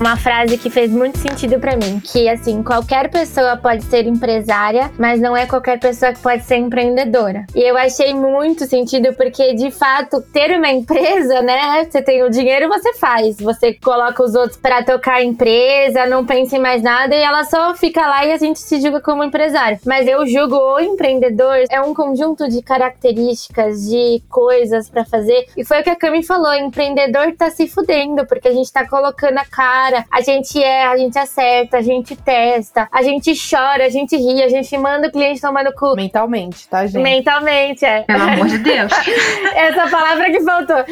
Uma 0.00 0.16
frase 0.16 0.56
que 0.56 0.70
fez 0.70 0.90
muito 0.90 1.18
sentido 1.18 1.60
para 1.60 1.76
mim, 1.76 2.00
que 2.00 2.28
assim, 2.28 2.62
qualquer 2.62 3.10
pessoa 3.10 3.56
pode 3.56 3.84
ser 3.84 4.06
empresária, 4.06 4.90
mas 4.98 5.20
não 5.20 5.36
é 5.36 5.46
qualquer 5.46 5.78
pessoa 5.78 6.12
que 6.12 6.20
pode 6.20 6.42
ser 6.44 6.56
empreendedora. 6.56 7.46
E 7.54 7.60
eu 7.60 7.76
achei 7.76 8.14
muito 8.14 8.66
sentido 8.66 9.14
porque 9.14 9.54
de 9.54 9.70
fato 9.70 10.22
ter 10.32 10.56
uma 10.56 10.68
empresa, 10.70 11.42
né? 11.42 11.84
Você 11.84 12.02
tem 12.02 12.22
o 12.22 12.30
dinheiro, 12.30 12.68
você 12.68 12.94
faz, 12.94 13.36
você 13.38 13.74
coloca 13.74 14.22
os 14.22 14.34
outros 14.34 14.56
para 14.56 14.82
tocar 14.82 15.16
a 15.16 15.22
empresa, 15.22 16.06
não 16.06 16.24
pensa 16.24 16.56
em 16.56 16.60
mais 16.60 16.82
nada 16.82 17.14
e 17.14 17.20
ela 17.20 17.44
só 17.44 17.74
fica 17.74 18.00
lá 18.06 18.24
e 18.24 18.32
a 18.32 18.38
gente 18.38 18.58
se 18.58 18.80
julga 18.80 19.00
como 19.00 19.22
empresário. 19.22 19.78
Mas 19.84 20.08
eu 20.08 20.26
julgo 20.26 20.56
o 20.56 20.80
empreendedor 20.80 21.64
é 21.70 21.80
um 21.80 21.94
conjunto 21.94 22.48
de 22.48 22.62
características, 22.62 23.88
de 23.88 24.22
coisas 24.28 24.88
para 24.88 25.04
fazer. 25.04 25.46
E 25.56 25.64
foi 25.64 25.80
o 25.80 25.82
que 25.82 25.90
a 25.90 25.96
Cami 25.96 26.24
falou, 26.24 26.54
empreendedor 26.54 27.34
tá 27.36 27.50
se 27.50 27.68
fudendo 27.68 28.26
porque 28.26 28.48
a 28.48 28.52
gente 28.52 28.72
tá 28.72 28.88
colocando 28.88 29.10
colocando 29.10 29.38
a 29.38 29.44
cara, 29.44 29.89
a 30.10 30.20
gente 30.20 30.62
erra, 30.62 30.92
a 30.92 30.96
gente 30.96 31.18
acerta, 31.18 31.78
a 31.78 31.82
gente 31.82 32.16
testa, 32.16 32.88
a 32.90 33.02
gente 33.02 33.32
chora, 33.34 33.86
a 33.86 33.88
gente 33.88 34.16
ri, 34.16 34.42
a 34.42 34.48
gente 34.48 34.76
manda 34.76 35.08
o 35.08 35.12
cliente 35.12 35.40
tomar 35.40 35.64
no 35.64 35.72
cu. 35.72 35.94
Mentalmente, 35.94 36.68
tá, 36.68 36.86
gente? 36.86 37.02
Mentalmente, 37.02 37.84
é. 37.84 38.02
Pelo 38.02 38.22
amor 38.22 38.46
de 38.46 38.58
Deus. 38.58 38.92
Essa 39.54 39.88
palavra 39.88 40.26
que 40.30 40.40
faltou. 40.40 40.84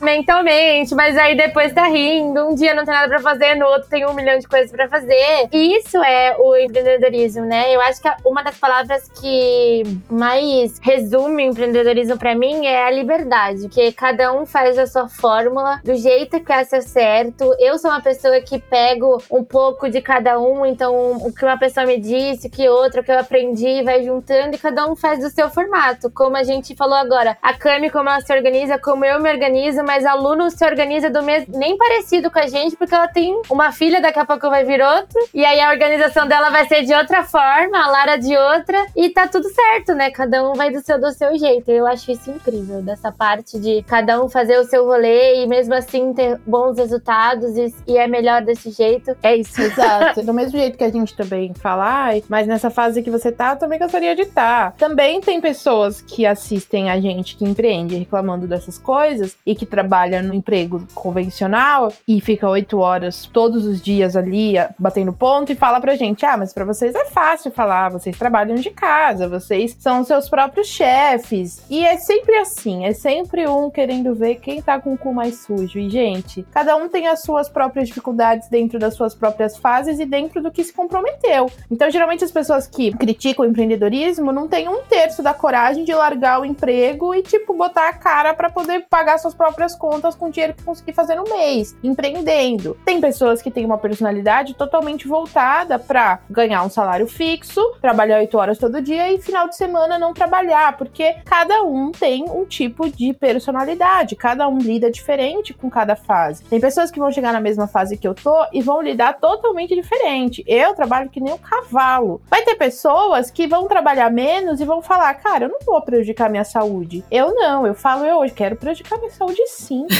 Mentalmente, 0.00 0.94
mas 0.94 1.16
aí 1.16 1.36
depois 1.36 1.72
tá 1.72 1.86
rindo, 1.86 2.48
um 2.48 2.54
dia 2.54 2.74
não 2.74 2.84
tem 2.84 2.94
nada 2.94 3.08
pra 3.08 3.20
fazer, 3.20 3.54
no 3.54 3.66
outro 3.66 3.88
tem 3.88 4.06
um 4.06 4.12
milhão 4.12 4.38
de 4.38 4.46
coisas 4.46 4.70
pra 4.70 4.88
fazer. 4.88 5.48
E 5.52 5.76
isso 5.76 5.98
é 5.98 6.36
o 6.38 6.56
empreendedorismo, 6.56 7.44
né? 7.44 7.74
Eu 7.74 7.80
acho 7.80 8.00
que 8.00 8.08
uma 8.24 8.42
das 8.42 8.56
palavras 8.56 9.08
que 9.20 9.82
mais 10.10 10.78
resume 10.80 11.46
o 11.46 11.50
empreendedorismo 11.50 12.18
pra 12.18 12.34
mim 12.34 12.66
é 12.66 12.84
a 12.84 12.90
liberdade, 12.90 13.68
que 13.68 13.92
cada 13.92 14.32
um 14.32 14.46
faz 14.46 14.78
a 14.78 14.86
sua 14.86 15.08
fórmula 15.08 15.80
do 15.84 15.94
jeito 15.96 16.40
que 16.40 16.52
acha 16.52 16.80
certo 16.80 17.54
eu 17.58 17.78
sou 17.78 17.90
uma 17.90 18.00
pessoa 18.00 18.40
que 18.46 18.58
pego 18.58 19.20
um 19.30 19.42
pouco 19.44 19.90
de 19.90 20.00
cada 20.00 20.38
um, 20.38 20.64
então 20.64 21.16
o 21.16 21.32
que 21.32 21.44
uma 21.44 21.58
pessoa 21.58 21.84
me 21.84 21.98
disse, 21.98 22.46
o 22.46 22.50
que 22.50 22.68
outra, 22.68 23.00
o 23.00 23.04
que 23.04 23.10
eu 23.10 23.18
aprendi, 23.18 23.82
vai 23.82 24.04
juntando 24.04 24.54
e 24.54 24.58
cada 24.58 24.86
um 24.86 24.94
faz 24.94 25.18
do 25.18 25.28
seu 25.28 25.50
formato. 25.50 26.10
Como 26.10 26.36
a 26.36 26.44
gente 26.44 26.76
falou 26.76 26.94
agora, 26.94 27.36
a 27.42 27.52
Cami, 27.52 27.90
como 27.90 28.08
ela 28.08 28.20
se 28.20 28.32
organiza, 28.32 28.78
como 28.78 29.04
eu 29.04 29.20
me 29.20 29.30
organizo, 29.30 29.82
mas 29.82 30.06
aluno 30.06 30.50
se 30.50 30.64
organiza 30.64 31.10
do 31.10 31.22
mesmo, 31.22 31.58
nem 31.58 31.76
parecido 31.76 32.30
com 32.30 32.38
a 32.38 32.46
gente, 32.46 32.76
porque 32.76 32.94
ela 32.94 33.08
tem 33.08 33.42
uma 33.50 33.72
filha, 33.72 34.00
daqui 34.00 34.20
a 34.20 34.24
pouco 34.24 34.48
vai 34.48 34.64
vir 34.64 34.80
outro, 34.80 35.18
e 35.34 35.44
aí 35.44 35.60
a 35.60 35.70
organização 35.70 36.28
dela 36.28 36.50
vai 36.50 36.66
ser 36.68 36.84
de 36.84 36.94
outra 36.94 37.24
forma, 37.24 37.82
a 37.82 37.90
Lara 37.90 38.16
de 38.16 38.36
outra, 38.36 38.86
e 38.94 39.10
tá 39.10 39.26
tudo 39.26 39.48
certo, 39.50 39.92
né? 39.94 40.10
Cada 40.10 40.48
um 40.48 40.54
vai 40.54 40.70
do 40.70 40.80
seu, 40.80 41.00
do 41.00 41.10
seu 41.10 41.36
jeito. 41.36 41.70
Eu 41.70 41.86
acho 41.86 42.12
isso 42.12 42.30
incrível, 42.30 42.80
dessa 42.82 43.10
parte 43.10 43.58
de 43.58 43.82
cada 43.82 44.22
um 44.22 44.28
fazer 44.28 44.58
o 44.58 44.64
seu 44.64 44.84
rolê 44.86 45.42
e 45.42 45.46
mesmo 45.46 45.74
assim 45.74 46.12
ter 46.12 46.38
bons 46.46 46.78
resultados 46.78 47.56
e 47.86 47.96
é 47.96 48.06
melhor 48.06 48.35
desse 48.40 48.70
jeito. 48.70 49.16
É 49.22 49.34
isso. 49.34 49.60
Exato. 49.60 50.22
Do 50.22 50.34
mesmo 50.34 50.58
jeito 50.58 50.78
que 50.78 50.84
a 50.84 50.90
gente 50.90 51.16
também 51.16 51.52
fala, 51.54 52.10
mas 52.28 52.46
nessa 52.46 52.70
fase 52.70 53.02
que 53.02 53.10
você 53.10 53.30
tá, 53.30 53.52
eu 53.52 53.56
também 53.56 53.78
gostaria 53.78 54.14
de 54.14 54.22
estar. 54.22 54.72
Tá. 54.72 54.74
Também 54.76 55.20
tem 55.20 55.40
pessoas 55.40 56.00
que 56.00 56.26
assistem 56.26 56.90
a 56.90 57.00
gente 57.00 57.36
que 57.36 57.44
empreende 57.44 57.96
reclamando 57.96 58.46
dessas 58.46 58.78
coisas 58.78 59.36
e 59.44 59.54
que 59.54 59.66
trabalha 59.66 60.22
no 60.22 60.34
emprego 60.34 60.86
convencional 60.94 61.92
e 62.06 62.20
fica 62.20 62.48
oito 62.48 62.78
horas 62.78 63.26
todos 63.32 63.64
os 63.64 63.80
dias 63.80 64.16
ali 64.16 64.54
batendo 64.78 65.12
ponto 65.12 65.52
e 65.52 65.56
fala 65.56 65.80
pra 65.80 65.96
gente: 65.96 66.24
ah, 66.24 66.36
mas 66.36 66.52
pra 66.52 66.64
vocês 66.64 66.94
é 66.94 67.06
fácil 67.06 67.50
falar, 67.50 67.90
vocês 67.90 68.16
trabalham 68.16 68.56
de 68.56 68.70
casa, 68.70 69.28
vocês 69.28 69.76
são 69.78 70.04
seus 70.04 70.28
próprios 70.28 70.68
chefes. 70.68 71.62
E 71.70 71.84
é 71.84 71.96
sempre 71.96 72.36
assim, 72.36 72.84
é 72.84 72.92
sempre 72.92 73.46
um 73.48 73.70
querendo 73.70 74.14
ver 74.14 74.36
quem 74.36 74.60
tá 74.60 74.80
com 74.80 74.94
o 74.94 74.98
cu 74.98 75.12
mais 75.12 75.38
sujo. 75.38 75.78
E, 75.78 75.88
gente, 75.88 76.46
cada 76.52 76.76
um 76.76 76.88
tem 76.88 77.06
as 77.06 77.22
suas 77.22 77.48
próprias 77.48 77.88
dificuldades 77.88 78.25
dentro 78.50 78.78
das 78.78 78.94
suas 78.94 79.14
próprias 79.14 79.56
fases 79.56 79.98
e 79.98 80.06
dentro 80.06 80.42
do 80.42 80.50
que 80.50 80.64
se 80.64 80.72
comprometeu. 80.72 81.50
Então, 81.70 81.90
geralmente, 81.90 82.24
as 82.24 82.30
pessoas 82.30 82.66
que 82.66 82.92
criticam 82.92 83.44
o 83.44 83.48
empreendedorismo 83.48 84.32
não 84.32 84.48
têm 84.48 84.68
um 84.68 84.82
terço 84.82 85.22
da 85.22 85.32
coragem 85.34 85.84
de 85.84 85.94
largar 85.94 86.40
o 86.40 86.44
emprego 86.44 87.14
e, 87.14 87.22
tipo, 87.22 87.54
botar 87.54 87.88
a 87.88 87.92
cara 87.92 88.34
para 88.34 88.50
poder 88.50 88.86
pagar 88.88 89.18
suas 89.18 89.34
próprias 89.34 89.74
contas 89.74 90.14
com 90.14 90.26
o 90.26 90.30
dinheiro 90.30 90.54
que 90.54 90.62
conseguir 90.62 90.92
fazer 90.92 91.14
no 91.14 91.24
mês, 91.24 91.76
empreendendo. 91.82 92.76
Tem 92.84 93.00
pessoas 93.00 93.40
que 93.40 93.50
têm 93.50 93.64
uma 93.64 93.78
personalidade 93.78 94.54
totalmente 94.54 95.06
voltada 95.06 95.78
para 95.78 96.20
ganhar 96.30 96.62
um 96.62 96.70
salário 96.70 97.06
fixo, 97.06 97.60
trabalhar 97.80 98.18
oito 98.18 98.38
horas 98.38 98.58
todo 98.58 98.80
dia 98.80 99.12
e 99.12 99.20
final 99.20 99.48
de 99.48 99.56
semana 99.56 99.98
não 99.98 100.12
trabalhar, 100.12 100.76
porque 100.76 101.16
cada 101.24 101.62
um 101.62 101.92
tem 101.92 102.24
um 102.24 102.44
tipo 102.44 102.88
de 102.88 103.12
personalidade, 103.12 104.16
cada 104.16 104.48
um 104.48 104.58
lida 104.58 104.90
diferente 104.90 105.52
com 105.54 105.70
cada 105.70 105.96
fase. 105.96 106.42
Tem 106.44 106.60
pessoas 106.60 106.90
que 106.90 106.98
vão 106.98 107.10
chegar 107.10 107.32
na 107.32 107.40
mesma 107.40 107.66
fase 107.66 107.96
que 107.96 108.06
eu 108.06 108.14
tô 108.22 108.46
e 108.52 108.60
vão 108.60 108.82
lidar 108.82 109.14
totalmente 109.14 109.74
diferente. 109.74 110.44
Eu 110.46 110.74
trabalho 110.74 111.08
que 111.08 111.20
nem 111.20 111.32
um 111.32 111.38
cavalo. 111.38 112.20
Vai 112.28 112.42
ter 112.42 112.54
pessoas 112.54 113.30
que 113.30 113.46
vão 113.46 113.66
trabalhar 113.68 114.10
menos 114.10 114.60
e 114.60 114.64
vão 114.64 114.82
falar, 114.82 115.14
cara, 115.14 115.44
eu 115.44 115.48
não 115.48 115.58
vou 115.64 115.80
prejudicar 115.82 116.28
minha 116.28 116.44
saúde. 116.44 117.04
Eu 117.10 117.34
não, 117.34 117.66
eu 117.66 117.74
falo, 117.74 118.04
eu 118.04 118.18
hoje 118.18 118.32
quero 118.32 118.56
prejudicar 118.56 118.98
minha 118.98 119.10
saúde 119.10 119.40
sim. 119.46 119.86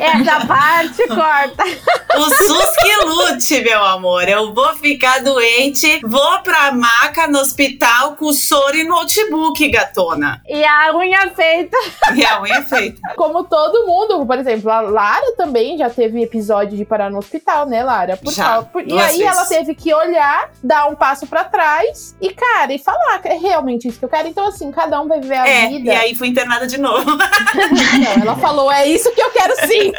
Essa 0.00 0.46
parte 0.46 1.06
corta. 1.08 1.64
O 2.16 2.22
SUS 2.22 2.76
que 2.76 2.96
lute, 3.04 3.62
meu 3.62 3.84
amor. 3.84 4.28
Eu 4.28 4.52
vou 4.52 4.74
ficar 4.76 5.22
doente, 5.22 6.00
vou 6.04 6.40
pra 6.40 6.72
maca 6.72 7.26
no 7.26 7.38
hospital 7.38 8.16
com 8.16 8.32
soro 8.32 8.76
e 8.76 8.84
notebook, 8.84 9.68
gatona. 9.68 10.42
E 10.46 10.64
a 10.64 10.94
unha 10.94 11.30
feita. 11.30 11.76
E 12.14 12.24
a 12.24 12.40
unha 12.40 12.62
feita. 12.62 13.00
Como 13.16 13.44
todo 13.44 13.86
mundo, 13.86 14.26
por 14.26 14.38
exemplo, 14.38 14.68
lá 14.68 14.80
Lara 14.80 15.32
também 15.36 15.78
já 15.78 15.88
teve 15.98 16.22
episódio 16.22 16.76
de 16.76 16.84
parar 16.84 17.10
no 17.10 17.18
hospital, 17.18 17.66
né, 17.66 17.82
Lara? 17.82 18.16
Por 18.16 18.32
já, 18.32 18.62
por... 18.62 18.86
E 18.86 18.92
aí 18.92 19.18
vezes. 19.18 19.20
ela 19.20 19.44
teve 19.46 19.74
que 19.74 19.92
olhar, 19.92 20.52
dar 20.62 20.86
um 20.86 20.94
passo 20.94 21.26
para 21.26 21.42
trás 21.42 22.14
e, 22.20 22.32
cara, 22.32 22.72
e 22.72 22.78
falar 22.78 23.18
que 23.18 23.26
é 23.26 23.36
realmente 23.36 23.88
isso 23.88 23.98
que 23.98 24.04
eu 24.04 24.08
quero. 24.08 24.28
Então, 24.28 24.46
assim, 24.46 24.70
cada 24.70 25.00
um 25.00 25.08
vai 25.08 25.20
viver 25.20 25.34
a 25.38 25.48
é, 25.48 25.66
vida. 25.66 25.86
E 25.86 25.90
aí 25.90 26.14
fui 26.14 26.28
internada 26.28 26.68
de 26.68 26.78
novo. 26.78 27.04
Não, 27.10 28.22
ela 28.22 28.36
falou, 28.36 28.70
é 28.70 28.86
isso 28.86 29.10
que 29.12 29.20
eu 29.20 29.30
quero 29.32 29.56
sim. 29.66 29.92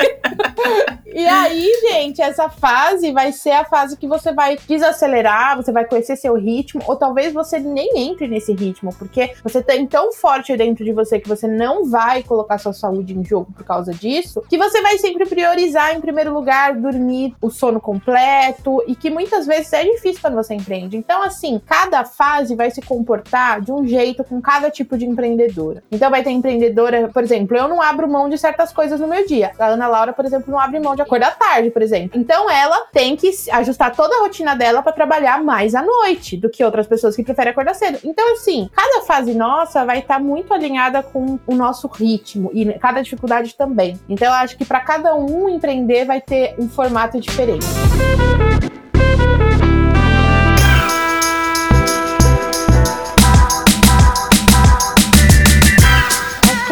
e 1.05 1.27
aí, 1.27 1.69
gente, 1.89 2.21
essa 2.21 2.47
fase 2.47 3.11
vai 3.11 3.33
ser 3.33 3.51
a 3.51 3.65
fase 3.65 3.97
que 3.97 4.07
você 4.07 4.31
vai 4.31 4.57
desacelerar, 4.65 5.57
você 5.57 5.73
vai 5.73 5.83
conhecer 5.83 6.15
seu 6.15 6.35
ritmo, 6.35 6.81
ou 6.87 6.95
talvez 6.95 7.33
você 7.33 7.59
nem 7.59 7.89
entre 7.97 8.25
nesse 8.29 8.53
ritmo, 8.53 8.95
porque 8.97 9.33
você 9.43 9.61
tem 9.61 9.85
tão 9.85 10.13
forte 10.13 10.55
dentro 10.55 10.85
de 10.85 10.93
você 10.93 11.19
que 11.19 11.27
você 11.27 11.45
não 11.45 11.89
vai 11.89 12.23
colocar 12.23 12.57
sua 12.57 12.71
saúde 12.71 13.13
em 13.13 13.25
jogo 13.25 13.51
por 13.51 13.65
causa 13.65 13.93
disso, 13.93 14.41
que 14.49 14.57
você 14.57 14.81
vai 14.81 14.97
sempre 14.97 15.25
priorizar 15.25 15.88
em 15.93 16.01
primeiro 16.01 16.33
lugar 16.33 16.75
dormir 16.75 17.35
o 17.41 17.49
sono 17.49 17.79
completo 17.79 18.83
e 18.87 18.95
que 18.95 19.09
muitas 19.09 19.45
vezes 19.45 19.71
é 19.73 19.83
difícil 19.83 20.21
quando 20.21 20.35
você 20.35 20.55
empreende. 20.55 20.97
Então, 20.97 21.21
assim, 21.21 21.61
cada 21.65 22.03
fase 22.03 22.55
vai 22.55 22.71
se 22.71 22.81
comportar 22.81 23.61
de 23.61 23.71
um 23.71 23.85
jeito 23.85 24.23
com 24.23 24.41
cada 24.41 24.71
tipo 24.71 24.97
de 24.97 25.05
empreendedora. 25.05 25.83
Então, 25.91 26.09
vai 26.09 26.23
ter 26.23 26.31
empreendedora, 26.31 27.09
por 27.09 27.23
exemplo, 27.23 27.55
eu 27.55 27.67
não 27.67 27.81
abro 27.81 28.07
mão 28.07 28.29
de 28.29 28.37
certas 28.37 28.73
coisas 28.73 28.99
no 28.99 29.07
meu 29.07 29.25
dia. 29.27 29.51
A 29.59 29.67
Ana 29.67 29.87
Laura, 29.87 30.13
por 30.13 30.25
exemplo, 30.25 30.51
não 30.51 30.59
abre 30.59 30.79
mão 30.79 30.95
de 30.95 31.01
acordar 31.01 31.19
acordar 31.19 31.37
tarde, 31.37 31.69
por 31.69 31.81
exemplo. 31.81 32.19
Então 32.19 32.49
ela 32.49 32.85
tem 32.91 33.15
que 33.15 33.29
ajustar 33.51 33.95
toda 33.95 34.15
a 34.15 34.19
rotina 34.19 34.55
dela 34.55 34.81
para 34.81 34.93
trabalhar 34.93 35.43
mais 35.43 35.75
à 35.75 35.81
noite 35.81 36.37
do 36.37 36.49
que 36.49 36.63
outras 36.63 36.87
pessoas 36.87 37.15
que 37.15 37.23
preferem 37.23 37.51
acordar 37.51 37.75
cedo. 37.75 37.99
Então, 38.03 38.33
assim, 38.33 38.69
cada 38.73 39.05
fase 39.05 39.33
nossa 39.33 39.85
vai 39.85 39.99
estar 39.99 40.15
tá 40.15 40.19
muito 40.19 40.53
alinhada 40.53 41.03
com 41.03 41.37
o 41.45 41.55
nosso 41.55 41.87
ritmo 41.87 42.49
e 42.53 42.65
cada 42.79 43.01
dificuldade 43.01 43.55
também. 43.55 43.99
Então, 44.07 44.27
eu 44.27 44.33
acho 44.33 44.57
que 44.57 44.65
para 44.65 44.79
cada 44.79 45.13
um 45.15 45.49
empreender 45.69 46.05
vai 46.05 46.19
ter 46.19 46.55
um 46.57 46.67
formato 46.67 47.19
diferente. 47.19 47.65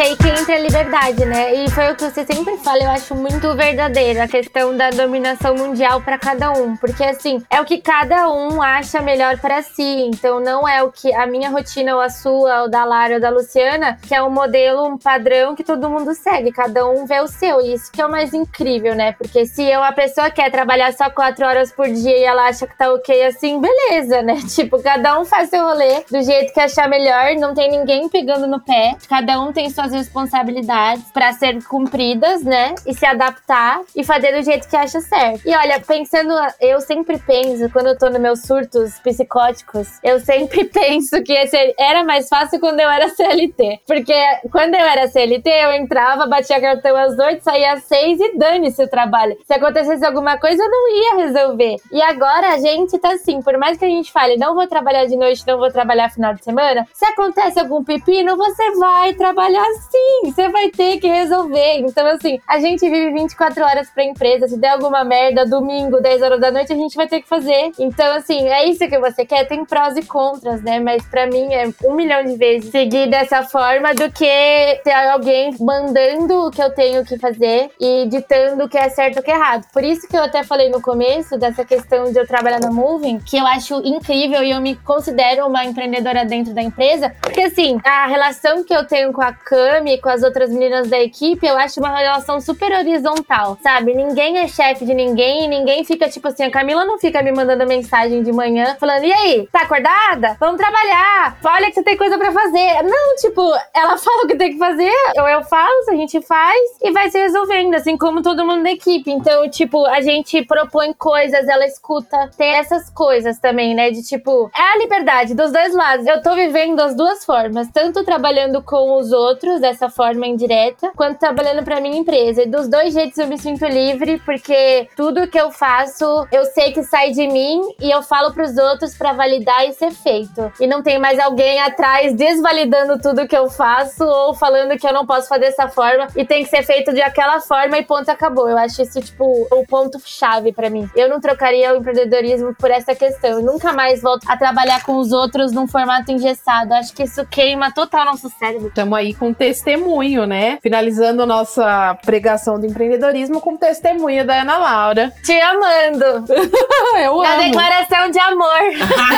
Aí 0.07 0.15
que 0.15 0.29
entra 0.29 0.55
a 0.55 0.59
liberdade, 0.59 1.25
né? 1.25 1.53
E 1.53 1.69
foi 1.69 1.91
o 1.91 1.95
que 1.95 2.03
você 2.03 2.25
sempre 2.25 2.57
fala, 2.57 2.83
eu 2.83 2.89
acho 2.89 3.13
muito 3.13 3.53
verdadeiro, 3.55 4.21
a 4.21 4.27
questão 4.27 4.75
da 4.75 4.89
dominação 4.89 5.55
mundial 5.55 6.01
para 6.01 6.17
cada 6.17 6.51
um. 6.51 6.77
Porque, 6.77 7.03
assim, 7.03 7.43
é 7.49 7.59
o 7.59 7.65
que 7.65 7.79
cada 7.79 8.29
um 8.29 8.61
acha 8.61 9.01
melhor 9.01 9.37
para 9.39 9.61
si. 9.61 9.83
Então, 9.83 10.39
não 10.39 10.67
é 10.67 10.81
o 10.81 10.91
que 10.91 11.13
a 11.13 11.27
minha 11.27 11.49
rotina, 11.49 11.95
ou 11.95 12.01
a 12.01 12.09
sua, 12.09 12.63
ou 12.63 12.69
da 12.69 12.85
Lara, 12.85 13.15
ou 13.15 13.19
da 13.19 13.29
Luciana, 13.29 13.97
que 14.07 14.15
é 14.15 14.21
um 14.21 14.29
modelo, 14.29 14.85
um 14.85 14.97
padrão 14.97 15.55
que 15.55 15.63
todo 15.63 15.89
mundo 15.89 16.13
segue. 16.13 16.51
Cada 16.51 16.87
um 16.87 17.05
vê 17.05 17.19
o 17.19 17.27
seu. 17.27 17.59
E 17.59 17.73
isso 17.73 17.91
que 17.91 18.01
é 18.01 18.05
o 18.05 18.11
mais 18.11 18.33
incrível, 18.33 18.95
né? 18.95 19.11
Porque 19.11 19.45
se 19.45 19.63
eu, 19.63 19.83
a 19.83 19.91
pessoa 19.91 20.29
quer 20.29 20.49
trabalhar 20.49 20.93
só 20.93 21.09
quatro 21.09 21.45
horas 21.45 21.71
por 21.71 21.87
dia 21.87 22.17
e 22.17 22.23
ela 22.23 22.47
acha 22.47 22.65
que 22.65 22.77
tá 22.77 22.91
ok 22.93 23.25
assim, 23.25 23.59
beleza, 23.59 24.21
né? 24.21 24.37
Tipo, 24.47 24.81
cada 24.81 25.19
um 25.19 25.25
faz 25.25 25.49
seu 25.49 25.63
rolê 25.63 26.03
do 26.09 26.21
jeito 26.21 26.53
que 26.53 26.59
achar 26.59 26.87
melhor, 26.87 27.35
não 27.37 27.53
tem 27.53 27.69
ninguém 27.69 28.07
pegando 28.07 28.47
no 28.47 28.59
pé. 28.61 28.95
Cada 29.09 29.39
um 29.41 29.51
tem 29.51 29.69
suas 29.69 29.87
as 29.96 29.96
responsabilidades 29.97 31.05
para 31.11 31.33
ser 31.33 31.63
cumpridas, 31.63 32.43
né? 32.43 32.75
E 32.85 32.93
se 32.93 33.05
adaptar 33.05 33.81
e 33.95 34.03
fazer 34.03 34.35
do 34.35 34.43
jeito 34.43 34.67
que 34.67 34.75
acha 34.75 35.01
certo. 35.01 35.41
E 35.45 35.55
olha, 35.55 35.79
pensando, 35.79 36.33
eu 36.61 36.79
sempre 36.81 37.17
penso, 37.17 37.69
quando 37.71 37.87
eu 37.87 37.97
tô 37.97 38.09
nos 38.09 38.19
meus 38.19 38.41
surtos 38.41 38.99
psicóticos, 38.99 39.99
eu 40.03 40.19
sempre 40.19 40.65
penso 40.69 41.21
que 41.23 41.35
era 41.77 42.03
mais 42.03 42.29
fácil 42.29 42.59
quando 42.59 42.79
eu 42.79 42.89
era 42.89 43.09
CLT. 43.09 43.81
Porque 43.85 44.13
quando 44.51 44.75
eu 44.75 44.85
era 44.85 45.07
CLT, 45.07 45.49
eu 45.49 45.71
entrava, 45.73 46.27
batia 46.27 46.61
cartão 46.61 46.95
às 46.95 47.17
oito, 47.17 47.43
saía 47.43 47.73
às 47.73 47.83
seis 47.83 48.19
e 48.19 48.37
dane-se 48.37 48.83
o 48.83 48.89
trabalho. 48.89 49.37
Se 49.45 49.53
acontecesse 49.53 50.05
alguma 50.05 50.37
coisa, 50.37 50.61
eu 50.61 50.69
não 50.69 50.89
ia 50.89 51.25
resolver. 51.25 51.75
E 51.91 52.01
agora 52.01 52.53
a 52.53 52.59
gente 52.59 52.97
tá 52.99 53.13
assim, 53.13 53.41
por 53.41 53.57
mais 53.57 53.77
que 53.77 53.85
a 53.85 53.89
gente 53.89 54.11
fale, 54.11 54.37
não 54.37 54.55
vou 54.55 54.67
trabalhar 54.67 55.05
de 55.05 55.15
noite, 55.15 55.43
não 55.47 55.57
vou 55.57 55.71
trabalhar 55.71 56.09
final 56.09 56.33
de 56.33 56.43
semana, 56.43 56.87
se 56.93 57.05
acontece 57.05 57.59
algum 57.59 57.83
pepino, 57.83 58.37
você 58.37 58.71
vai 58.77 59.13
trabalhar 59.13 59.65
sim, 59.89 60.31
você 60.31 60.49
vai 60.49 60.69
ter 60.69 60.99
que 60.99 61.07
resolver. 61.07 61.79
Então, 61.79 62.05
assim, 62.07 62.39
a 62.47 62.59
gente 62.59 62.87
vive 62.89 63.11
24 63.11 63.63
horas 63.63 63.89
pra 63.89 64.03
empresa. 64.03 64.47
Se 64.47 64.57
der 64.57 64.69
alguma 64.69 65.03
merda, 65.03 65.45
domingo, 65.45 66.01
10 66.01 66.21
horas 66.21 66.39
da 66.39 66.51
noite, 66.51 66.73
a 66.73 66.75
gente 66.75 66.95
vai 66.95 67.07
ter 67.07 67.21
que 67.21 67.27
fazer. 67.27 67.71
Então, 67.79 68.15
assim, 68.15 68.47
é 68.47 68.65
isso 68.65 68.87
que 68.87 68.99
você 68.99 69.25
quer. 69.25 69.47
Tem 69.47 69.65
prós 69.65 69.95
e 69.97 70.03
contras, 70.03 70.61
né? 70.61 70.79
Mas 70.79 71.05
pra 71.05 71.27
mim 71.27 71.53
é 71.53 71.69
um 71.85 71.95
milhão 71.95 72.23
de 72.23 72.35
vezes 72.35 72.71
seguir 72.71 73.09
dessa 73.09 73.43
forma 73.43 73.93
do 73.93 74.11
que 74.11 74.81
ter 74.83 74.93
alguém 75.11 75.55
mandando 75.59 76.47
o 76.47 76.51
que 76.51 76.61
eu 76.61 76.73
tenho 76.73 77.05
que 77.05 77.17
fazer 77.17 77.69
e 77.79 78.05
ditando 78.07 78.65
o 78.65 78.69
que 78.69 78.77
é 78.77 78.89
certo 78.89 79.17
e 79.17 79.19
o 79.19 79.23
que 79.23 79.31
é 79.31 79.35
errado. 79.35 79.65
Por 79.71 79.83
isso 79.83 80.07
que 80.07 80.17
eu 80.17 80.23
até 80.23 80.43
falei 80.43 80.69
no 80.69 80.81
começo 80.81 81.37
dessa 81.37 81.63
questão 81.63 82.11
de 82.11 82.19
eu 82.19 82.27
trabalhar 82.27 82.59
na 82.59 82.71
Moving, 82.71 83.19
que 83.19 83.37
eu 83.37 83.45
acho 83.45 83.81
incrível 83.85 84.43
e 84.43 84.51
eu 84.51 84.61
me 84.61 84.75
considero 84.75 85.47
uma 85.47 85.65
empreendedora 85.65 86.25
dentro 86.25 86.53
da 86.53 86.61
empresa. 86.61 87.15
Porque, 87.21 87.41
assim, 87.41 87.79
a 87.83 88.07
relação 88.07 88.63
que 88.63 88.73
eu 88.73 88.85
tenho 88.85 89.11
com 89.11 89.21
a 89.21 89.33
Cam 89.33 89.66
Cami 89.67 89.99
com 89.99 90.09
as 90.09 90.23
outras 90.23 90.49
meninas 90.49 90.89
da 90.89 90.99
equipe, 90.99 91.45
eu 91.45 91.57
acho 91.57 91.79
uma 91.79 91.97
relação 91.97 92.39
super 92.39 92.71
horizontal, 92.71 93.57
sabe? 93.61 93.93
Ninguém 93.93 94.39
é 94.39 94.47
chefe 94.47 94.85
de 94.85 94.93
ninguém 94.93 95.47
ninguém 95.47 95.83
fica 95.83 96.09
tipo 96.09 96.27
assim. 96.27 96.43
A 96.43 96.51
Camila 96.51 96.85
não 96.85 96.97
fica 96.97 97.21
me 97.21 97.31
mandando 97.31 97.65
mensagem 97.65 98.23
de 98.23 98.31
manhã 98.31 98.75
falando: 98.79 99.03
e 99.03 99.11
aí, 99.11 99.47
tá 99.51 99.61
acordada? 99.61 100.37
Vamos 100.39 100.57
trabalhar. 100.57 101.37
Olha 101.43 101.67
que 101.67 101.73
você 101.73 101.83
tem 101.83 101.97
coisa 101.97 102.17
para 102.17 102.31
fazer. 102.31 102.83
Não, 102.83 103.15
tipo, 103.17 103.41
ela 103.73 103.97
fala 103.99 104.23
o 104.23 104.27
que 104.27 104.35
tem 104.35 104.51
que 104.51 104.57
fazer, 104.57 104.91
ou 105.17 105.27
eu 105.27 105.43
faço, 105.43 105.91
a 105.91 105.95
gente 105.95 106.21
faz 106.21 106.59
e 106.81 106.91
vai 106.91 107.09
se 107.09 107.19
resolvendo, 107.19 107.75
assim 107.75 107.97
como 107.97 108.21
todo 108.21 108.45
mundo 108.45 108.63
da 108.63 108.71
equipe. 108.71 109.11
Então, 109.11 109.49
tipo, 109.49 109.85
a 109.85 110.01
gente 110.01 110.43
propõe 110.45 110.93
coisas, 110.93 111.47
ela 111.47 111.65
escuta. 111.65 112.29
Tem 112.37 112.55
essas 112.55 112.89
coisas 112.89 113.39
também, 113.39 113.75
né? 113.75 113.91
De 113.91 114.03
tipo, 114.03 114.49
é 114.55 114.73
a 114.73 114.77
liberdade 114.77 115.33
dos 115.33 115.51
dois 115.51 115.73
lados. 115.73 116.05
Eu 116.05 116.21
tô 116.21 116.35
vivendo 116.35 116.79
as 116.79 116.95
duas 116.95 117.25
formas, 117.25 117.67
tanto 117.73 118.03
trabalhando 118.03 118.61
com 118.61 118.97
os 118.97 119.11
outros 119.11 119.56
dessa 119.59 119.89
forma 119.89 120.27
indireta, 120.27 120.91
quanto 120.95 121.19
trabalhando 121.19 121.63
para 121.63 121.81
minha 121.81 121.97
empresa. 121.97 122.43
E 122.43 122.47
dos 122.47 122.67
dois 122.67 122.93
jeitos 122.93 123.17
eu 123.17 123.27
me 123.27 123.37
sinto 123.37 123.65
livre, 123.65 124.19
porque 124.25 124.87
tudo 124.95 125.27
que 125.27 125.39
eu 125.39 125.51
faço, 125.51 126.27
eu 126.31 126.45
sei 126.45 126.71
que 126.71 126.83
sai 126.83 127.11
de 127.11 127.27
mim 127.27 127.61
e 127.81 127.89
eu 127.89 128.03
falo 128.03 128.31
para 128.31 128.43
os 128.43 128.57
outros 128.57 128.95
para 128.95 129.13
validar 129.13 129.67
e 129.67 129.73
ser 129.73 129.91
feito. 129.91 130.51
E 130.59 130.67
não 130.67 130.83
tem 130.83 130.99
mais 130.99 131.19
alguém 131.19 131.59
atrás 131.59 132.13
desvalidando 132.13 132.99
tudo 133.01 133.27
que 133.27 133.37
eu 133.37 133.49
faço 133.49 134.03
ou 134.03 134.33
falando 134.33 134.77
que 134.77 134.87
eu 134.87 134.93
não 134.93 135.05
posso 135.05 135.27
fazer 135.27 135.47
dessa 135.47 135.67
forma 135.69 136.07
e 136.15 136.25
tem 136.25 136.43
que 136.43 136.49
ser 136.49 136.63
feito 136.63 136.93
de 136.93 137.01
aquela 137.01 137.39
forma 137.39 137.77
e 137.77 137.83
ponto 137.83 138.09
acabou. 138.09 138.49
Eu 138.49 138.57
acho 138.57 138.81
isso 138.81 138.99
tipo 139.01 139.47
o 139.51 139.65
ponto 139.65 139.99
chave 140.05 140.51
para 140.51 140.69
mim. 140.69 140.89
Eu 140.95 141.09
não 141.09 141.19
trocaria 141.19 141.73
o 141.73 141.77
empreendedorismo 141.77 142.53
por 142.55 142.69
essa 142.69 142.93
questão. 142.93 143.31
Eu 143.31 143.41
nunca 143.41 143.73
mais 143.73 144.01
volto 144.01 144.25
a 144.27 144.37
trabalhar 144.37 144.83
com 144.83 144.97
os 144.97 145.11
outros 145.11 145.51
num 145.51 145.67
formato 145.67 146.11
engessado. 146.11 146.73
Acho 146.73 146.93
que 146.93 147.03
isso 147.03 147.25
queima 147.25 147.71
total 147.71 148.05
nosso 148.05 148.29
cérebro. 148.29 148.71
Tamo 148.73 148.95
aí 148.95 149.13
com 149.13 149.33
testemunho, 149.51 150.25
né? 150.25 150.59
Finalizando 150.61 151.25
nossa 151.25 151.97
pregação 152.05 152.59
do 152.59 152.65
empreendedorismo 152.65 153.39
com 153.39 153.55
testemunho 153.55 154.27
da 154.27 154.41
Ana 154.41 154.57
Laura. 154.57 155.13
Te 155.23 155.31
amando. 155.39 156.25
Eu 157.01 157.21
A 157.21 157.33
amo. 157.33 157.43
declaração 157.43 158.09
de 158.11 158.19
amor. 158.19 158.47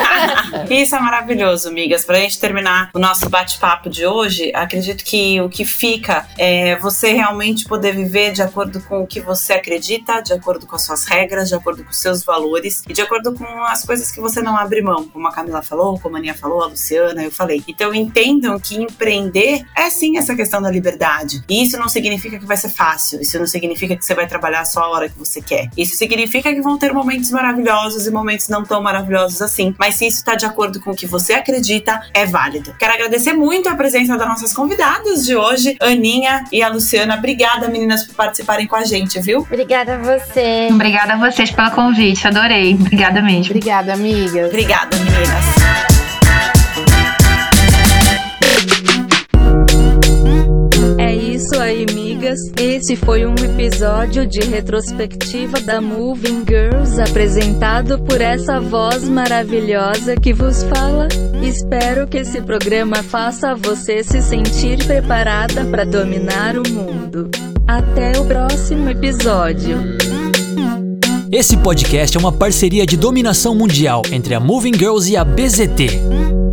Isso 0.69 0.95
é 0.95 0.99
maravilhoso, 0.99 1.69
amigas. 1.69 2.05
Pra 2.05 2.17
gente 2.19 2.39
terminar 2.39 2.91
o 2.93 2.99
nosso 2.99 3.27
bate-papo 3.27 3.89
de 3.89 4.05
hoje, 4.05 4.51
acredito 4.53 5.03
que 5.03 5.41
o 5.41 5.49
que 5.49 5.65
fica 5.65 6.27
é 6.37 6.75
você 6.77 7.13
realmente 7.13 7.65
poder 7.65 7.95
viver 7.95 8.31
de 8.31 8.43
acordo 8.43 8.79
com 8.83 9.01
o 9.01 9.07
que 9.07 9.19
você 9.19 9.53
acredita, 9.53 10.21
de 10.21 10.33
acordo 10.33 10.67
com 10.67 10.75
as 10.75 10.83
suas 10.85 11.05
regras, 11.05 11.49
de 11.49 11.55
acordo 11.55 11.83
com 11.83 11.89
os 11.89 11.99
seus 11.99 12.23
valores 12.23 12.83
e 12.87 12.93
de 12.93 13.01
acordo 13.01 13.33
com 13.33 13.45
as 13.63 13.83
coisas 13.83 14.11
que 14.11 14.21
você 14.21 14.41
não 14.41 14.55
abre 14.55 14.81
mão, 14.81 15.07
como 15.07 15.27
a 15.27 15.31
Camila 15.31 15.63
falou, 15.63 15.99
como 15.99 16.15
a 16.15 16.19
Aninha 16.19 16.35
falou, 16.35 16.61
a 16.61 16.67
Luciana, 16.67 17.23
eu 17.23 17.31
falei. 17.31 17.63
Então 17.67 17.93
entendam 17.93 18.59
que 18.59 18.75
empreender 18.75 19.63
é 19.75 19.89
sim 19.89 20.18
essa 20.19 20.35
questão 20.35 20.61
da 20.61 20.69
liberdade. 20.69 21.43
E 21.49 21.63
isso 21.63 21.77
não 21.77 21.89
significa 21.89 22.37
que 22.37 22.45
vai 22.45 22.57
ser 22.57 22.69
fácil, 22.69 23.21
isso 23.21 23.37
não 23.39 23.47
significa 23.47 23.95
que 23.95 24.05
você 24.05 24.13
vai 24.13 24.27
trabalhar 24.27 24.65
só 24.65 24.81
a 24.81 24.89
hora 24.89 25.09
que 25.09 25.17
você 25.17 25.41
quer. 25.41 25.69
Isso 25.75 25.95
significa 25.97 26.53
que 26.53 26.61
vão 26.61 26.77
ter 26.77 26.93
momentos 26.93 27.31
maravilhosos 27.31 28.05
e 28.05 28.11
momentos 28.11 28.47
não 28.49 28.63
tão 28.63 28.81
maravilhosos 28.81 29.41
assim. 29.41 29.73
Mas 29.77 29.95
se 29.95 30.07
isso 30.07 30.17
está 30.17 30.35
de 30.35 30.45
acordo 30.45 30.79
com 30.79 30.91
o 30.91 30.95
que 30.95 31.07
você 31.07 31.33
acredita, 31.33 32.01
é 32.13 32.25
válido. 32.25 32.75
Quero 32.77 32.93
agradecer 32.93 33.33
muito 33.33 33.69
a 33.69 33.75
presença 33.75 34.17
das 34.17 34.27
nossas 34.27 34.53
convidadas 34.53 35.25
de 35.25 35.35
hoje, 35.35 35.75
Aninha 35.79 36.43
e 36.51 36.61
a 36.61 36.69
Luciana. 36.69 37.15
Obrigada, 37.15 37.67
meninas, 37.67 38.05
por 38.05 38.15
participarem 38.15 38.67
com 38.67 38.75
a 38.75 38.83
gente, 38.83 39.19
viu? 39.19 39.39
Obrigada 39.39 39.95
a 39.95 39.97
você. 39.97 40.67
Obrigada 40.71 41.13
a 41.13 41.17
vocês 41.17 41.51
pelo 41.51 41.71
convite, 41.71 42.27
adorei. 42.27 42.73
Obrigada 42.73 43.21
mesmo. 43.21 43.45
Obrigada, 43.45 43.93
amiga. 43.93 44.47
Obrigada, 44.47 44.97
meninas. 44.97 45.58
Isso 51.39 51.57
aí, 51.57 51.85
migas. 51.93 52.37
Esse 52.59 52.97
foi 52.97 53.25
um 53.25 53.33
episódio 53.33 54.27
de 54.27 54.41
retrospectiva 54.41 55.61
da 55.61 55.79
Moving 55.79 56.43
Girls 56.45 57.01
apresentado 57.01 57.97
por 57.99 58.19
essa 58.19 58.59
voz 58.59 59.07
maravilhosa 59.07 60.17
que 60.17 60.33
vos 60.33 60.63
fala. 60.63 61.07
Espero 61.41 62.07
que 62.07 62.17
esse 62.17 62.41
programa 62.41 63.01
faça 63.03 63.55
você 63.55 64.03
se 64.03 64.21
sentir 64.21 64.85
preparada 64.85 65.63
para 65.65 65.85
dominar 65.85 66.57
o 66.57 66.69
mundo. 66.69 67.31
Até 67.65 68.19
o 68.19 68.25
próximo 68.25 68.89
episódio. 68.89 69.77
Esse 71.31 71.55
podcast 71.55 72.17
é 72.17 72.19
uma 72.19 72.33
parceria 72.33 72.85
de 72.85 72.97
dominação 72.97 73.55
mundial 73.55 74.01
entre 74.11 74.33
a 74.33 74.41
Moving 74.41 74.73
Girls 74.73 75.09
e 75.09 75.15
a 75.15 75.23
BZT. 75.23 76.48